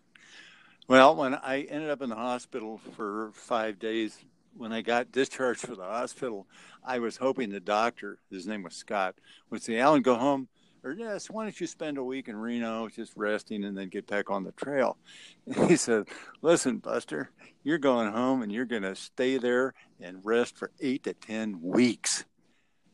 Well, 0.88 1.16
when 1.16 1.36
I 1.36 1.62
ended 1.64 1.90
up 1.90 2.02
in 2.02 2.10
the 2.10 2.16
hospital 2.16 2.80
for 2.96 3.32
five 3.34 3.80
days, 3.80 4.18
when 4.58 4.74
I 4.74 4.82
got 4.82 5.12
discharged 5.12 5.62
from 5.62 5.76
the 5.76 5.84
hospital, 5.84 6.48
I 6.84 7.00
was 7.00 7.18
hoping 7.18 7.50
the 7.50 7.60
doctor, 7.60 8.18
his 8.32 8.48
name 8.48 8.64
was 8.64 8.76
Scott, 8.76 9.16
would 9.50 9.62
say, 9.62 9.78
Allen, 9.78 10.02
go 10.02 10.16
home 10.16 10.48
or 10.88 10.94
yes, 10.94 11.30
why 11.30 11.44
don't 11.44 11.60
you 11.60 11.68
spend 11.68 11.98
a 11.98 12.04
week 12.04 12.30
in 12.30 12.36
Reno 12.38 12.88
just 12.88 13.12
resting 13.18 13.66
and 13.66 13.78
then 13.78 13.90
get 13.90 14.08
back 14.08 14.30
on 14.30 14.44
the 14.44 14.54
trail? 14.54 14.98
And 15.46 15.56
he 15.70 15.76
said, 15.76 16.08
listen, 16.42 16.78
Buster, 16.78 17.30
you're 17.64 17.78
going 17.78 18.12
home 18.12 18.42
and 18.42 18.52
you're 18.52 18.66
going 18.66 18.84
to 18.84 18.96
stay 18.96 19.38
there 19.38 19.74
and 20.00 20.24
rest 20.24 20.58
for 20.58 20.72
eight 20.80 21.04
to 21.04 21.14
10 21.14 21.62
weeks. 21.62 22.26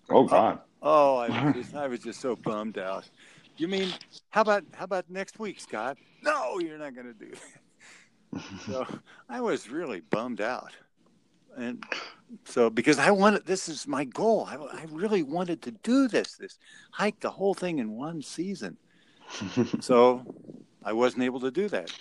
Oh, 0.10 0.24
God. 0.26 0.60
Oh, 0.82 1.18
I 1.18 1.46
was 1.46 1.56
just, 1.64 1.76
I 1.76 1.88
was 1.88 2.00
just 2.00 2.20
so 2.20 2.36
bummed 2.36 2.78
out. 2.78 3.10
You 3.58 3.68
mean, 3.68 3.90
how 4.32 4.42
about, 4.42 4.64
how 4.74 4.86
about 4.86 5.10
next 5.10 5.38
week, 5.38 5.60
Scott? 5.60 5.98
No, 6.24 6.58
you're 6.60 6.80
not 6.80 6.96
going 6.96 7.14
to 7.14 7.14
do 7.14 7.32
that. 7.32 8.42
so 8.66 8.88
I 9.30 9.42
was 9.42 9.70
really 9.70 10.02
bummed 10.02 10.42
out. 10.42 10.72
And 11.58 11.84
so 12.46 12.70
because 12.70 13.00
I 13.00 13.12
wanted 13.12 13.46
this 13.46 13.70
is 13.70 13.88
my 13.88 14.04
goal. 14.06 14.48
I, 14.50 14.56
I 14.56 14.86
really 14.90 15.24
wanted 15.24 15.62
to 15.64 15.72
do 15.72 16.08
this, 16.08 16.36
this 16.36 16.58
hike 16.92 17.20
the 17.20 17.30
whole 17.30 17.54
thing 17.54 17.80
in 17.80 17.92
one 17.92 18.22
season. 18.22 18.78
so 19.80 20.26
I 20.84 20.94
wasn't 20.94 21.24
able 21.24 21.40
to 21.42 21.52
do 21.52 21.68
that. 21.70 21.92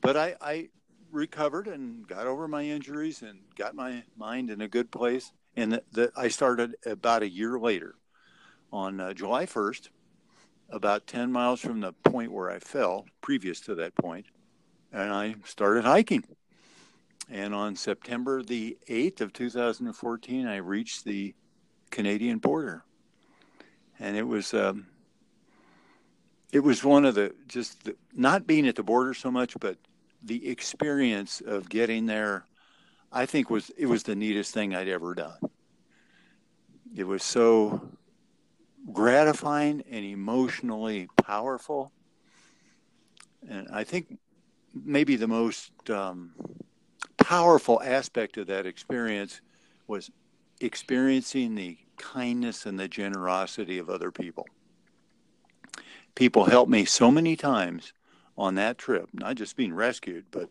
But 0.00 0.16
I, 0.16 0.36
I 0.40 0.68
recovered 1.10 1.68
and 1.68 2.06
got 2.06 2.26
over 2.26 2.46
my 2.48 2.64
injuries 2.64 3.22
and 3.22 3.38
got 3.56 3.74
my 3.74 4.02
mind 4.16 4.50
in 4.50 4.60
a 4.60 4.68
good 4.68 4.90
place. 4.90 5.32
And 5.56 5.72
that, 5.72 5.84
that 5.92 6.10
I 6.16 6.28
started 6.28 6.74
about 6.84 7.22
a 7.22 7.28
year 7.28 7.58
later 7.58 7.94
on 8.72 9.00
uh, 9.00 9.14
July 9.14 9.46
1st, 9.46 9.88
about 10.70 11.06
10 11.06 11.30
miles 11.30 11.60
from 11.60 11.80
the 11.80 11.92
point 11.92 12.32
where 12.32 12.50
I 12.50 12.58
fell, 12.58 13.06
previous 13.20 13.60
to 13.60 13.74
that 13.76 13.94
point, 13.94 14.26
and 14.92 15.12
I 15.12 15.36
started 15.44 15.84
hiking. 15.84 16.24
And 17.30 17.54
on 17.54 17.76
September 17.76 18.42
the 18.42 18.76
8th 18.88 19.20
of 19.20 19.32
2014, 19.32 20.46
I 20.46 20.56
reached 20.56 21.04
the 21.04 21.34
Canadian 21.90 22.38
border. 22.38 22.84
And 23.98 24.16
it 24.16 24.26
was 24.26 24.52
um, 24.52 24.86
it 26.52 26.60
was 26.60 26.84
one 26.84 27.04
of 27.04 27.14
the 27.14 27.34
just 27.48 27.84
the, 27.84 27.96
not 28.14 28.46
being 28.46 28.66
at 28.68 28.76
the 28.76 28.82
border 28.82 29.14
so 29.14 29.30
much, 29.30 29.56
but 29.58 29.76
the 30.22 30.48
experience 30.48 31.40
of 31.44 31.68
getting 31.68 32.06
there. 32.06 32.46
I 33.12 33.26
think 33.26 33.50
was 33.50 33.70
it 33.76 33.86
was 33.86 34.02
the 34.02 34.16
neatest 34.16 34.52
thing 34.52 34.74
I'd 34.74 34.88
ever 34.88 35.14
done. 35.14 35.38
It 36.94 37.04
was 37.04 37.22
so 37.22 37.88
gratifying 38.92 39.82
and 39.90 40.04
emotionally 40.04 41.08
powerful, 41.22 41.92
and 43.48 43.68
I 43.72 43.84
think 43.84 44.18
maybe 44.74 45.16
the 45.16 45.28
most 45.28 45.72
um, 45.90 46.34
powerful 47.24 47.80
aspect 47.82 48.36
of 48.36 48.48
that 48.48 48.66
experience 48.66 49.40
was 49.86 50.10
experiencing 50.60 51.54
the 51.54 51.78
kindness 51.96 52.66
and 52.66 52.78
the 52.78 52.86
generosity 52.86 53.78
of 53.78 53.88
other 53.88 54.10
people. 54.10 54.46
People 56.14 56.44
helped 56.44 56.70
me 56.70 56.84
so 56.84 57.10
many 57.10 57.34
times 57.34 57.94
on 58.36 58.56
that 58.56 58.76
trip, 58.76 59.08
not 59.14 59.36
just 59.36 59.56
being 59.56 59.72
rescued, 59.72 60.26
but 60.30 60.50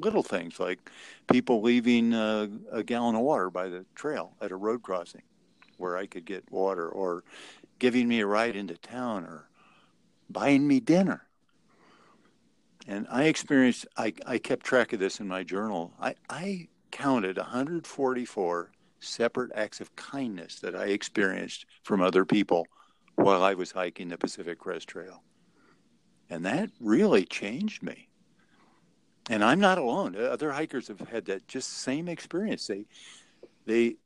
little 0.00 0.24
things 0.24 0.58
like 0.58 0.90
people 1.30 1.62
leaving 1.62 2.12
uh, 2.12 2.48
a 2.72 2.82
gallon 2.82 3.14
of 3.14 3.22
water 3.22 3.48
by 3.48 3.68
the 3.68 3.84
trail 3.94 4.32
at 4.40 4.50
a 4.50 4.56
road 4.56 4.82
crossing 4.82 5.22
where 5.76 5.96
I 5.96 6.06
could 6.06 6.24
get 6.24 6.50
water, 6.50 6.88
or 6.88 7.22
giving 7.78 8.08
me 8.08 8.18
a 8.18 8.26
ride 8.26 8.56
into 8.56 8.76
town, 8.76 9.24
or 9.24 9.48
buying 10.28 10.66
me 10.66 10.80
dinner. 10.80 11.22
And 12.86 13.06
I 13.10 13.24
experienced, 13.24 13.86
I, 13.96 14.12
I 14.26 14.38
kept 14.38 14.64
track 14.64 14.92
of 14.92 15.00
this 15.00 15.20
in 15.20 15.28
my 15.28 15.42
journal. 15.42 15.92
I, 16.00 16.14
I 16.28 16.68
counted 16.90 17.36
144 17.36 18.72
separate 19.00 19.50
acts 19.54 19.80
of 19.80 19.94
kindness 19.96 20.60
that 20.60 20.74
I 20.74 20.86
experienced 20.86 21.66
from 21.82 22.00
other 22.00 22.24
people 22.24 22.66
while 23.14 23.42
I 23.42 23.54
was 23.54 23.72
hiking 23.72 24.08
the 24.08 24.18
Pacific 24.18 24.58
Crest 24.58 24.88
Trail. 24.88 25.22
And 26.28 26.44
that 26.44 26.70
really 26.80 27.24
changed 27.24 27.82
me. 27.82 28.08
And 29.28 29.44
I'm 29.44 29.60
not 29.60 29.78
alone. 29.78 30.16
Other 30.16 30.52
hikers 30.52 30.88
have 30.88 31.00
had 31.00 31.26
that 31.26 31.46
just 31.46 31.78
same 31.78 32.08
experience. 32.08 32.66
They 32.66 32.86
they 33.66 33.96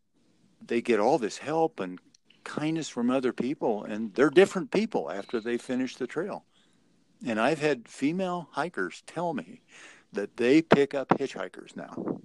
they 0.66 0.82
get 0.82 1.00
all 1.00 1.18
this 1.18 1.38
help 1.38 1.80
and 1.80 1.98
kindness 2.42 2.88
from 2.88 3.10
other 3.10 3.32
people 3.32 3.84
and 3.84 4.12
they're 4.14 4.30
different 4.30 4.70
people 4.70 5.10
after 5.10 5.40
they 5.40 5.56
finish 5.56 5.96
the 5.96 6.06
trail. 6.06 6.44
And 7.26 7.40
I've 7.40 7.58
had 7.60 7.88
female 7.88 8.48
hikers 8.52 9.02
tell 9.06 9.32
me 9.32 9.62
that 10.12 10.36
they 10.36 10.62
pick 10.62 10.94
up 10.94 11.08
hitchhikers 11.08 11.74
now 11.76 12.20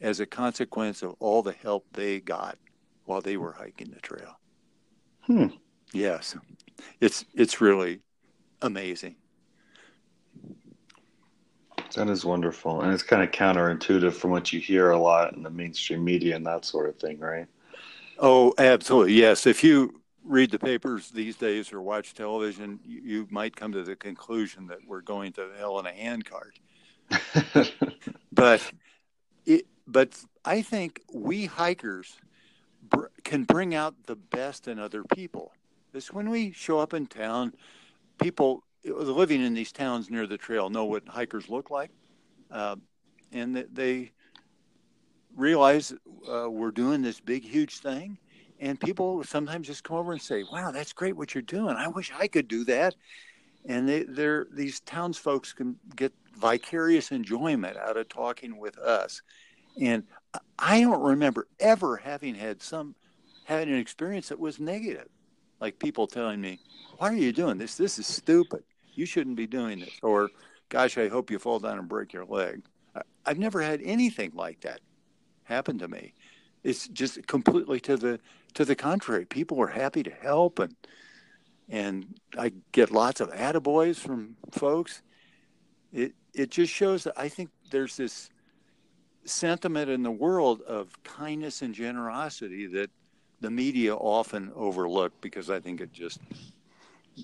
as 0.00 0.20
a 0.20 0.26
consequence 0.26 1.02
of 1.02 1.16
all 1.18 1.42
the 1.42 1.52
help 1.52 1.86
they 1.92 2.20
got 2.20 2.58
while 3.04 3.20
they 3.20 3.36
were 3.36 3.52
hiking 3.52 3.90
the 3.90 4.00
trail. 4.00 4.38
Hmm. 5.22 5.46
Yes. 5.92 6.36
It's 7.00 7.24
it's 7.34 7.60
really 7.60 8.00
amazing. 8.62 9.16
That 11.94 12.08
is 12.08 12.24
wonderful. 12.24 12.82
And 12.82 12.92
it's 12.92 13.02
kind 13.02 13.22
of 13.22 13.30
counterintuitive 13.30 14.12
from 14.12 14.30
what 14.30 14.52
you 14.52 14.60
hear 14.60 14.90
a 14.90 14.98
lot 14.98 15.34
in 15.34 15.42
the 15.42 15.50
mainstream 15.50 16.04
media 16.04 16.36
and 16.36 16.46
that 16.46 16.64
sort 16.64 16.88
of 16.88 16.96
thing, 16.98 17.18
right? 17.18 17.46
Oh, 18.18 18.54
absolutely. 18.58 19.14
Yes. 19.14 19.46
If 19.46 19.64
you 19.64 20.00
read 20.26 20.50
the 20.50 20.58
papers 20.58 21.10
these 21.10 21.36
days 21.36 21.72
or 21.72 21.80
watch 21.80 22.14
television, 22.14 22.80
you, 22.84 23.00
you 23.02 23.28
might 23.30 23.54
come 23.54 23.72
to 23.72 23.82
the 23.82 23.96
conclusion 23.96 24.66
that 24.66 24.78
we're 24.86 25.00
going 25.00 25.32
to 25.34 25.48
hell 25.56 25.78
in 25.78 25.86
a 25.86 25.92
handcart. 25.92 26.58
but 28.32 28.72
it, 29.44 29.66
but 29.86 30.18
I 30.44 30.62
think 30.62 31.02
we 31.12 31.46
hikers 31.46 32.16
br- 32.90 33.06
can 33.22 33.44
bring 33.44 33.74
out 33.74 33.94
the 34.06 34.16
best 34.16 34.68
in 34.68 34.78
other 34.78 35.04
people. 35.14 35.52
This 35.92 36.12
when 36.12 36.28
we 36.30 36.52
show 36.52 36.78
up 36.80 36.94
in 36.94 37.06
town, 37.06 37.54
people 38.18 38.64
living 38.84 39.42
in 39.42 39.54
these 39.54 39.72
towns 39.72 40.10
near 40.10 40.26
the 40.26 40.36
trail 40.36 40.68
know 40.68 40.84
what 40.84 41.06
hikers 41.08 41.48
look 41.48 41.70
like, 41.70 41.90
uh, 42.50 42.76
and 43.32 43.66
they 43.72 44.10
realize 45.36 45.92
uh, 46.28 46.50
we're 46.50 46.70
doing 46.70 47.02
this 47.02 47.20
big, 47.20 47.44
huge 47.44 47.78
thing, 47.78 48.18
and 48.60 48.80
people 48.80 49.22
sometimes 49.24 49.66
just 49.66 49.84
come 49.84 49.96
over 49.96 50.12
and 50.12 50.20
say, 50.20 50.44
"Wow, 50.50 50.70
that's 50.70 50.92
great 50.92 51.16
what 51.16 51.34
you're 51.34 51.42
doing. 51.42 51.76
I 51.76 51.88
wish 51.88 52.12
I 52.18 52.28
could 52.28 52.48
do 52.48 52.64
that." 52.64 52.94
And 53.64 53.88
they, 53.88 54.04
they're 54.04 54.46
these 54.52 54.80
townsfolk 54.80 55.46
can 55.56 55.76
get 55.94 56.12
vicarious 56.34 57.12
enjoyment 57.12 57.76
out 57.76 57.96
of 57.96 58.08
talking 58.08 58.58
with 58.58 58.78
us. 58.78 59.22
And 59.80 60.04
I 60.58 60.80
don't 60.80 61.02
remember 61.02 61.48
ever 61.60 61.96
having 61.96 62.34
had 62.34 62.62
some 62.62 62.94
having 63.44 63.72
an 63.72 63.78
experience 63.78 64.28
that 64.28 64.38
was 64.38 64.58
negative, 64.58 65.08
like 65.60 65.78
people 65.78 66.06
telling 66.06 66.40
me, 66.40 66.60
"Why 66.98 67.10
are 67.10 67.16
you 67.16 67.32
doing 67.32 67.58
this? 67.58 67.76
This 67.76 67.98
is 67.98 68.06
stupid. 68.06 68.62
You 68.94 69.06
shouldn't 69.06 69.36
be 69.36 69.46
doing 69.46 69.80
this." 69.80 69.98
Or, 70.02 70.30
"Gosh, 70.68 70.96
I 70.98 71.08
hope 71.08 71.30
you 71.30 71.38
fall 71.38 71.58
down 71.58 71.78
and 71.78 71.88
break 71.88 72.12
your 72.12 72.24
leg." 72.24 72.62
I've 73.26 73.38
never 73.38 73.60
had 73.60 73.82
anything 73.82 74.32
like 74.34 74.60
that 74.60 74.80
happen 75.44 75.78
to 75.78 75.88
me. 75.88 76.14
It's 76.66 76.88
just 76.88 77.24
completely 77.28 77.78
to 77.80 77.96
the 77.96 78.18
to 78.54 78.64
the 78.64 78.74
contrary. 78.74 79.24
People 79.24 79.60
are 79.62 79.68
happy 79.68 80.02
to 80.02 80.10
help, 80.10 80.58
and 80.58 80.74
and 81.68 82.18
I 82.36 82.52
get 82.72 82.90
lots 82.90 83.20
of 83.20 83.30
attaboys 83.30 83.96
from 83.96 84.36
folks. 84.50 85.02
It 85.92 86.14
it 86.34 86.50
just 86.50 86.72
shows 86.72 87.04
that 87.04 87.14
I 87.16 87.28
think 87.28 87.50
there's 87.70 87.96
this 87.96 88.30
sentiment 89.24 89.90
in 89.90 90.02
the 90.02 90.10
world 90.10 90.60
of 90.62 90.90
kindness 91.04 91.62
and 91.62 91.72
generosity 91.72 92.66
that 92.66 92.90
the 93.40 93.50
media 93.50 93.94
often 93.94 94.50
overlook 94.56 95.12
because 95.20 95.50
I 95.50 95.60
think 95.60 95.80
it 95.80 95.92
just 95.92 96.20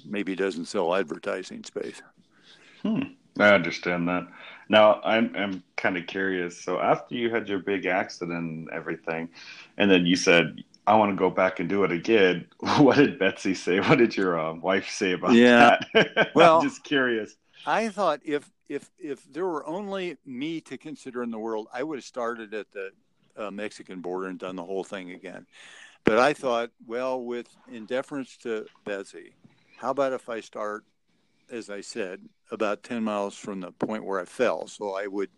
maybe 0.07 0.37
doesn't 0.37 0.67
sell 0.67 0.95
advertising 0.95 1.65
space. 1.65 2.01
Hmm. 2.83 3.03
I 3.41 3.55
understand 3.55 4.09
that. 4.09 4.29
Now 4.69 5.01
I'm 5.05 5.35
I'm 5.37 5.63
kind 5.77 5.97
of 5.97 6.07
curious. 6.07 6.63
So 6.63 6.81
after 6.81 7.15
you 7.15 7.31
had 7.31 7.49
your 7.49 7.59
big 7.59 7.87
accident 7.87 8.39
and 8.39 8.71
everything, 8.71 9.29
and 9.77 9.91
then 9.91 10.07
you 10.07 10.17
said 10.17 10.63
I 10.87 10.97
want 10.97 11.13
to 11.13 11.17
go 11.17 11.31
back 11.31 11.61
and 11.61 11.69
do 11.69 11.85
it 11.85 11.93
again. 11.93 12.47
What 12.79 12.97
did 12.97 13.19
Betsy 13.19 13.55
say? 13.55 13.81
What 13.81 13.99
did 13.99 14.17
your 14.17 14.39
uh, 14.39 14.55
wife 14.55 14.89
say 14.89 15.13
about 15.13 15.35
yeah. 15.35 15.79
that? 15.95 16.31
well, 16.35 16.59
I'm 16.59 16.69
just 16.69 16.85
curious. 16.85 17.37
I 17.67 17.89
thought 17.89 18.21
if 18.25 18.51
if 18.69 18.91
if 18.99 19.25
there 19.33 19.47
were 19.47 19.67
only 19.67 20.17
me 20.25 20.61
to 20.63 20.79
consider 20.79 21.23
in 21.23 21.31
the 21.31 21.39
world, 21.39 21.69
I 21.73 21.83
would 21.83 21.99
have 21.99 22.05
started 22.05 22.55
at 22.55 22.67
the 22.73 22.91
uh, 23.37 23.51
Mexican 23.51 24.01
border 24.01 24.29
and 24.29 24.39
done 24.39 24.57
the 24.57 24.65
whole 24.65 24.85
thing 24.85 25.13
again. 25.13 25.47
But 26.05 26.19
I 26.19 26.33
thought, 26.33 26.71
well, 26.87 27.23
with 27.23 27.49
in 27.71 27.87
deference 27.87 28.37
to 28.39 28.67
Betsy, 28.85 29.35
how 29.77 29.91
about 29.91 30.13
if 30.13 30.29
I 30.29 30.41
start 30.41 30.85
as 31.53 31.69
I 31.71 31.83
said, 31.83 32.21
about 32.51 32.83
10 32.83 33.05
miles 33.05 33.37
from 33.37 33.61
the 33.61 33.71
point 33.73 34.05
where 34.05 34.19
I 34.19 34.25
fell. 34.25 34.67
So 34.67 34.97
I 34.97 35.07
would 35.07 35.31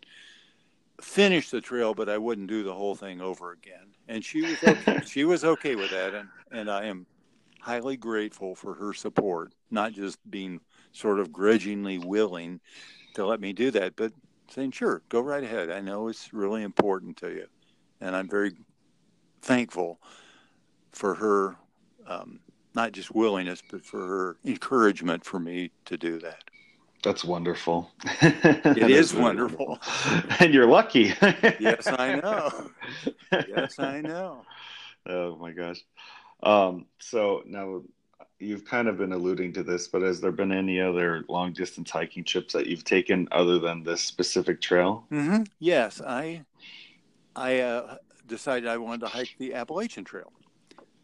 finish 1.01 1.49
the 1.49 1.61
trail, 1.61 1.93
but 1.93 2.09
I 2.09 2.17
wouldn't 2.17 2.47
do 2.47 2.63
the 2.63 2.73
whole 2.73 2.95
thing 2.95 3.21
over 3.21 3.51
again. 3.51 3.93
And 4.07 4.23
she 4.23 4.41
was 4.41 4.63
okay. 4.63 5.01
she 5.05 5.25
was 5.25 5.43
okay 5.43 5.75
with 5.75 5.91
that, 5.91 6.13
and 6.13 6.29
and 6.51 6.71
I 6.71 6.85
am 6.85 7.05
highly 7.59 7.97
grateful 7.97 8.55
for 8.55 8.73
her 8.75 8.93
support, 8.93 9.53
not 9.71 9.91
just 9.91 10.17
being 10.29 10.61
sort 10.93 11.19
of 11.19 11.33
grudgingly 11.33 11.97
willing 11.97 12.61
to 13.15 13.25
let 13.25 13.41
me 13.41 13.51
do 13.51 13.71
that, 13.71 13.95
but 13.95 14.13
saying, 14.49 14.71
"Sure, 14.71 15.01
go 15.09 15.19
right 15.19 15.43
ahead. 15.43 15.69
I 15.69 15.81
know 15.81 16.07
it's 16.07 16.33
really 16.33 16.63
important 16.63 17.17
to 17.17 17.29
you," 17.29 17.47
and 17.99 18.15
I'm 18.15 18.29
very 18.29 18.53
thankful 19.41 19.99
for 20.91 21.15
her 21.15 21.57
um, 22.07 22.39
not 22.75 22.91
just 22.91 23.15
willingness, 23.15 23.63
but 23.69 23.85
for 23.85 24.05
her 24.05 24.37
encouragement 24.45 25.23
for 25.23 25.39
me 25.39 25.71
to 25.85 25.97
do 25.97 26.19
that. 26.19 26.43
That's 27.03 27.23
wonderful. 27.23 27.91
It 28.21 28.77
is 28.89 29.13
wonderful. 29.13 29.79
and 30.39 30.53
you're 30.53 30.65
lucky. 30.65 31.13
yes, 31.59 31.87
I 31.87 32.15
know. 32.15 32.71
Yes, 33.47 33.79
I 33.79 34.01
know. 34.01 34.43
Oh 35.07 35.35
my 35.35 35.51
gosh. 35.51 35.83
Um, 36.41 36.85
so 36.99 37.43
now 37.45 37.81
you've 38.39 38.65
kind 38.65 38.87
of 38.87 38.97
been 38.97 39.11
alluding 39.11 39.53
to 39.53 39.63
this, 39.63 39.87
but 39.87 40.01
has 40.01 40.21
there 40.21 40.31
been 40.31 40.51
any 40.51 40.79
other 40.79 41.23
long 41.27 41.53
distance 41.53 41.91
hiking 41.91 42.23
trips 42.23 42.53
that 42.53 42.67
you've 42.67 42.85
taken 42.85 43.27
other 43.31 43.59
than 43.59 43.83
this 43.83 44.01
specific 44.01 44.61
trail? 44.61 45.05
Mm-hmm. 45.11 45.43
Yes, 45.59 46.01
I 46.01 46.43
I 47.35 47.59
uh, 47.59 47.97
decided 48.25 48.67
I 48.69 48.77
wanted 48.77 49.01
to 49.01 49.07
hike 49.07 49.35
the 49.37 49.53
Appalachian 49.53 50.05
Trail. 50.05 50.31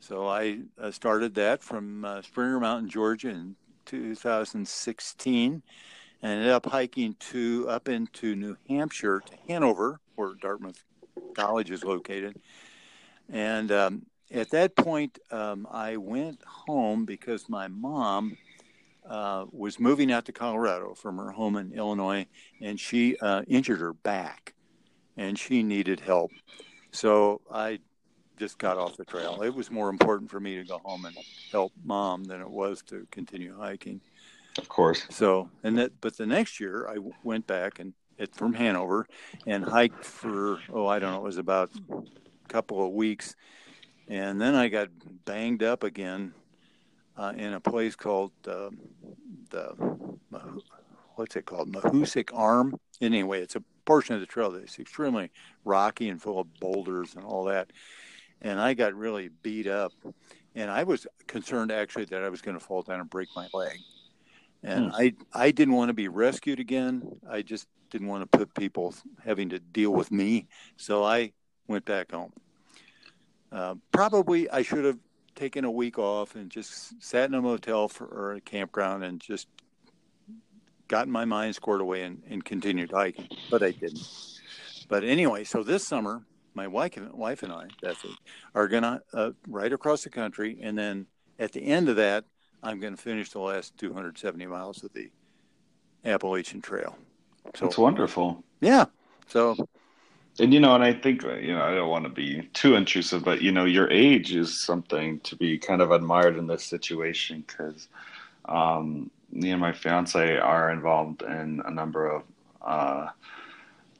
So 0.02 0.28
I 0.28 0.62
uh, 0.82 0.90
started 0.90 1.36
that 1.36 1.64
from 1.64 2.04
uh, 2.04 2.24
Springer 2.24 2.60
Mountain, 2.60 2.90
Georgia 2.90 3.30
in 3.30 3.56
2016 3.86 5.62
and 6.24 6.32
ended 6.32 6.50
up 6.50 6.66
hiking 6.66 7.16
to 7.20 7.68
up 7.70 7.88
into 7.88 8.36
New 8.36 8.58
Hampshire 8.68 9.22
to 9.24 9.34
Hanover, 9.48 10.00
where 10.16 10.34
Dartmouth 10.42 10.84
College 11.36 11.70
is 11.70 11.84
located. 11.84 12.42
And 13.30 13.72
um, 13.72 14.06
at 14.32 14.50
that 14.50 14.76
point, 14.76 15.20
um, 15.30 15.68
I 15.72 15.98
went 15.98 16.44
home 16.46 17.06
because 17.06 17.48
my 17.48 17.68
mom 17.68 18.38
uh, 19.08 19.46
was 19.52 19.80
moving 19.80 20.12
out 20.12 20.26
to 20.26 20.32
Colorado 20.32 20.96
from 20.96 21.18
her 21.18 21.30
home 21.30 21.58
in 21.58 21.74
Illinois, 21.74 22.26
and 22.60 22.80
she 22.80 23.18
uh, 23.18 23.44
injured 23.48 23.80
her 23.80 23.94
back, 23.94 24.56
and 25.16 25.38
she 25.38 25.62
needed 25.62 26.00
help. 26.00 26.32
So 26.92 27.42
I 27.52 27.80
just 28.42 28.58
got 28.58 28.78
off 28.78 28.98
the 28.98 29.06
trail. 29.06 29.44
It 29.44 29.54
was 29.54 29.70
more 29.70 29.90
important 29.90 30.32
for 30.32 30.40
me 30.40 30.56
to 30.56 30.64
go 30.64 30.80
home 30.84 31.06
and 31.06 31.16
help 31.52 31.72
mom 31.84 32.24
than 32.24 32.42
it 32.42 32.50
was 32.50 32.82
to 32.88 33.06
continue 33.12 33.56
hiking. 33.56 34.02
Of 34.58 34.68
course. 34.68 35.06
So, 35.12 35.48
and 35.64 35.78
that, 35.78 35.92
but 36.02 36.18
the 36.18 36.26
next 36.26 36.60
year 36.60 36.88
I 36.90 36.98
went 37.24 37.46
back 37.46 37.78
and 37.78 37.94
it 38.18 38.34
from 38.34 38.56
Hanover 38.56 39.06
and 39.46 39.64
hiked 39.64 40.04
for, 40.04 40.58
oh, 40.74 40.88
I 40.88 40.98
don't 40.98 41.12
know, 41.12 41.20
it 41.20 41.24
was 41.24 41.38
about 41.38 41.70
a 41.92 42.48
couple 42.48 42.84
of 42.84 42.94
weeks 42.94 43.36
and 44.08 44.42
then 44.42 44.56
I 44.56 44.70
got 44.70 44.90
banged 45.26 45.62
up 45.62 45.84
again 45.84 46.34
uh, 47.18 47.34
in 47.38 47.54
a 47.54 47.60
place 47.60 47.96
called 47.96 48.32
uh, 48.48 48.70
the 49.52 49.76
what's 51.16 51.36
it 51.36 51.46
called 51.46 51.72
Mahoosuc 51.72 52.32
Arm. 52.34 52.80
Anyway, 53.02 53.42
it's 53.42 53.56
a 53.56 53.64
portion 53.86 54.16
of 54.16 54.22
the 54.22 54.28
trail 54.28 54.50
that's 54.50 54.80
extremely 54.80 55.30
rocky 55.66 56.10
and 56.10 56.22
full 56.22 56.40
of 56.40 56.54
boulders 56.60 57.16
and 57.16 57.24
all 57.24 57.44
that. 57.46 57.72
And 58.42 58.60
I 58.60 58.74
got 58.74 58.96
really 58.96 59.30
beat 59.44 59.68
up, 59.68 59.94
and 60.56 60.72
I 60.72 60.84
was 60.84 61.06
concerned 61.28 61.72
actually 61.72 62.06
that 62.06 62.24
I 62.24 62.30
was 62.30 62.42
going 62.42 62.58
to 62.58 62.64
fall 62.64 62.82
down 62.82 63.00
and 63.00 63.10
break 63.10 63.30
my 63.36 63.48
leg. 63.54 63.78
And 64.64 64.86
hmm. 64.86 64.96
I 64.96 65.14
I 65.34 65.52
didn't 65.52 65.76
want 65.76 65.90
to 65.90 65.94
be 65.94 66.08
rescued 66.08 66.60
again. 66.60 67.20
I 67.30 67.42
just 67.42 67.68
didn't 67.92 68.08
want 68.08 68.30
to 68.30 68.38
put 68.38 68.54
people 68.56 68.96
having 69.24 69.50
to 69.50 69.60
deal 69.60 69.92
with 69.92 70.12
me. 70.12 70.48
So 70.78 71.04
I 71.04 71.34
went 71.68 71.86
back 71.86 72.12
home. 72.12 72.34
Uh, 73.52 73.76
probably 73.92 74.50
I 74.50 74.62
should 74.62 74.86
have 74.86 74.98
taken 75.36 75.66
a 75.66 75.72
week 75.72 76.00
off 76.00 76.36
and 76.36 76.50
just 76.50 77.02
sat 77.04 77.30
in 77.30 77.36
a 77.36 77.42
motel 77.42 77.88
for, 77.88 78.06
or 78.06 78.34
a 78.36 78.42
campground 78.42 79.04
and 79.04 79.20
just 79.20 79.48
gotten 80.88 81.12
my 81.12 81.26
mind 81.26 81.56
squared 81.56 81.82
away 81.82 82.04
and, 82.04 82.22
and 82.30 82.44
continued 82.44 82.92
hiking, 82.92 83.28
but 83.50 83.64
I 83.64 83.72
didn't. 83.72 84.08
But 84.88 85.04
anyway, 85.04 85.44
so 85.46 85.64
this 85.64 85.88
summer, 85.88 86.22
my 86.54 86.68
wife 86.68 86.98
and, 86.98 87.12
wife 87.14 87.44
and 87.44 87.52
I, 87.52 87.68
Betsy, 87.82 88.16
are 88.56 88.68
going 88.68 88.84
to 88.84 89.02
uh, 89.14 89.32
ride 89.48 89.74
across 89.74 90.04
the 90.04 90.10
country. 90.10 90.58
And 90.62 90.78
then 90.78 91.08
at 91.40 91.52
the 91.52 91.66
end 91.66 91.90
of 91.90 91.96
that, 91.98 92.26
I'm 92.64 92.80
going 92.80 92.96
to 92.96 93.02
finish 93.02 93.32
the 93.32 93.40
last 93.40 93.78
270 93.78 94.46
miles 94.48 94.84
of 94.84 94.94
the 94.94 95.10
Appalachian 96.06 96.62
Trail. 96.62 96.98
So, 97.56 97.66
That's 97.66 97.78
wonderful. 97.78 98.44
Yeah. 98.60 98.86
So 99.28 99.56
and 100.40 100.54
you 100.54 100.60
know, 100.60 100.76
and 100.76 100.84
I 100.84 100.94
think 100.94 101.24
you 101.24 101.54
know, 101.54 101.62
I 101.62 101.76
don't 101.76 101.90
want 101.90 102.06
to 102.06 102.10
be 102.10 102.50
too 102.54 102.76
intrusive, 102.76 103.24
but 103.24 103.42
you 103.42 103.52
know, 103.52 103.66
your 103.66 103.90
age 103.92 104.34
is 104.34 104.60
something 104.60 105.20
to 105.22 105.36
be 105.36 105.58
kind 105.58 105.82
of 105.82 105.92
admired 105.92 106.38
in 106.38 106.48
this 106.48 106.64
situation 106.64 107.44
because 107.46 107.88
um, 108.46 109.12
me 109.32 109.52
and 109.52 109.60
my 109.60 109.74
fiance 109.74 110.38
are 110.38 110.72
involved 110.72 111.22
in 111.22 111.62
a 111.66 111.72
number 111.72 112.10
of 112.10 112.24
uh, 112.62 113.08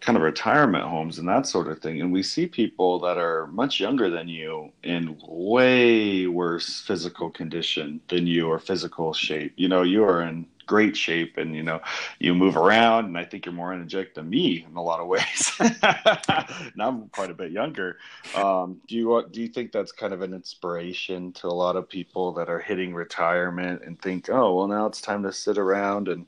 kind 0.02 0.18
of 0.18 0.24
retirement 0.24 0.84
homes 0.84 1.20
and 1.20 1.28
that 1.30 1.46
sort 1.46 1.68
of 1.68 1.80
thing, 1.80 2.02
and 2.02 2.12
we 2.12 2.24
see 2.24 2.48
people 2.48 3.00
that 3.00 3.18
are 3.18 3.48
much 3.48 3.80
younger 3.80 4.10
than 4.10 4.28
you 4.28 4.72
in 4.84 5.16
way 5.28 6.28
worse 6.28 6.82
physical 6.82 7.30
condition 7.30 8.02
than 8.10 8.28
you 8.28 8.48
or 8.48 8.60
physical 8.60 9.14
shape. 9.14 9.54
You 9.56 9.70
know, 9.70 9.84
you 9.84 10.04
are 10.04 10.24
in 10.24 10.48
great 10.68 10.96
shape 10.96 11.38
and 11.38 11.54
you 11.54 11.62
know 11.62 11.82
you 12.20 12.34
move 12.34 12.56
around 12.56 13.04
and 13.04 13.18
i 13.18 13.26
think 13.26 13.46
you're 13.46 13.54
more 13.54 13.74
energetic 13.74 14.16
than 14.16 14.30
me 14.30 14.66
in 14.70 14.78
a 14.78 14.82
lot 14.82 15.02
of 15.02 15.08
ways. 15.08 15.52
Now 16.78 16.88
i'm 16.88 17.10
quite 17.10 17.30
a 17.30 17.34
bit 17.34 17.52
younger. 17.52 17.98
Um, 18.36 18.80
do 18.88 18.96
you 18.96 19.26
do 19.32 19.42
you 19.42 19.50
think 19.50 19.74
that's 19.74 19.92
kind 19.92 20.14
of 20.14 20.22
an 20.22 20.34
inspiration 20.34 21.34
to 21.34 21.48
a 21.48 21.50
lot 21.50 21.76
of 21.76 21.90
people 21.90 22.32
that 22.34 22.48
are 22.48 22.60
hitting 22.60 22.94
retirement 22.94 23.82
and 23.86 24.02
think 24.02 24.30
oh 24.30 24.56
well 24.56 24.68
now 24.68 24.86
it's 24.86 25.02
time 25.02 25.24
to 25.24 25.34
sit 25.34 25.58
around 25.58 26.08
and 26.08 26.26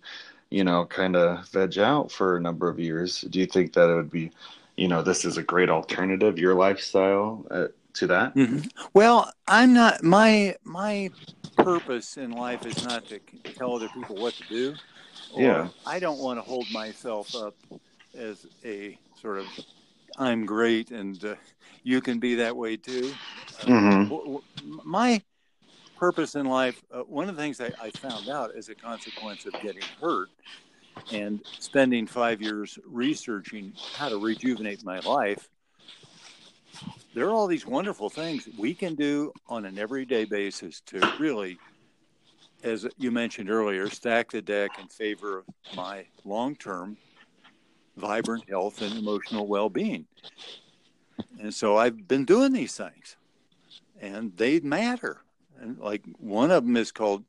you 0.54 0.64
know 0.64 0.86
kind 0.86 1.16
of 1.16 1.47
veg 1.49 1.78
out 1.80 2.12
for 2.12 2.38
a 2.38 2.41
number 2.41 2.70
of 2.70 2.80
years 2.80 3.22
do 3.22 3.39
you 3.39 3.45
think 3.45 3.74
that 3.74 3.89
it 3.89 3.95
would 3.95 4.12
be 4.12 4.32
you 4.76 4.88
know 4.88 5.01
this 5.01 5.26
is 5.26 5.38
a 5.38 5.43
great 5.43 5.70
alternative 5.70 6.38
your 6.38 6.54
lifestyle 6.54 7.45
uh, 7.51 7.68
to 7.93 8.08
that 8.08 8.36
mm-hmm. 8.36 8.60
well 8.93 9.32
i'm 9.47 9.74
not 9.74 10.04
my 10.04 10.56
my 10.64 11.10
purpose 11.56 12.18
in 12.18 12.32
life 12.32 12.66
is 12.66 12.86
not 12.86 13.06
to 13.08 13.20
tell 13.56 13.76
other 13.76 13.89
people 13.89 14.16
what 14.16 14.34
to 14.34 14.43
do. 14.47 14.76
yeah. 15.36 15.68
I 15.86 15.99
don't 15.99 16.20
want 16.20 16.38
to 16.38 16.41
hold 16.41 16.70
myself 16.72 17.36
up 17.36 17.56
as 18.16 18.45
a 18.66 18.97
sort 19.20 19.39
of 19.39 19.45
I'm 20.18 20.45
great 20.45 20.91
and 20.91 21.24
uh, 21.24 21.36
you 21.84 22.01
can 22.01 22.20
be 22.20 22.36
that 22.36 22.56
way 22.56 22.78
too. 22.78 23.14
Mm-hmm. 23.62 24.36
Uh, 24.36 24.39
my 24.84 25.22
purpose 26.04 26.36
in 26.36 26.45
life, 26.45 26.84
uh, 26.91 26.99
one 27.04 27.30
of 27.30 27.38
the 27.38 27.41
things 27.41 27.62
I, 27.62 27.72
I 27.82 27.89
found 27.91 28.28
out 28.28 28.51
as 28.58 28.68
a 28.68 28.76
consequence 28.76 29.45
of 29.45 29.54
getting 29.62 29.84
hurt 30.01 30.28
and 31.14 31.39
spending 31.60 32.06
five 32.06 32.41
years 32.41 32.78
researching 32.86 33.72
how 33.95 34.10
to 34.10 34.18
rejuvenate 34.18 34.84
my 34.84 34.99
life 34.99 35.47
there 37.14 37.28
are 37.28 37.32
all 37.32 37.47
these 37.47 37.66
wonderful 37.66 38.10
things 38.10 38.49
we 38.58 38.74
can 38.74 38.95
do 38.95 39.32
on 39.47 39.66
an 39.66 39.78
everyday 39.78 40.26
basis 40.26 40.82
to 40.82 40.99
really, 41.20 41.58
as 42.64 42.86
you 42.97 43.12
mentioned 43.12 43.49
earlier, 43.49 43.89
stack 43.89 44.32
the 44.32 44.41
deck 44.41 44.72
in 44.82 44.88
favor 44.89 45.39
of 45.39 45.45
my 45.76 46.06
long 46.26 46.56
term 46.56 46.97
vibrant 47.95 48.43
health 48.49 48.82
and 48.82 48.97
emotional 48.97 49.47
well 49.47 49.70
being. 49.70 50.06
And 51.39 51.54
so 51.54 51.78
I've 51.78 52.08
been 52.08 52.26
doing 52.26 52.51
these 52.51 52.76
things 52.76 53.16
and 54.01 54.36
they 54.36 54.60
matter. 54.60 55.23
And 55.64 55.80
like 55.80 56.03
one 56.20 56.51
of 56.51 56.66
them 56.66 56.76
is 56.76 56.91
called 56.91 57.24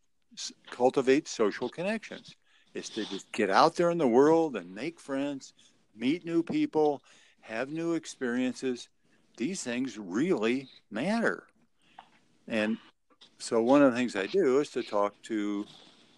cultivate 0.70 1.28
social 1.28 1.68
connections. 1.68 2.34
Is 2.74 2.88
to 2.90 3.04
just 3.04 3.30
get 3.30 3.50
out 3.50 3.76
there 3.76 3.90
in 3.90 3.98
the 3.98 4.08
world 4.08 4.56
and 4.56 4.74
make 4.74 4.98
friends, 4.98 5.54
meet 5.94 6.24
new 6.24 6.42
people, 6.42 7.00
have 7.40 7.68
new 7.68 7.94
experiences, 7.94 8.88
these 9.36 9.62
things 9.62 9.96
really 9.96 10.68
matter. 10.90 11.44
And 12.48 12.78
so 13.38 13.62
one 13.62 13.82
of 13.82 13.92
the 13.92 13.96
things 13.96 14.16
I 14.16 14.26
do 14.26 14.58
is 14.58 14.70
to 14.70 14.82
talk 14.82 15.14
to 15.24 15.64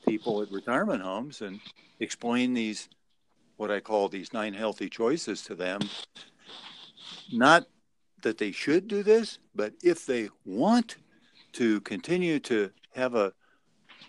people 0.09 0.41
at 0.41 0.51
retirement 0.51 1.03
homes 1.03 1.43
and 1.43 1.61
explain 2.01 2.55
these 2.55 2.89
what 3.59 3.71
I 3.71 3.81
call 3.81 4.09
these 4.09 4.33
nine 4.33 4.55
healthy 4.55 4.89
choices 4.89 5.43
to 5.43 5.55
them. 5.55 5.81
Not 7.31 7.67
that 8.23 8.39
they 8.39 8.53
should 8.53 8.89
do 8.89 9.03
this, 9.03 9.39
but 9.55 9.75
if 9.83 10.07
they 10.07 10.31
want 10.47 10.97
to 11.57 11.81
continue 11.83 12.39
to 12.41 12.71
have 12.95 13.15
a 13.15 13.33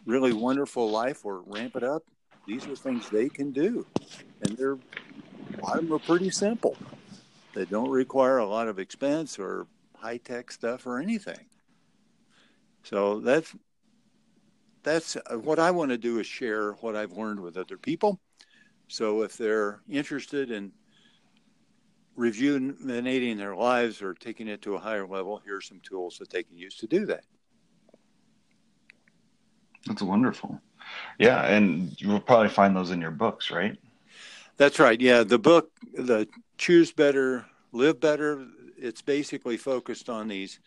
really 0.06 0.34
wonderful 0.34 0.90
life 0.90 1.26
or 1.26 1.44
ramp 1.46 1.76
it 1.76 1.84
up, 1.84 2.04
these 2.46 2.68
are 2.68 2.76
things 2.76 3.10
they 3.10 3.30
can 3.30 3.52
do. 3.52 3.86
And 4.42 4.58
they're 4.58 4.78
a 5.58 5.66
lot 5.66 5.80
of 5.80 5.86
them 5.86 5.94
are 5.94 6.00
pretty 6.00 6.30
simple 6.32 6.78
They 7.54 7.66
don't 7.66 7.90
require 7.90 8.38
a 8.40 8.48
lot 8.48 8.68
of 8.68 8.80
expense 8.80 9.40
or 9.40 9.68
high 9.96 10.18
tech 10.18 10.52
stuff 10.52 10.86
or 10.88 11.00
anything. 11.00 11.48
So 12.84 13.20
that's 13.20 13.56
that's 14.84 15.18
uh, 15.18 15.38
what 15.40 15.60
I 15.60 15.72
want 15.72 15.92
to 15.92 15.98
do 15.98 16.20
is 16.20 16.28
share 16.28 16.74
what 16.74 16.96
I've 16.96 17.14
learned 17.14 17.42
with 17.42 17.58
other 17.58 17.78
people. 17.78 18.20
So 18.88 19.24
if 19.24 19.38
they're 19.38 19.82
interested 19.90 20.52
in 20.52 20.72
rejuvenating 22.16 23.38
their 23.38 23.56
lives 23.56 24.02
or 24.02 24.14
taking 24.14 24.48
it 24.48 24.62
to 24.64 24.76
a 24.76 24.80
higher 24.80 25.08
level, 25.08 25.42
here 25.46 25.58
are 25.58 25.62
some 25.62 25.82
tools 25.82 26.18
that 26.20 26.30
they 26.30 26.44
can 26.44 26.58
use 26.58 26.78
to 26.78 26.88
do 26.88 27.06
that. 27.08 27.26
That's 29.88 30.02
wonderful. 30.02 30.60
Yeah, 31.20 31.46
and 31.46 32.00
you 32.00 32.10
will 32.10 32.20
probably 32.20 32.50
find 32.50 32.76
those 32.76 32.92
in 32.92 33.02
your 33.02 33.12
books, 33.12 33.52
right? 33.52 33.78
That's 34.58 34.80
right. 34.80 35.00
Yeah, 35.00 35.24
the 35.24 35.38
book, 35.38 35.72
the 35.94 36.28
Choose 36.58 36.92
Better, 36.92 37.46
Live 37.72 38.00
Better, 38.00 38.46
it's 38.78 39.02
basically 39.02 39.58
focused 39.58 40.10
on 40.10 40.28
these 40.28 40.60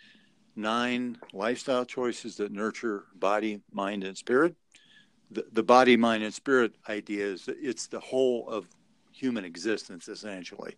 nine 0.56 1.18
lifestyle 1.32 1.84
choices 1.84 2.36
that 2.36 2.52
nurture 2.52 3.04
body, 3.14 3.60
mind, 3.72 4.04
and 4.04 4.16
spirit. 4.16 4.54
The, 5.30 5.44
the 5.52 5.62
body, 5.62 5.96
mind, 5.96 6.22
and 6.22 6.34
spirit 6.34 6.74
idea 6.88 7.26
is 7.26 7.48
it's 7.48 7.86
the 7.86 8.00
whole 8.00 8.48
of 8.48 8.66
human 9.12 9.44
existence, 9.44 10.08
essentially. 10.08 10.74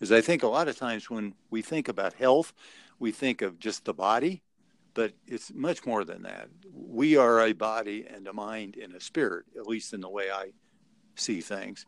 Is 0.00 0.12
I 0.12 0.20
think 0.20 0.42
a 0.42 0.48
lot 0.48 0.68
of 0.68 0.78
times 0.78 1.10
when 1.10 1.34
we 1.50 1.62
think 1.62 1.88
about 1.88 2.14
health, 2.14 2.52
we 2.98 3.12
think 3.12 3.42
of 3.42 3.58
just 3.58 3.84
the 3.84 3.94
body, 3.94 4.42
but 4.94 5.12
it's 5.26 5.52
much 5.54 5.86
more 5.86 6.04
than 6.04 6.22
that. 6.22 6.48
We 6.72 7.16
are 7.16 7.40
a 7.40 7.52
body 7.52 8.06
and 8.08 8.26
a 8.26 8.32
mind 8.32 8.76
and 8.76 8.94
a 8.94 9.00
spirit, 9.00 9.46
at 9.56 9.66
least 9.66 9.92
in 9.92 10.00
the 10.00 10.08
way 10.08 10.30
I 10.30 10.52
see 11.14 11.40
things. 11.40 11.86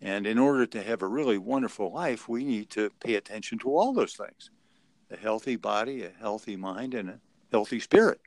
And 0.00 0.26
in 0.26 0.38
order 0.38 0.66
to 0.66 0.82
have 0.82 1.02
a 1.02 1.08
really 1.08 1.38
wonderful 1.38 1.92
life, 1.92 2.28
we 2.28 2.44
need 2.44 2.70
to 2.70 2.90
pay 3.00 3.14
attention 3.14 3.58
to 3.60 3.74
all 3.74 3.92
those 3.92 4.14
things 4.14 4.50
a 5.08 5.16
healthy 5.16 5.54
body, 5.54 6.02
a 6.02 6.10
healthy 6.18 6.56
mind, 6.56 6.92
and 6.92 7.08
a 7.08 7.20
healthy 7.52 7.78
spirit. 7.78 8.20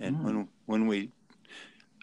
And 0.00 0.16
mm. 0.16 0.24
when, 0.24 0.48
when 0.66 0.86
we 0.88 1.10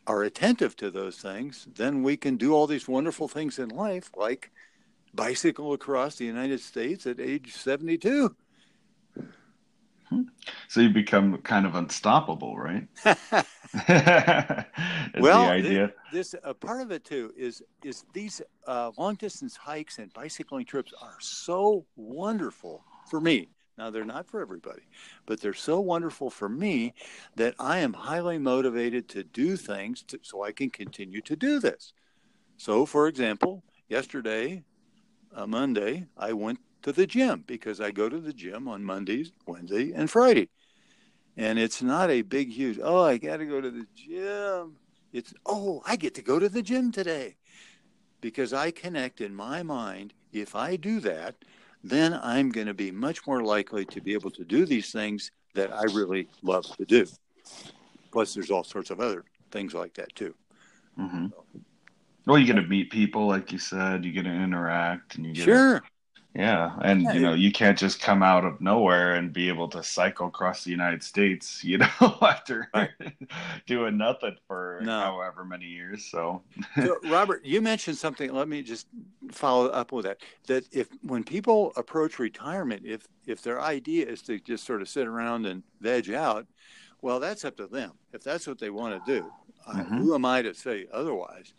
are 0.07 0.23
attentive 0.23 0.75
to 0.77 0.89
those 0.89 1.17
things, 1.17 1.67
then 1.75 2.01
we 2.01 2.15
can 2.15 2.37
do 2.37 2.53
all 2.53 2.65
these 2.65 2.87
wonderful 2.87 3.27
things 3.27 3.59
in 3.59 3.69
life, 3.69 4.09
like 4.15 4.51
bicycle 5.13 5.73
across 5.73 6.15
the 6.15 6.25
United 6.25 6.61
States 6.61 7.05
at 7.05 7.19
age 7.19 7.53
72. 7.53 8.35
So 10.67 10.81
you 10.81 10.89
become 10.89 11.37
kind 11.39 11.65
of 11.65 11.75
unstoppable, 11.75 12.57
right? 12.57 12.87
well, 15.19 15.45
the 15.45 15.51
idea. 15.51 15.93
This, 16.11 16.31
this 16.31 16.41
a 16.43 16.53
part 16.53 16.81
of 16.81 16.91
it 16.91 17.03
too 17.03 17.33
is 17.37 17.61
is 17.83 18.05
these 18.13 18.41
uh, 18.67 18.91
long 18.97 19.15
distance 19.15 19.55
hikes 19.55 19.99
and 19.99 20.11
bicycling 20.13 20.65
trips 20.65 20.93
are 21.01 21.17
so 21.19 21.85
wonderful 21.95 22.83
for 23.09 23.21
me. 23.21 23.49
Now 23.77 23.89
they're 23.89 24.05
not 24.05 24.27
for 24.27 24.41
everybody, 24.41 24.81
but 25.25 25.39
they're 25.39 25.53
so 25.53 25.79
wonderful 25.79 26.29
for 26.29 26.49
me 26.49 26.93
that 27.35 27.55
I 27.59 27.79
am 27.79 27.93
highly 27.93 28.37
motivated 28.37 29.07
to 29.09 29.23
do 29.23 29.55
things 29.55 30.03
to, 30.03 30.19
so 30.21 30.43
I 30.43 30.51
can 30.51 30.69
continue 30.69 31.21
to 31.21 31.35
do 31.35 31.59
this. 31.59 31.93
So, 32.57 32.85
for 32.85 33.07
example, 33.07 33.63
yesterday 33.87 34.63
uh, 35.33 35.47
Monday, 35.47 36.07
I 36.17 36.33
went 36.33 36.59
to 36.83 36.91
the 36.91 37.07
gym 37.07 37.43
because 37.47 37.81
I 37.81 37.91
go 37.91 38.09
to 38.09 38.19
the 38.19 38.33
gym 38.33 38.67
on 38.67 38.83
Mondays, 38.83 39.31
Wednesday, 39.45 39.91
and 39.93 40.09
Friday. 40.09 40.49
And 41.37 41.57
it's 41.57 41.81
not 41.81 42.09
a 42.09 42.21
big, 42.21 42.49
huge, 42.49 42.79
oh, 42.81 43.03
I 43.03 43.17
got 43.17 43.37
to 43.37 43.45
go 43.45 43.61
to 43.61 43.71
the 43.71 43.85
gym. 43.95 44.75
It's, 45.13 45.33
oh, 45.45 45.81
I 45.85 45.95
get 45.95 46.15
to 46.15 46.21
go 46.21 46.37
to 46.39 46.49
the 46.49 46.61
gym 46.61 46.91
today 46.91 47.35
because 48.21 48.53
I 48.53 48.71
connect 48.71 49.21
in 49.21 49.33
my 49.33 49.63
mind. 49.63 50.13
If 50.33 50.55
I 50.55 50.75
do 50.75 50.99
that, 50.99 51.35
then 51.83 52.19
I'm 52.21 52.49
going 52.49 52.67
to 52.67 52.73
be 52.73 52.91
much 52.91 53.25
more 53.25 53.41
likely 53.43 53.85
to 53.85 54.01
be 54.01 54.13
able 54.13 54.31
to 54.31 54.43
do 54.43 54.65
these 54.65 54.91
things 54.91 55.31
that 55.55 55.73
I 55.73 55.83
really 55.83 56.27
love 56.43 56.65
to 56.77 56.85
do. 56.85 57.07
Plus, 58.11 58.33
there's 58.33 58.51
all 58.51 58.63
sorts 58.63 58.89
of 58.89 58.99
other 58.99 59.23
things 59.51 59.73
like 59.73 59.93
that 59.95 60.13
too. 60.15 60.35
Mm-hmm. 60.99 61.27
So, 61.27 61.45
well, 62.25 62.37
you 62.37 62.45
get 62.45 62.61
to 62.61 62.67
meet 62.67 62.91
people, 62.91 63.27
like 63.27 63.51
you 63.51 63.57
said. 63.57 64.03
You 64.05 64.11
get 64.11 64.23
to 64.23 64.29
interact, 64.29 65.15
and 65.15 65.25
you 65.25 65.33
get 65.33 65.45
sure. 65.45 65.79
To, 65.79 65.85
yeah, 66.35 66.77
and 66.83 67.01
you 67.01 67.19
know, 67.19 67.33
you 67.33 67.51
can't 67.51 67.77
just 67.77 67.99
come 67.99 68.21
out 68.21 68.45
of 68.45 68.61
nowhere 68.61 69.15
and 69.15 69.33
be 69.33 69.47
able 69.47 69.67
to 69.69 69.83
cycle 69.83 70.27
across 70.27 70.63
the 70.63 70.69
United 70.69 71.03
States, 71.03 71.63
you 71.63 71.79
know, 71.79 72.17
after 72.21 72.69
doing 73.65 73.97
nothing 73.97 74.35
for 74.47 74.79
no. 74.83 74.99
however 74.99 75.43
many 75.43 75.65
years. 75.65 76.05
So. 76.05 76.43
so, 76.75 76.97
Robert, 77.09 77.43
you 77.43 77.61
mentioned 77.61 77.97
something. 77.97 78.31
Let 78.31 78.47
me 78.47 78.61
just 78.61 78.87
follow 79.31 79.67
up 79.69 79.91
with 79.91 80.05
that. 80.05 80.19
That 80.45 80.65
if 80.71 80.87
when 81.01 81.23
people 81.23 81.73
approach 81.75 82.19
retirement, 82.19 82.83
if 82.85 83.07
if 83.25 83.41
their 83.41 83.59
idea 83.59 84.05
is 84.05 84.21
to 84.23 84.39
just 84.39 84.65
sort 84.65 84.81
of 84.81 84.89
sit 84.89 85.07
around 85.07 85.47
and 85.47 85.63
veg 85.81 86.11
out, 86.11 86.45
well, 87.01 87.19
that's 87.19 87.43
up 87.43 87.57
to 87.57 87.65
them. 87.65 87.93
If 88.13 88.23
that's 88.23 88.45
what 88.45 88.59
they 88.59 88.69
want 88.69 89.03
to 89.03 89.19
do, 89.19 89.31
mm-hmm. 89.67 89.97
who 89.97 90.13
am 90.13 90.25
I 90.25 90.43
to 90.43 90.53
say 90.53 90.85
otherwise? 90.93 91.53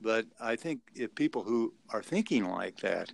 But 0.00 0.26
I 0.40 0.54
think 0.56 0.80
if 0.94 1.12
people 1.14 1.42
who 1.42 1.74
are 1.90 2.02
thinking 2.02 2.48
like 2.48 2.78
that, 2.80 3.10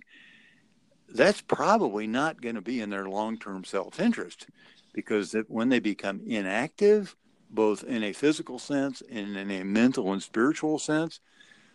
that's 1.13 1.41
probably 1.41 2.07
not 2.07 2.41
going 2.41 2.55
to 2.55 2.61
be 2.61 2.81
in 2.81 2.89
their 2.89 3.07
long 3.07 3.37
term 3.37 3.63
self 3.63 3.99
interest 3.99 4.47
because 4.93 5.35
when 5.47 5.69
they 5.69 5.79
become 5.79 6.21
inactive, 6.25 7.15
both 7.49 7.83
in 7.83 8.03
a 8.03 8.13
physical 8.13 8.59
sense 8.59 9.01
and 9.09 9.35
in 9.35 9.49
a 9.51 9.63
mental 9.63 10.11
and 10.13 10.21
spiritual 10.21 10.79
sense, 10.79 11.19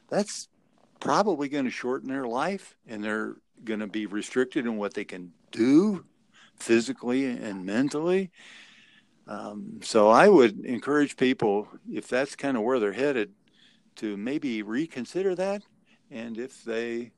that's 0.08 0.48
probably 1.00 1.48
going 1.48 1.64
to 1.64 1.70
shorten 1.70 2.08
their 2.08 2.26
life 2.26 2.76
and 2.86 3.02
they're 3.02 3.36
going 3.64 3.80
to 3.80 3.86
be 3.86 4.06
restricted 4.06 4.66
in 4.66 4.76
what 4.76 4.94
they 4.94 5.04
can 5.04 5.32
do 5.50 6.04
physically 6.58 7.26
and 7.26 7.64
mentally. 7.64 8.30
Um, 9.26 9.80
so 9.82 10.10
I 10.10 10.28
would 10.28 10.64
encourage 10.64 11.16
people, 11.16 11.68
if 11.90 12.08
that's 12.08 12.36
kind 12.36 12.56
of 12.56 12.62
where 12.62 12.78
they're 12.78 12.92
headed, 12.92 13.32
to 13.96 14.16
maybe 14.16 14.62
reconsider 14.62 15.34
that. 15.34 15.62
And 16.10 16.38
if 16.38 16.62
they 16.64 17.12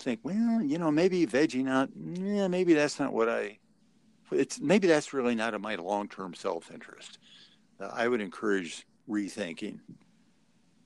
think, 0.00 0.20
well, 0.22 0.62
you 0.62 0.78
know, 0.78 0.90
maybe 0.90 1.26
vegging 1.26 1.68
out, 1.68 1.90
yeah, 1.96 2.48
maybe 2.48 2.74
that's 2.74 2.98
not 2.98 3.12
what 3.12 3.28
I, 3.28 3.58
it's 4.32 4.60
maybe 4.60 4.86
that's 4.86 5.12
really 5.12 5.34
not 5.34 5.54
in 5.54 5.60
my 5.60 5.74
long 5.76 6.08
term 6.08 6.34
self 6.34 6.70
interest. 6.70 7.18
Uh, 7.80 7.90
I 7.92 8.08
would 8.08 8.20
encourage 8.20 8.86
rethinking. 9.08 9.80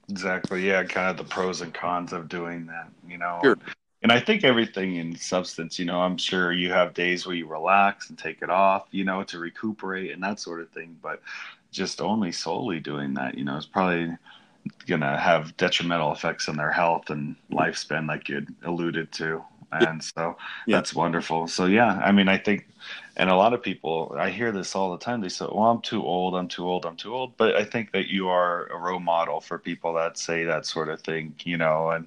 Exactly. 0.09 0.67
Yeah. 0.67 0.85
Kind 0.85 1.11
of 1.11 1.17
the 1.17 1.25
pros 1.25 1.61
and 1.61 1.73
cons 1.73 2.13
of 2.13 2.29
doing 2.29 2.67
that, 2.67 2.89
you 3.07 3.19
know. 3.19 3.41
Sure. 3.43 3.59
And 4.03 4.13
I 4.13 4.21
think 4.21 4.45
everything 4.45 4.97
in 4.97 5.17
substance, 5.17 5.79
you 5.79 5.87
know, 5.87 6.01
I'm 6.01 6.19
sure 6.19 6.53
you 6.53 6.71
have 6.71 6.93
days 6.93 7.27
where 7.27 7.35
you 7.35 7.47
relax 7.47 8.11
and 8.11 8.19
take 8.19 8.43
it 8.43 8.51
off, 8.51 8.87
you 8.91 9.03
know, 9.03 9.23
to 9.25 9.39
recuperate 9.39 10.11
and 10.11 10.23
that 10.23 10.41
sort 10.41 10.61
of 10.61 10.69
thing. 10.71 10.97
But 11.03 11.23
just 11.71 12.03
only 12.03 12.31
solely 12.31 12.81
doing 12.81 13.15
that, 13.15 13.37
you 13.37 13.45
know, 13.45 13.57
is 13.57 13.65
probably 13.65 14.15
gonna 14.87 15.19
have 15.19 15.57
detrimental 15.57 16.13
effects 16.13 16.49
on 16.49 16.57
their 16.57 16.71
health 16.71 17.11
and 17.11 17.37
lifespan, 17.51 18.09
like 18.09 18.29
you 18.29 18.47
alluded 18.65 19.13
to. 19.13 19.43
And 19.73 20.03
so 20.03 20.37
yeah. 20.67 20.77
that's 20.77 20.95
wonderful. 20.95 21.49
So 21.49 21.67
yeah, 21.67 22.01
I 22.05 22.13
mean, 22.13 22.29
I 22.29 22.39
think, 22.39 22.69
and 23.17 23.29
a 23.29 23.35
lot 23.35 23.55
of 23.55 23.63
people, 23.63 24.15
I 24.17 24.31
hear 24.31 24.53
this 24.53 24.77
all 24.77 24.93
the 24.93 25.05
time. 25.05 25.21
They 25.21 25.29
say, 25.29 25.47
"Well, 25.47 25.65
I'm 25.65 25.81
too 25.81 26.03
old. 26.05 26.35
I'm 26.35 26.49
too 26.49 26.65
old. 26.69 26.87
I'm 26.87 26.97
too 26.97 27.15
old." 27.15 27.37
But 27.37 27.57
I 27.57 27.65
think 27.65 27.93
that 27.93 28.07
you 28.09 28.29
are 28.29 28.67
a 28.67 28.79
role 28.79 29.01
model 29.01 29.41
for 29.41 29.59
people 29.59 29.95
that 29.95 30.17
say 30.19 30.45
that 30.45 30.67
sort 30.67 30.89
of 30.89 31.01
thing, 31.01 31.35
you 31.45 31.57
know. 31.57 31.91
And 31.91 32.07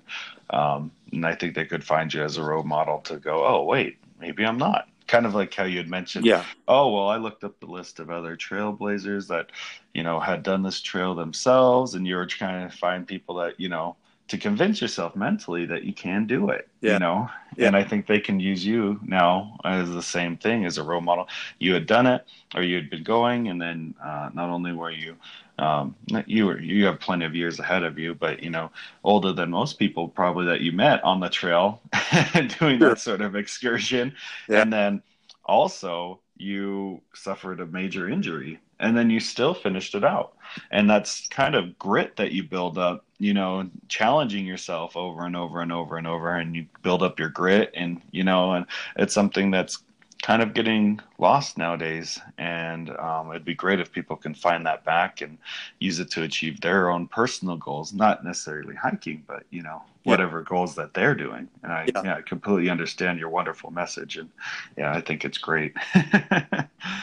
um, 0.49 0.91
and 1.11 1.25
I 1.25 1.35
think 1.35 1.55
they 1.55 1.65
could 1.65 1.83
find 1.83 2.13
you 2.13 2.23
as 2.23 2.37
a 2.37 2.43
role 2.43 2.63
model 2.63 2.99
to 3.01 3.17
go, 3.17 3.45
"Oh, 3.45 3.63
wait, 3.63 3.97
maybe 4.19 4.45
I'm 4.45 4.57
not." 4.57 4.87
Kind 5.07 5.25
of 5.25 5.33
like 5.33 5.53
how 5.53 5.63
you 5.63 5.77
had 5.77 5.89
mentioned. 5.89 6.25
Yeah. 6.25 6.45
Oh 6.67 6.91
well, 6.93 7.07
I 7.07 7.17
looked 7.17 7.43
up 7.43 7.59
the 7.59 7.65
list 7.65 7.99
of 7.99 8.09
other 8.09 8.35
trailblazers 8.35 9.27
that, 9.27 9.51
you 9.93 10.03
know, 10.03 10.19
had 10.19 10.43
done 10.43 10.63
this 10.63 10.81
trail 10.81 11.15
themselves, 11.15 11.95
and 11.95 12.05
you 12.05 12.15
were 12.15 12.25
trying 12.25 12.69
to 12.69 12.75
find 12.75 13.07
people 13.07 13.35
that 13.35 13.59
you 13.59 13.69
know 13.69 13.95
to 14.27 14.37
convince 14.37 14.81
yourself 14.81 15.15
mentally 15.15 15.65
that 15.65 15.83
you 15.83 15.93
can 15.93 16.27
do 16.27 16.49
it. 16.49 16.67
Yeah. 16.81 16.93
You 16.93 16.99
know, 16.99 17.29
yeah. 17.55 17.67
and 17.67 17.75
I 17.75 17.83
think 17.83 18.07
they 18.07 18.19
can 18.19 18.39
use 18.39 18.65
you 18.65 18.99
now 19.03 19.57
as 19.63 19.89
the 19.89 20.03
same 20.03 20.37
thing 20.37 20.65
as 20.65 20.77
a 20.77 20.83
role 20.83 21.01
model. 21.01 21.27
You 21.59 21.73
had 21.73 21.85
done 21.85 22.07
it, 22.07 22.25
or 22.53 22.61
you 22.61 22.75
had 22.75 22.89
been 22.89 23.03
going, 23.03 23.47
and 23.47 23.61
then 23.61 23.95
uh, 24.03 24.29
not 24.33 24.49
only 24.49 24.73
were 24.73 24.91
you 24.91 25.15
um, 25.59 25.95
you 26.25 26.45
were 26.45 26.59
you 26.59 26.85
have 26.85 26.99
plenty 26.99 27.25
of 27.25 27.35
years 27.35 27.59
ahead 27.59 27.83
of 27.83 27.97
you, 27.97 28.13
but 28.13 28.43
you 28.43 28.49
know 28.49 28.71
older 29.03 29.33
than 29.33 29.49
most 29.49 29.79
people 29.79 30.07
probably 30.07 30.45
that 30.45 30.61
you 30.61 30.71
met 30.71 31.03
on 31.03 31.19
the 31.19 31.29
trail 31.29 31.81
doing 32.59 32.79
sure. 32.79 32.89
that 32.89 32.99
sort 32.99 33.21
of 33.21 33.35
excursion, 33.35 34.13
yeah. 34.47 34.61
and 34.61 34.71
then 34.71 35.01
also 35.45 36.19
you 36.37 37.01
suffered 37.13 37.59
a 37.59 37.65
major 37.65 38.09
injury 38.09 38.59
and 38.79 38.95
then 38.95 39.09
you 39.09 39.19
still 39.19 39.53
finished 39.53 39.95
it 39.95 40.03
out 40.03 40.35
and 40.71 40.89
that's 40.89 41.27
kind 41.29 41.55
of 41.55 41.77
grit 41.79 42.15
that 42.15 42.31
you 42.31 42.43
build 42.43 42.77
up 42.77 43.05
you 43.17 43.33
know 43.33 43.67
challenging 43.87 44.45
yourself 44.45 44.95
over 44.95 45.25
and 45.25 45.35
over 45.35 45.61
and 45.61 45.71
over 45.71 45.97
and 45.97 46.05
over 46.05 46.35
and 46.35 46.55
you 46.55 46.65
build 46.83 47.01
up 47.01 47.19
your 47.19 47.29
grit 47.29 47.71
and 47.73 48.01
you 48.11 48.23
know 48.23 48.53
and 48.53 48.65
it's 48.97 49.13
something 49.13 49.49
that's 49.49 49.83
kind 50.21 50.41
of 50.41 50.53
getting 50.53 50.99
lost 51.19 51.57
nowadays. 51.57 52.19
And 52.37 52.89
um, 52.97 53.29
it'd 53.31 53.45
be 53.45 53.55
great 53.55 53.79
if 53.79 53.91
people 53.91 54.15
can 54.15 54.33
find 54.33 54.65
that 54.65 54.83
back 54.83 55.21
and 55.21 55.37
use 55.79 55.99
it 55.99 56.11
to 56.11 56.23
achieve 56.23 56.61
their 56.61 56.89
own 56.89 57.07
personal 57.07 57.57
goals, 57.57 57.93
not 57.93 58.23
necessarily 58.23 58.75
hiking, 58.75 59.23
but 59.27 59.43
you 59.49 59.63
know 59.63 59.81
whatever 60.03 60.39
yeah. 60.39 60.45
goals 60.45 60.75
that 60.75 60.93
they're 60.93 61.15
doing. 61.15 61.47
And 61.63 61.71
I, 61.71 61.89
yeah. 61.93 62.01
yeah. 62.03 62.15
I 62.15 62.21
completely 62.21 62.69
understand 62.69 63.19
your 63.19 63.29
wonderful 63.29 63.71
message, 63.71 64.17
and 64.17 64.29
yeah, 64.77 64.93
I 64.93 65.01
think 65.01 65.25
it's 65.25 65.37
great. 65.37 65.73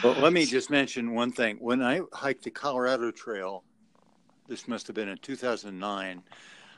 well, 0.03 0.15
let 0.19 0.33
me 0.33 0.45
just 0.45 0.69
mention 0.69 1.13
one 1.13 1.31
thing. 1.31 1.57
When 1.59 1.81
I 1.81 2.01
hiked 2.13 2.43
the 2.43 2.51
Colorado 2.51 3.11
Trail, 3.11 3.63
this 4.47 4.67
must 4.67 4.87
have 4.87 4.95
been 4.95 5.09
in 5.09 5.17
2009. 5.19 6.23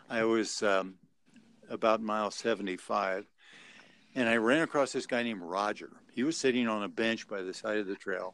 I 0.09 0.23
was 0.23 0.63
um, 0.63 0.95
about 1.69 2.01
mile 2.01 2.31
75 2.31 3.25
and 4.17 4.27
I 4.27 4.37
ran 4.37 4.63
across 4.63 4.91
this 4.91 5.05
guy 5.05 5.21
named 5.21 5.43
Roger. 5.43 5.91
He 6.11 6.23
was 6.23 6.35
sitting 6.35 6.67
on 6.67 6.81
a 6.81 6.87
bench 6.89 7.27
by 7.27 7.43
the 7.43 7.53
side 7.53 7.77
of 7.77 7.85
the 7.85 7.95
trail. 7.95 8.33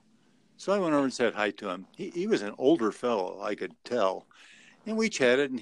So 0.55 0.71
I 0.71 0.79
went 0.79 0.93
over 0.93 1.03
and 1.03 1.13
said 1.13 1.33
hi 1.33 1.51
to 1.51 1.69
him. 1.69 1.85
He, 1.97 2.09
he 2.11 2.25
was 2.25 2.41
an 2.41 2.55
older 2.57 2.89
fellow, 2.89 3.41
I 3.43 3.53
could 3.53 3.73
tell. 3.83 4.25
And 4.85 4.95
we 4.95 5.09
chatted. 5.09 5.51
And 5.51 5.61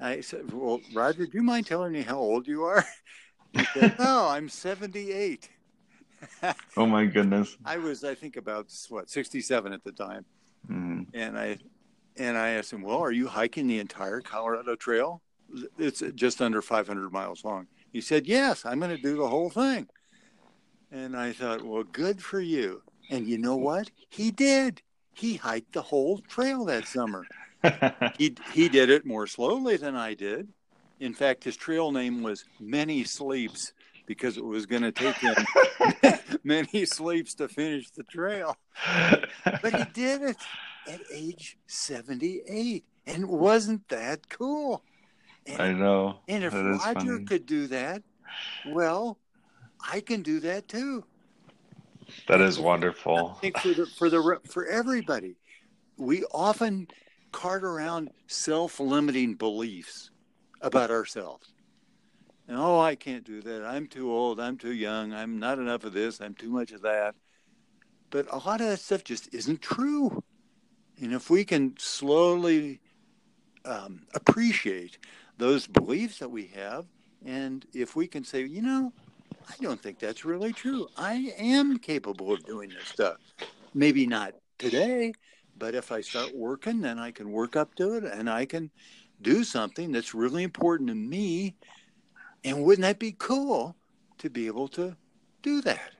I 0.00 0.20
said, 0.20 0.52
Well, 0.52 0.80
Roger, 0.94 1.26
do 1.26 1.36
you 1.36 1.42
mind 1.42 1.66
telling 1.66 1.92
me 1.92 2.02
how 2.02 2.18
old 2.18 2.46
you 2.46 2.64
are? 2.64 2.84
He 3.54 3.64
said, 3.72 3.98
No, 3.98 4.28
I'm 4.28 4.50
78. 4.50 5.48
oh 6.76 6.86
my 6.86 7.06
goodness! 7.06 7.56
I 7.64 7.78
was, 7.78 8.04
I 8.04 8.14
think, 8.14 8.36
about 8.36 8.66
what 8.90 9.08
sixty-seven 9.08 9.72
at 9.72 9.84
the 9.84 9.92
time, 9.92 10.24
mm-hmm. 10.68 11.02
and 11.14 11.38
I 11.38 11.58
and 12.16 12.36
I 12.36 12.50
asked 12.50 12.72
him, 12.72 12.82
"Well, 12.82 12.98
are 12.98 13.12
you 13.12 13.28
hiking 13.28 13.68
the 13.68 13.78
entire 13.78 14.20
Colorado 14.20 14.74
Trail? 14.74 15.22
It's 15.78 16.02
just 16.16 16.42
under 16.42 16.60
five 16.60 16.88
hundred 16.88 17.12
miles 17.12 17.44
long." 17.44 17.68
He 17.92 18.00
said, 18.00 18.26
"Yes, 18.26 18.64
I'm 18.64 18.78
going 18.78 18.94
to 18.94 19.02
do 19.02 19.16
the 19.16 19.28
whole 19.28 19.50
thing." 19.50 19.88
And 20.90 21.16
I 21.16 21.32
thought, 21.32 21.62
"Well, 21.62 21.84
good 21.84 22.22
for 22.22 22.40
you." 22.40 22.82
And 23.10 23.26
you 23.26 23.38
know 23.38 23.56
what? 23.56 23.90
He 24.08 24.30
did. 24.30 24.82
He 25.14 25.36
hiked 25.36 25.72
the 25.72 25.82
whole 25.82 26.18
trail 26.18 26.64
that 26.66 26.86
summer. 26.86 27.26
he 28.18 28.36
he 28.52 28.68
did 28.68 28.90
it 28.90 29.06
more 29.06 29.26
slowly 29.26 29.76
than 29.76 29.96
I 29.96 30.14
did. 30.14 30.48
In 31.00 31.14
fact, 31.14 31.44
his 31.44 31.56
trail 31.56 31.92
name 31.92 32.22
was 32.22 32.44
Many 32.60 33.04
Sleeps 33.04 33.72
because 34.08 34.38
it 34.38 34.44
was 34.44 34.66
going 34.66 34.82
to 34.82 34.90
take 34.90 35.16
him 35.16 35.34
many 36.44 36.86
sleeps 36.86 37.34
to 37.34 37.46
finish 37.46 37.90
the 37.90 38.02
trail. 38.04 38.56
But 39.44 39.74
he 39.74 39.84
did 39.92 40.22
it 40.22 40.36
at 40.88 41.00
age 41.12 41.58
78. 41.66 42.84
And 43.06 43.28
wasn't 43.28 43.86
that 43.88 44.28
cool? 44.28 44.82
And, 45.48 45.60
I 45.60 45.72
know. 45.72 46.20
And 46.28 46.44
if 46.44 46.52
Roger 46.52 47.20
could 47.20 47.46
do 47.46 47.66
that, 47.68 48.02
well, 48.66 49.18
I 49.80 50.00
can 50.00 50.22
do 50.22 50.40
that 50.40 50.68
too. 50.68 51.04
That 52.26 52.40
is 52.40 52.58
wonderful. 52.58 53.36
I 53.36 53.40
think 53.40 53.58
for 53.58 53.74
the 53.74 53.86
for 53.86 54.10
the 54.10 54.40
for 54.46 54.66
everybody, 54.66 55.36
we 55.96 56.24
often 56.32 56.88
cart 57.32 57.64
around 57.64 58.10
self-limiting 58.26 59.34
beliefs 59.34 60.10
about 60.60 60.90
ourselves. 60.90 61.52
And, 62.48 62.56
oh, 62.56 62.80
I 62.80 62.94
can't 62.94 63.24
do 63.24 63.42
that. 63.42 63.62
I'm 63.64 63.86
too 63.86 64.10
old. 64.10 64.40
I'm 64.40 64.56
too 64.56 64.72
young. 64.72 65.12
I'm 65.12 65.38
not 65.38 65.58
enough 65.58 65.84
of 65.84 65.92
this. 65.92 66.20
I'm 66.20 66.34
too 66.34 66.48
much 66.48 66.72
of 66.72 66.80
that. 66.82 67.14
But 68.08 68.26
a 68.32 68.38
lot 68.38 68.62
of 68.62 68.68
that 68.68 68.80
stuff 68.80 69.04
just 69.04 69.32
isn't 69.34 69.60
true. 69.60 70.22
And 70.98 71.12
if 71.12 71.28
we 71.28 71.44
can 71.44 71.74
slowly 71.78 72.80
um, 73.66 74.06
appreciate 74.14 74.96
those 75.38 75.66
beliefs 75.66 76.18
that 76.18 76.30
we 76.30 76.46
have, 76.54 76.84
and 77.24 77.64
if 77.72 77.96
we 77.96 78.06
can 78.06 78.24
say, 78.24 78.44
you 78.44 78.60
know, 78.62 78.92
I 79.48 79.54
don't 79.62 79.80
think 79.80 79.98
that's 79.98 80.24
really 80.24 80.52
true. 80.52 80.88
I 80.96 81.32
am 81.38 81.78
capable 81.78 82.32
of 82.32 82.44
doing 82.44 82.68
this 82.68 82.88
stuff. 82.88 83.16
Maybe 83.72 84.06
not 84.06 84.34
today, 84.58 85.12
but 85.58 85.74
if 85.74 85.90
I 85.90 86.00
start 86.00 86.34
working, 86.34 86.80
then 86.80 86.98
I 86.98 87.10
can 87.10 87.32
work 87.32 87.56
up 87.56 87.74
to 87.76 87.94
it 87.94 88.04
and 88.04 88.28
I 88.28 88.44
can 88.44 88.70
do 89.22 89.44
something 89.44 89.90
that's 89.90 90.14
really 90.14 90.42
important 90.42 90.88
to 90.88 90.94
me. 90.94 91.54
And 92.44 92.62
wouldn't 92.62 92.82
that 92.82 92.98
be 92.98 93.14
cool 93.18 93.74
to 94.18 94.28
be 94.28 94.46
able 94.46 94.68
to 94.68 94.96
do 95.42 95.60
that? 95.62 95.92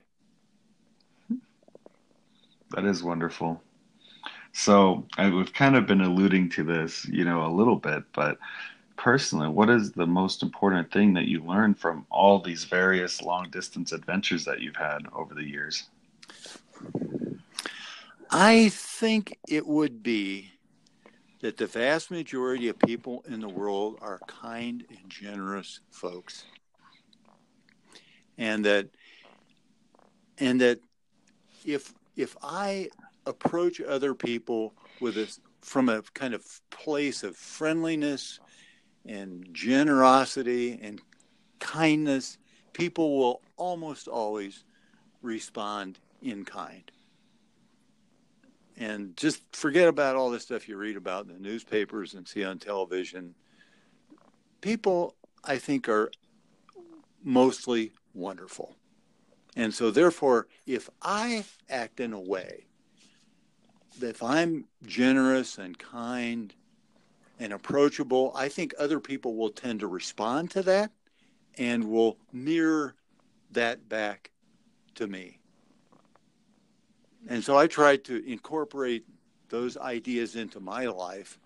That 2.71 2.85
is 2.85 3.01
wonderful. 3.01 3.61
So 4.51 5.05
I, 5.17 5.29
we've 5.29 5.53
kind 5.53 5.75
of 5.75 5.87
been 5.87 6.01
alluding 6.01 6.49
to 6.51 6.63
this, 6.63 7.05
you 7.05 7.23
know, 7.25 7.45
a 7.45 7.51
little 7.51 7.75
bit, 7.75 8.03
but 8.13 8.37
personally, 8.99 9.47
what 9.47 9.69
is 9.69 9.93
the 9.93 10.05
most 10.05 10.43
important 10.43 10.91
thing 10.91 11.13
that 11.13 11.25
you 11.25 11.41
learned 11.41 11.79
from 11.79 12.05
all 12.11 12.37
these 12.37 12.65
various 12.65 13.21
long 13.21 13.49
distance 13.49 13.93
adventures 13.93 14.43
that 14.43 14.59
you've 14.59 14.75
had 14.75 15.07
over 15.13 15.33
the 15.33 15.43
years? 15.43 15.85
I 18.29 18.69
think 18.69 19.37
it 19.47 19.65
would 19.65 20.03
be 20.03 20.51
that 21.39 21.55
the 21.55 21.65
vast 21.65 22.11
majority 22.11 22.67
of 22.67 22.77
people 22.77 23.23
in 23.25 23.39
the 23.39 23.47
world 23.47 23.97
are 24.01 24.19
kind 24.27 24.83
and 24.89 25.09
generous 25.09 25.79
folks. 25.91 26.43
And 28.37 28.65
that 28.65 28.89
and 30.39 30.59
that 30.59 30.79
if 31.65 31.93
if 32.17 32.35
I 32.43 32.89
approach 33.25 33.79
other 33.79 34.13
people 34.13 34.73
with 34.99 35.17
a 35.17 35.33
from 35.61 35.87
a 35.87 36.01
kind 36.13 36.33
of 36.33 36.43
place 36.69 37.23
of 37.23 37.37
friendliness 37.37 38.39
and 39.09 39.45
generosity 39.51 40.79
and 40.81 41.01
kindness, 41.59 42.37
people 42.73 43.17
will 43.17 43.41
almost 43.57 44.07
always 44.07 44.63
respond 45.21 45.99
in 46.21 46.45
kind 46.45 46.91
and 48.79 49.15
just 49.17 49.41
forget 49.53 49.87
about 49.87 50.15
all 50.15 50.29
the 50.29 50.39
stuff 50.39 50.67
you 50.67 50.77
read 50.77 50.95
about 50.95 51.27
in 51.27 51.33
the 51.33 51.39
newspapers 51.39 52.13
and 52.13 52.25
see 52.27 52.43
on 52.45 52.57
television. 52.57 53.35
People, 54.61 55.15
I 55.43 55.57
think, 55.57 55.89
are 55.89 56.09
mostly 57.23 57.91
wonderful. 58.13 58.75
And 59.55 59.73
so, 59.73 59.91
therefore, 59.91 60.47
if 60.65 60.89
I 61.01 61.43
act 61.69 61.99
in 61.99 62.13
a 62.13 62.19
way, 62.19 62.67
if 64.01 64.23
I'm 64.23 64.65
generous 64.85 65.57
and 65.57 65.77
kind 65.77 66.53
and 67.39 67.53
approachable, 67.53 68.33
I 68.35 68.49
think 68.49 68.73
other 68.77 68.99
people 68.99 69.35
will 69.35 69.49
tend 69.49 69.79
to 69.79 69.87
respond 69.87 70.51
to 70.51 70.61
that 70.63 70.91
and 71.57 71.89
will 71.89 72.17
mirror 72.31 72.95
that 73.51 73.87
back 73.89 74.31
to 74.95 75.07
me. 75.07 75.39
And 77.27 77.43
so 77.43 77.57
I 77.57 77.67
tried 77.67 78.03
to 78.05 78.23
incorporate 78.29 79.05
those 79.49 79.77
ideas 79.77 80.35
into 80.35 80.59
my 80.59 80.85
life. 80.85 81.39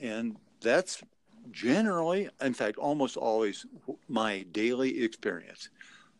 And 0.00 0.36
that's 0.60 1.02
generally, 1.50 2.28
in 2.40 2.54
fact, 2.54 2.78
almost 2.78 3.16
always 3.16 3.66
my 4.08 4.44
daily 4.52 5.02
experience 5.02 5.68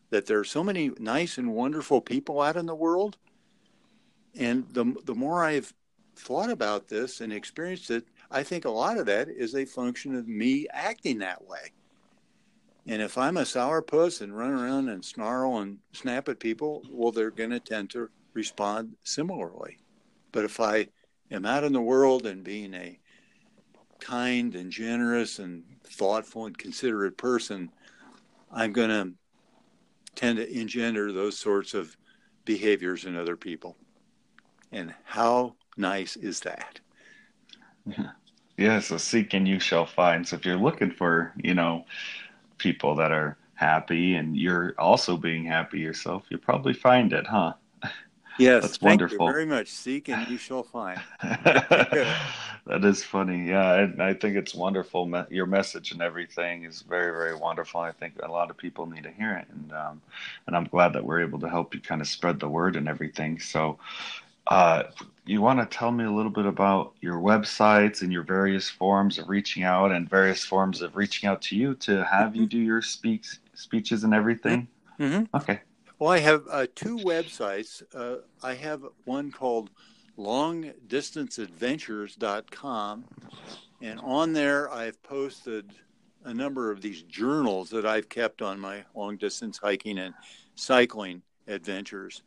that 0.09 0.25
there 0.27 0.39
are 0.39 0.43
so 0.43 0.63
many 0.63 0.91
nice 0.99 1.37
and 1.37 1.53
wonderful 1.53 2.01
people 2.01 2.41
out 2.41 2.55
in 2.55 2.65
the 2.65 2.75
world. 2.75 3.17
And 4.35 4.67
the, 4.71 4.93
the 5.05 5.15
more 5.15 5.43
I've 5.43 5.73
thought 6.15 6.51
about 6.51 6.87
this 6.87 7.21
and 7.21 7.33
experienced 7.33 7.89
it, 7.89 8.05
I 8.33 8.43
think 8.43 8.65
a 8.65 8.69
lot 8.69 8.97
of 8.97 9.05
that 9.05 9.29
is 9.29 9.55
a 9.55 9.63
function 9.63 10.15
of 10.15 10.27
me 10.27 10.67
acting 10.71 11.19
that 11.19 11.47
way. 11.47 11.71
And 12.87 13.01
if 13.01 13.17
I'm 13.17 13.37
a 13.37 13.41
sourpuss 13.41 14.21
and 14.21 14.35
run 14.35 14.51
around 14.51 14.89
and 14.89 15.05
snarl 15.05 15.59
and 15.59 15.77
snap 15.93 16.27
at 16.27 16.39
people, 16.39 16.83
well, 16.89 17.11
they're 17.11 17.31
going 17.31 17.51
to 17.51 17.59
tend 17.59 17.91
to 17.91 18.09
respond 18.33 18.95
similarly. 19.03 19.77
But 20.31 20.45
if 20.45 20.59
I 20.59 20.87
am 21.31 21.45
out 21.45 21.63
in 21.63 21.73
the 21.73 21.81
world 21.81 22.25
and 22.25 22.43
being 22.43 22.73
a 22.73 22.99
kind 23.99 24.55
and 24.55 24.71
generous 24.71 25.39
and 25.39 25.63
thoughtful 25.85 26.47
and 26.47 26.57
considerate 26.57 27.17
person, 27.17 27.71
I'm 28.51 28.73
going 28.73 28.89
to 28.89 29.13
tend 30.15 30.37
to 30.37 30.51
engender 30.51 31.11
those 31.11 31.37
sorts 31.37 31.73
of 31.73 31.95
behaviors 32.45 33.05
in 33.05 33.15
other 33.15 33.37
people. 33.37 33.77
And 34.71 34.93
how 35.03 35.55
nice 35.77 36.15
is 36.17 36.39
that? 36.41 36.79
Yeah, 37.85 38.11
so 38.57 38.97
seek 38.97 39.33
and 39.33 39.47
you 39.47 39.59
shall 39.59 39.85
find. 39.85 40.27
So 40.27 40.35
if 40.35 40.45
you're 40.45 40.57
looking 40.57 40.91
for, 40.91 41.33
you 41.37 41.53
know, 41.53 41.85
people 42.57 42.95
that 42.95 43.11
are 43.11 43.37
happy 43.55 44.15
and 44.15 44.35
you're 44.35 44.73
also 44.77 45.17
being 45.17 45.45
happy 45.45 45.79
yourself, 45.79 46.23
you'll 46.29 46.39
probably 46.39 46.73
find 46.73 47.13
it, 47.13 47.27
huh? 47.27 47.53
Yes, 48.39 48.63
that's 48.63 48.81
wonderful. 48.81 49.27
very 49.27 49.45
much. 49.45 49.67
Seek 49.67 50.09
and 50.09 50.27
you 50.27 50.37
shall 50.37 50.63
find. 50.63 50.99
that 51.21 52.81
is 52.83 53.03
funny. 53.03 53.49
Yeah, 53.49 53.87
I, 53.99 54.09
I 54.09 54.13
think 54.15 54.35
it's 54.35 54.55
wonderful. 54.55 55.25
Your 55.29 55.45
message 55.45 55.91
and 55.91 56.01
everything 56.01 56.63
is 56.63 56.81
very, 56.81 57.11
very 57.11 57.35
wonderful. 57.35 57.81
I 57.81 57.91
think 57.91 58.13
a 58.23 58.31
lot 58.31 58.49
of 58.49 58.57
people 58.57 58.87
need 58.87 59.03
to 59.03 59.11
hear 59.11 59.35
it, 59.35 59.47
and 59.51 59.71
um, 59.73 60.01
and 60.47 60.55
I'm 60.55 60.63
glad 60.63 60.93
that 60.93 61.03
we're 61.03 61.21
able 61.21 61.39
to 61.41 61.49
help 61.49 61.75
you 61.75 61.81
kind 61.81 62.01
of 62.01 62.07
spread 62.07 62.39
the 62.39 62.49
word 62.49 62.75
and 62.75 62.87
everything. 62.87 63.39
So, 63.39 63.77
uh, 64.47 64.83
you 65.25 65.41
want 65.41 65.59
to 65.59 65.65
tell 65.65 65.91
me 65.91 66.03
a 66.03 66.11
little 66.11 66.31
bit 66.31 66.45
about 66.45 66.93
your 67.01 67.17
websites 67.17 68.01
and 68.01 68.11
your 68.11 68.23
various 68.23 68.69
forms 68.69 69.17
of 69.17 69.29
reaching 69.29 69.63
out 69.63 69.91
and 69.91 70.09
various 70.09 70.43
forms 70.43 70.81
of 70.81 70.97
reaching 70.97 71.29
out 71.29 71.41
to 71.43 71.55
you 71.55 71.75
to 71.75 72.03
have 72.03 72.31
mm-hmm. 72.31 72.41
you 72.41 72.47
do 72.47 72.59
your 72.59 72.81
speaks 72.81 73.39
speeches 73.53 74.03
and 74.03 74.13
everything? 74.13 74.67
Mm-hmm. 74.99 75.33
Okay. 75.35 75.61
Well, 75.99 76.11
I 76.11 76.19
have 76.19 76.43
uh, 76.51 76.67
two 76.75 76.97
websites. 76.97 77.81
Uh, 77.95 78.17
I 78.41 78.55
have 78.55 78.83
one 79.05 79.31
called 79.31 79.69
longdistanceadventures.com, 80.17 83.05
and 83.81 83.99
on 84.01 84.33
there 84.33 84.69
I've 84.71 85.01
posted 85.03 85.71
a 86.25 86.33
number 86.33 86.71
of 86.71 86.81
these 86.81 87.03
journals 87.03 87.69
that 87.69 87.85
I've 87.85 88.09
kept 88.09 88.41
on 88.41 88.59
my 88.59 88.83
long 88.95 89.15
distance 89.17 89.57
hiking 89.57 89.99
and 89.99 90.13
cycling 90.55 91.21
adventures. 91.47 92.23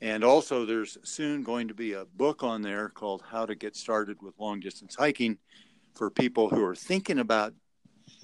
And 0.00 0.22
also, 0.22 0.66
there's 0.66 0.98
soon 1.04 1.42
going 1.42 1.68
to 1.68 1.74
be 1.74 1.94
a 1.94 2.04
book 2.04 2.42
on 2.42 2.60
there 2.60 2.90
called 2.90 3.22
How 3.30 3.46
to 3.46 3.54
Get 3.54 3.74
Started 3.74 4.20
with 4.20 4.34
Long 4.38 4.60
Distance 4.60 4.94
Hiking 4.94 5.38
for 5.94 6.10
people 6.10 6.50
who 6.50 6.62
are 6.62 6.74
thinking 6.74 7.18
about 7.18 7.54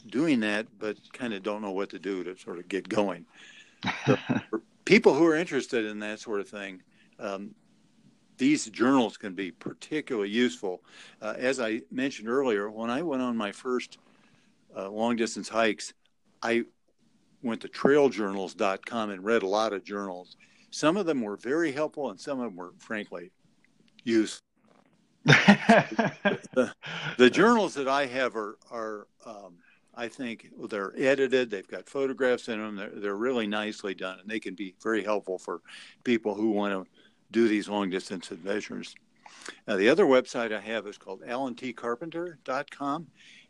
doing 0.08 0.40
that 0.40 0.66
but 0.78 0.96
kind 1.12 1.32
of 1.32 1.42
don't 1.42 1.62
know 1.62 1.70
what 1.70 1.88
to 1.90 1.98
do 1.98 2.22
to 2.24 2.36
sort 2.36 2.58
of 2.58 2.68
get 2.68 2.88
going. 2.88 3.24
So 4.06 4.18
people 4.84 5.14
who 5.14 5.26
are 5.26 5.36
interested 5.36 5.86
in 5.86 5.98
that 6.00 6.20
sort 6.20 6.40
of 6.40 6.48
thing, 6.48 6.82
um, 7.18 7.54
these 8.36 8.66
journals 8.66 9.16
can 9.16 9.34
be 9.34 9.50
particularly 9.50 10.30
useful. 10.30 10.82
Uh, 11.20 11.34
as 11.38 11.60
I 11.60 11.82
mentioned 11.90 12.28
earlier, 12.28 12.70
when 12.70 12.90
I 12.90 13.02
went 13.02 13.22
on 13.22 13.36
my 13.36 13.52
first 13.52 13.98
uh, 14.76 14.88
long 14.88 15.16
distance 15.16 15.48
hikes, 15.48 15.92
I 16.42 16.64
went 17.42 17.60
to 17.62 17.68
trailjournals.com 17.68 19.10
and 19.10 19.24
read 19.24 19.42
a 19.42 19.48
lot 19.48 19.72
of 19.72 19.84
journals. 19.84 20.36
Some 20.72 20.96
of 20.96 21.04
them 21.04 21.20
were 21.20 21.36
very 21.36 21.70
helpful, 21.70 22.10
and 22.10 22.18
some 22.18 22.40
of 22.40 22.46
them 22.46 22.56
were, 22.56 22.72
frankly, 22.78 23.30
useful. 24.04 24.42
the, 25.24 26.72
the, 27.18 27.30
journals 27.30 27.74
that 27.74 27.86
I 27.86 28.06
have 28.06 28.34
are, 28.34 28.58
are 28.70 29.06
um, 29.24 29.58
I 29.94 30.08
think 30.08 30.48
they're 30.68 30.94
edited. 30.98 31.50
They've 31.50 31.68
got 31.68 31.88
photographs 31.88 32.48
in 32.48 32.58
them. 32.58 32.74
They're, 32.74 32.90
they're 32.90 33.16
really 33.16 33.46
nicely 33.46 33.94
done, 33.94 34.18
and 34.18 34.28
they 34.28 34.40
can 34.40 34.54
be 34.54 34.74
very 34.82 35.04
helpful 35.04 35.38
for 35.38 35.60
people 36.04 36.34
who 36.34 36.50
want 36.50 36.72
to 36.72 36.90
do 37.30 37.46
these 37.46 37.68
long 37.68 37.90
distance 37.90 38.30
adventures. 38.30 38.94
Now, 39.68 39.76
the 39.76 39.90
other 39.90 40.06
website 40.06 40.52
I 40.52 40.60
have 40.60 40.86
is 40.86 40.96
called 40.96 41.20
allentcarpenter.com, 41.20 43.06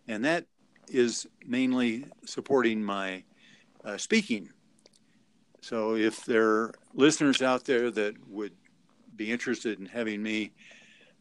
and 0.08 0.24
that 0.24 0.46
is 0.88 1.26
mainly 1.46 2.06
supporting 2.26 2.82
my 2.82 3.22
uh, 3.84 3.96
speaking. 3.96 4.50
So, 5.62 5.94
if 5.94 6.24
there 6.24 6.48
are 6.48 6.74
listeners 6.92 7.40
out 7.40 7.64
there 7.64 7.88
that 7.92 8.16
would 8.28 8.52
be 9.14 9.30
interested 9.30 9.78
in 9.78 9.86
having 9.86 10.20
me 10.20 10.50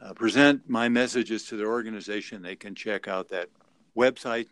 uh, 0.02 0.14
present 0.14 0.68
my 0.68 0.90
messages 0.90 1.46
to 1.46 1.58
their 1.58 1.68
organization, 1.68 2.42
they 2.42 2.56
can 2.56 2.74
check 2.74 3.08
out 3.08 3.30
that 3.30 3.50
website. 3.96 4.48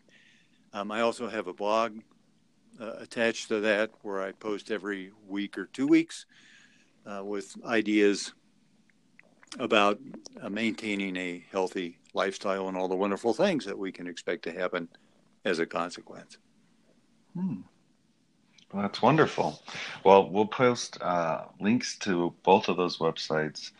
Um, 0.72 0.92
I 0.92 1.00
also 1.00 1.28
have 1.28 1.48
a 1.48 1.52
blog 1.52 1.98
uh, 2.80 2.92
attached 3.00 3.48
to 3.48 3.58
that 3.60 3.90
where 4.02 4.22
I 4.22 4.30
post 4.30 4.70
every 4.70 5.10
week 5.26 5.58
or 5.58 5.66
two 5.66 5.88
weeks 5.88 6.24
uh, 7.04 7.24
with 7.24 7.52
ideas 7.64 8.32
about 9.58 9.98
uh, 10.40 10.48
maintaining 10.48 11.16
a 11.16 11.44
healthy 11.50 11.98
lifestyle 12.14 12.68
and 12.68 12.76
all 12.76 12.86
the 12.86 12.94
wonderful 12.94 13.34
things 13.34 13.64
that 13.64 13.76
we 13.76 13.90
can 13.90 14.06
expect 14.06 14.44
to 14.44 14.52
happen 14.52 14.88
as 15.44 15.58
a 15.58 15.66
consequence. 15.66 16.38
Hmm. 17.34 17.62
Well, 18.72 18.82
that's 18.82 19.02
wonderful. 19.02 19.60
Well, 20.04 20.28
we'll 20.28 20.46
post 20.46 21.00
uh, 21.02 21.44
links 21.60 21.96
to 22.00 22.32
both 22.44 22.68
of 22.68 22.76
those 22.76 22.98
websites 22.98 23.72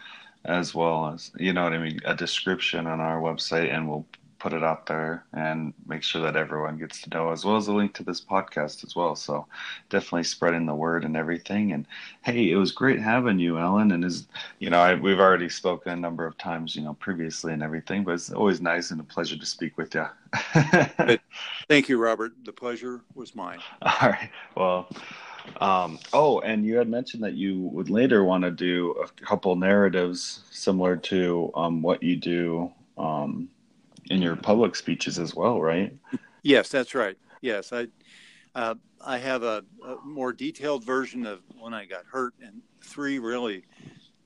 as 0.44 0.74
well 0.74 1.12
as, 1.12 1.30
you 1.38 1.52
know 1.52 1.64
what 1.64 1.74
I 1.74 1.78
mean, 1.78 2.00
a 2.04 2.14
description 2.14 2.86
on 2.86 2.98
our 3.00 3.20
website, 3.20 3.72
and 3.72 3.88
we'll 3.88 4.06
put 4.40 4.54
it 4.54 4.64
out 4.64 4.86
there 4.86 5.22
and 5.34 5.72
make 5.86 6.02
sure 6.02 6.22
that 6.22 6.34
everyone 6.34 6.78
gets 6.78 7.02
to 7.02 7.10
know, 7.10 7.30
as 7.30 7.44
well 7.44 7.56
as 7.56 7.68
a 7.68 7.72
link 7.72 7.92
to 7.94 8.02
this 8.02 8.20
podcast 8.20 8.82
as 8.84 8.96
well. 8.96 9.14
So 9.14 9.46
definitely 9.90 10.24
spreading 10.24 10.66
the 10.66 10.74
word 10.74 11.04
and 11.04 11.16
everything. 11.16 11.72
And 11.72 11.86
hey, 12.22 12.50
it 12.50 12.56
was 12.56 12.72
great 12.72 12.98
having 12.98 13.38
you, 13.38 13.58
Ellen. 13.58 13.92
And 13.92 14.04
is 14.04 14.26
you 14.58 14.70
know 14.70 14.80
I, 14.80 14.94
we've 14.94 15.20
already 15.20 15.50
spoken 15.50 15.92
a 15.92 15.96
number 15.96 16.26
of 16.26 16.36
times, 16.38 16.74
you 16.74 16.82
know, 16.82 16.94
previously 16.94 17.52
and 17.52 17.62
everything, 17.62 18.02
but 18.02 18.14
it's 18.14 18.32
always 18.32 18.60
nice 18.60 18.90
and 18.90 19.00
a 19.00 19.04
pleasure 19.04 19.36
to 19.36 19.46
speak 19.46 19.76
with 19.76 19.94
you. 19.94 20.06
Thank 21.68 21.88
you, 21.88 21.98
Robert. 21.98 22.32
The 22.44 22.52
pleasure 22.52 23.02
was 23.14 23.36
mine. 23.36 23.60
All 23.82 24.10
right. 24.10 24.30
Well. 24.56 24.88
Um, 25.60 25.98
oh, 26.12 26.40
and 26.40 26.66
you 26.66 26.76
had 26.76 26.88
mentioned 26.88 27.24
that 27.24 27.32
you 27.32 27.58
would 27.58 27.88
later 27.88 28.22
want 28.24 28.44
to 28.44 28.50
do 28.50 28.92
a 28.92 29.08
couple 29.24 29.56
narratives 29.56 30.42
similar 30.50 30.96
to 30.98 31.50
um, 31.54 31.80
what 31.80 32.02
you 32.02 32.14
do 32.14 32.70
um, 32.98 33.48
in 34.10 34.20
your 34.20 34.36
public 34.36 34.76
speeches 34.76 35.18
as 35.18 35.34
well, 35.34 35.60
right? 35.60 35.96
Yes, 36.42 36.68
that's 36.68 36.94
right. 36.94 37.16
Yes, 37.40 37.72
I 37.72 37.86
uh, 38.54 38.74
I 39.00 39.18
have 39.18 39.44
a, 39.44 39.64
a, 39.86 39.96
more 40.04 40.32
detailed 40.32 40.84
version 40.84 41.24
of 41.24 41.40
when 41.58 41.72
I 41.72 41.84
got 41.84 42.04
hurt 42.04 42.34
and 42.42 42.60
three 42.82 43.18
really 43.18 43.64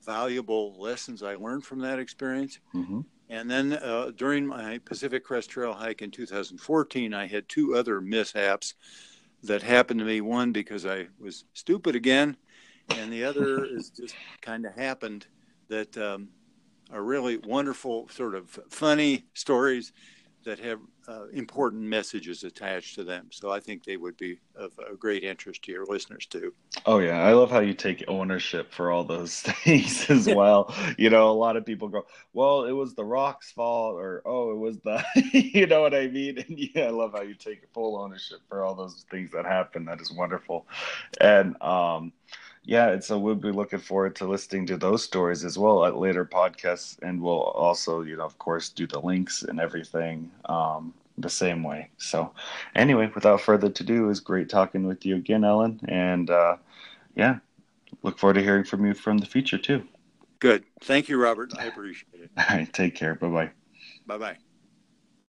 valuable 0.03 0.75
lessons 0.79 1.21
I 1.21 1.35
learned 1.35 1.63
from 1.63 1.79
that 1.79 1.99
experience. 1.99 2.59
Mm-hmm. 2.73 3.01
And 3.29 3.49
then 3.49 3.73
uh, 3.73 4.11
during 4.15 4.45
my 4.45 4.79
Pacific 4.79 5.23
Crest 5.23 5.49
Trail 5.49 5.73
hike 5.73 6.01
in 6.01 6.11
2014, 6.11 7.13
I 7.13 7.27
had 7.27 7.47
two 7.47 7.75
other 7.75 8.01
mishaps 8.01 8.73
that 9.43 9.61
happened 9.61 9.99
to 9.99 10.05
me. 10.05 10.21
One 10.21 10.51
because 10.51 10.85
I 10.85 11.07
was 11.19 11.45
stupid 11.53 11.95
again, 11.95 12.35
and 12.89 13.13
the 13.13 13.23
other 13.23 13.65
is 13.77 13.91
just 13.91 14.15
kind 14.41 14.65
of 14.65 14.75
happened 14.75 15.27
that 15.69 15.95
um, 15.97 16.29
are 16.91 17.03
really 17.03 17.37
wonderful, 17.37 18.07
sort 18.09 18.35
of 18.35 18.59
funny 18.69 19.25
stories 19.33 19.91
that 20.45 20.59
have 20.59 20.79
uh, 21.07 21.25
important 21.33 21.81
messages 21.81 22.43
attached 22.43 22.95
to 22.95 23.03
them. 23.03 23.27
So 23.31 23.51
I 23.51 23.59
think 23.59 23.83
they 23.83 23.97
would 23.97 24.15
be 24.15 24.39
of 24.55 24.71
a 24.91 24.95
great 24.95 25.23
interest 25.23 25.63
to 25.63 25.71
your 25.71 25.85
listeners 25.85 26.27
too. 26.27 26.53
Oh 26.85 26.99
yeah, 26.99 27.21
I 27.23 27.33
love 27.33 27.49
how 27.49 27.59
you 27.59 27.73
take 27.73 28.05
ownership 28.07 28.71
for 28.71 28.91
all 28.91 29.03
those 29.03 29.41
things 29.41 30.09
as 30.09 30.27
well. 30.27 30.73
you 30.97 31.09
know, 31.09 31.29
a 31.29 31.33
lot 31.33 31.57
of 31.57 31.65
people 31.65 31.89
go, 31.89 32.05
"Well, 32.33 32.65
it 32.65 32.71
was 32.71 32.93
the 32.93 33.03
rock's 33.03 33.51
fault," 33.51 33.95
or 33.95 34.21
"Oh, 34.25 34.51
it 34.51 34.57
was 34.57 34.77
the," 34.81 35.03
you 35.33 35.65
know 35.67 35.81
what 35.81 35.95
I 35.95 36.07
mean? 36.07 36.37
And 36.37 36.57
yeah, 36.57 36.85
I 36.85 36.89
love 36.91 37.13
how 37.13 37.21
you 37.21 37.33
take 37.33 37.67
full 37.73 37.97
ownership 37.97 38.39
for 38.47 38.63
all 38.63 38.75
those 38.75 39.05
things 39.09 39.31
that 39.31 39.45
happen. 39.45 39.85
That 39.85 39.99
is 39.99 40.11
wonderful, 40.11 40.67
and 41.19 41.59
um 41.61 42.13
yeah, 42.65 42.89
and 42.89 43.03
so 43.03 43.19
we'll 43.19 43.35
be 43.35 43.51
looking 43.51 43.79
forward 43.79 44.15
to 44.17 44.25
listening 44.27 44.65
to 44.67 44.77
those 44.77 45.03
stories 45.03 45.45
as 45.45 45.57
well 45.57 45.85
at 45.85 45.97
later 45.97 46.25
podcasts, 46.25 46.97
and 47.01 47.21
we'll 47.21 47.41
also, 47.41 48.01
you 48.01 48.17
know, 48.17 48.25
of 48.25 48.37
course, 48.39 48.69
do 48.69 48.87
the 48.87 48.99
links 48.99 49.43
and 49.43 49.59
everything 49.59 50.31
um, 50.45 50.93
the 51.17 51.29
same 51.29 51.63
way. 51.63 51.89
So, 51.97 52.33
anyway, 52.75 53.11
without 53.13 53.41
further 53.41 53.67
ado, 53.67 54.05
it 54.05 54.07
was 54.07 54.19
great 54.19 54.49
talking 54.49 54.87
with 54.87 55.05
you 55.05 55.15
again, 55.15 55.43
Ellen, 55.43 55.79
and 55.87 56.29
uh, 56.29 56.57
yeah, 57.15 57.39
look 58.03 58.19
forward 58.19 58.35
to 58.35 58.43
hearing 58.43 58.65
from 58.65 58.85
you 58.85 58.93
from 58.93 59.19
the 59.19 59.25
future 59.27 59.57
too. 59.57 59.83
Good, 60.39 60.65
thank 60.81 61.09
you, 61.09 61.21
Robert. 61.21 61.51
I 61.57 61.65
appreciate 61.65 62.21
it. 62.23 62.31
All 62.37 62.45
right, 62.49 62.71
take 62.71 62.95
care. 62.95 63.15
Bye 63.15 63.29
bye. 63.29 63.51
Bye 64.05 64.17
bye. 64.17 64.37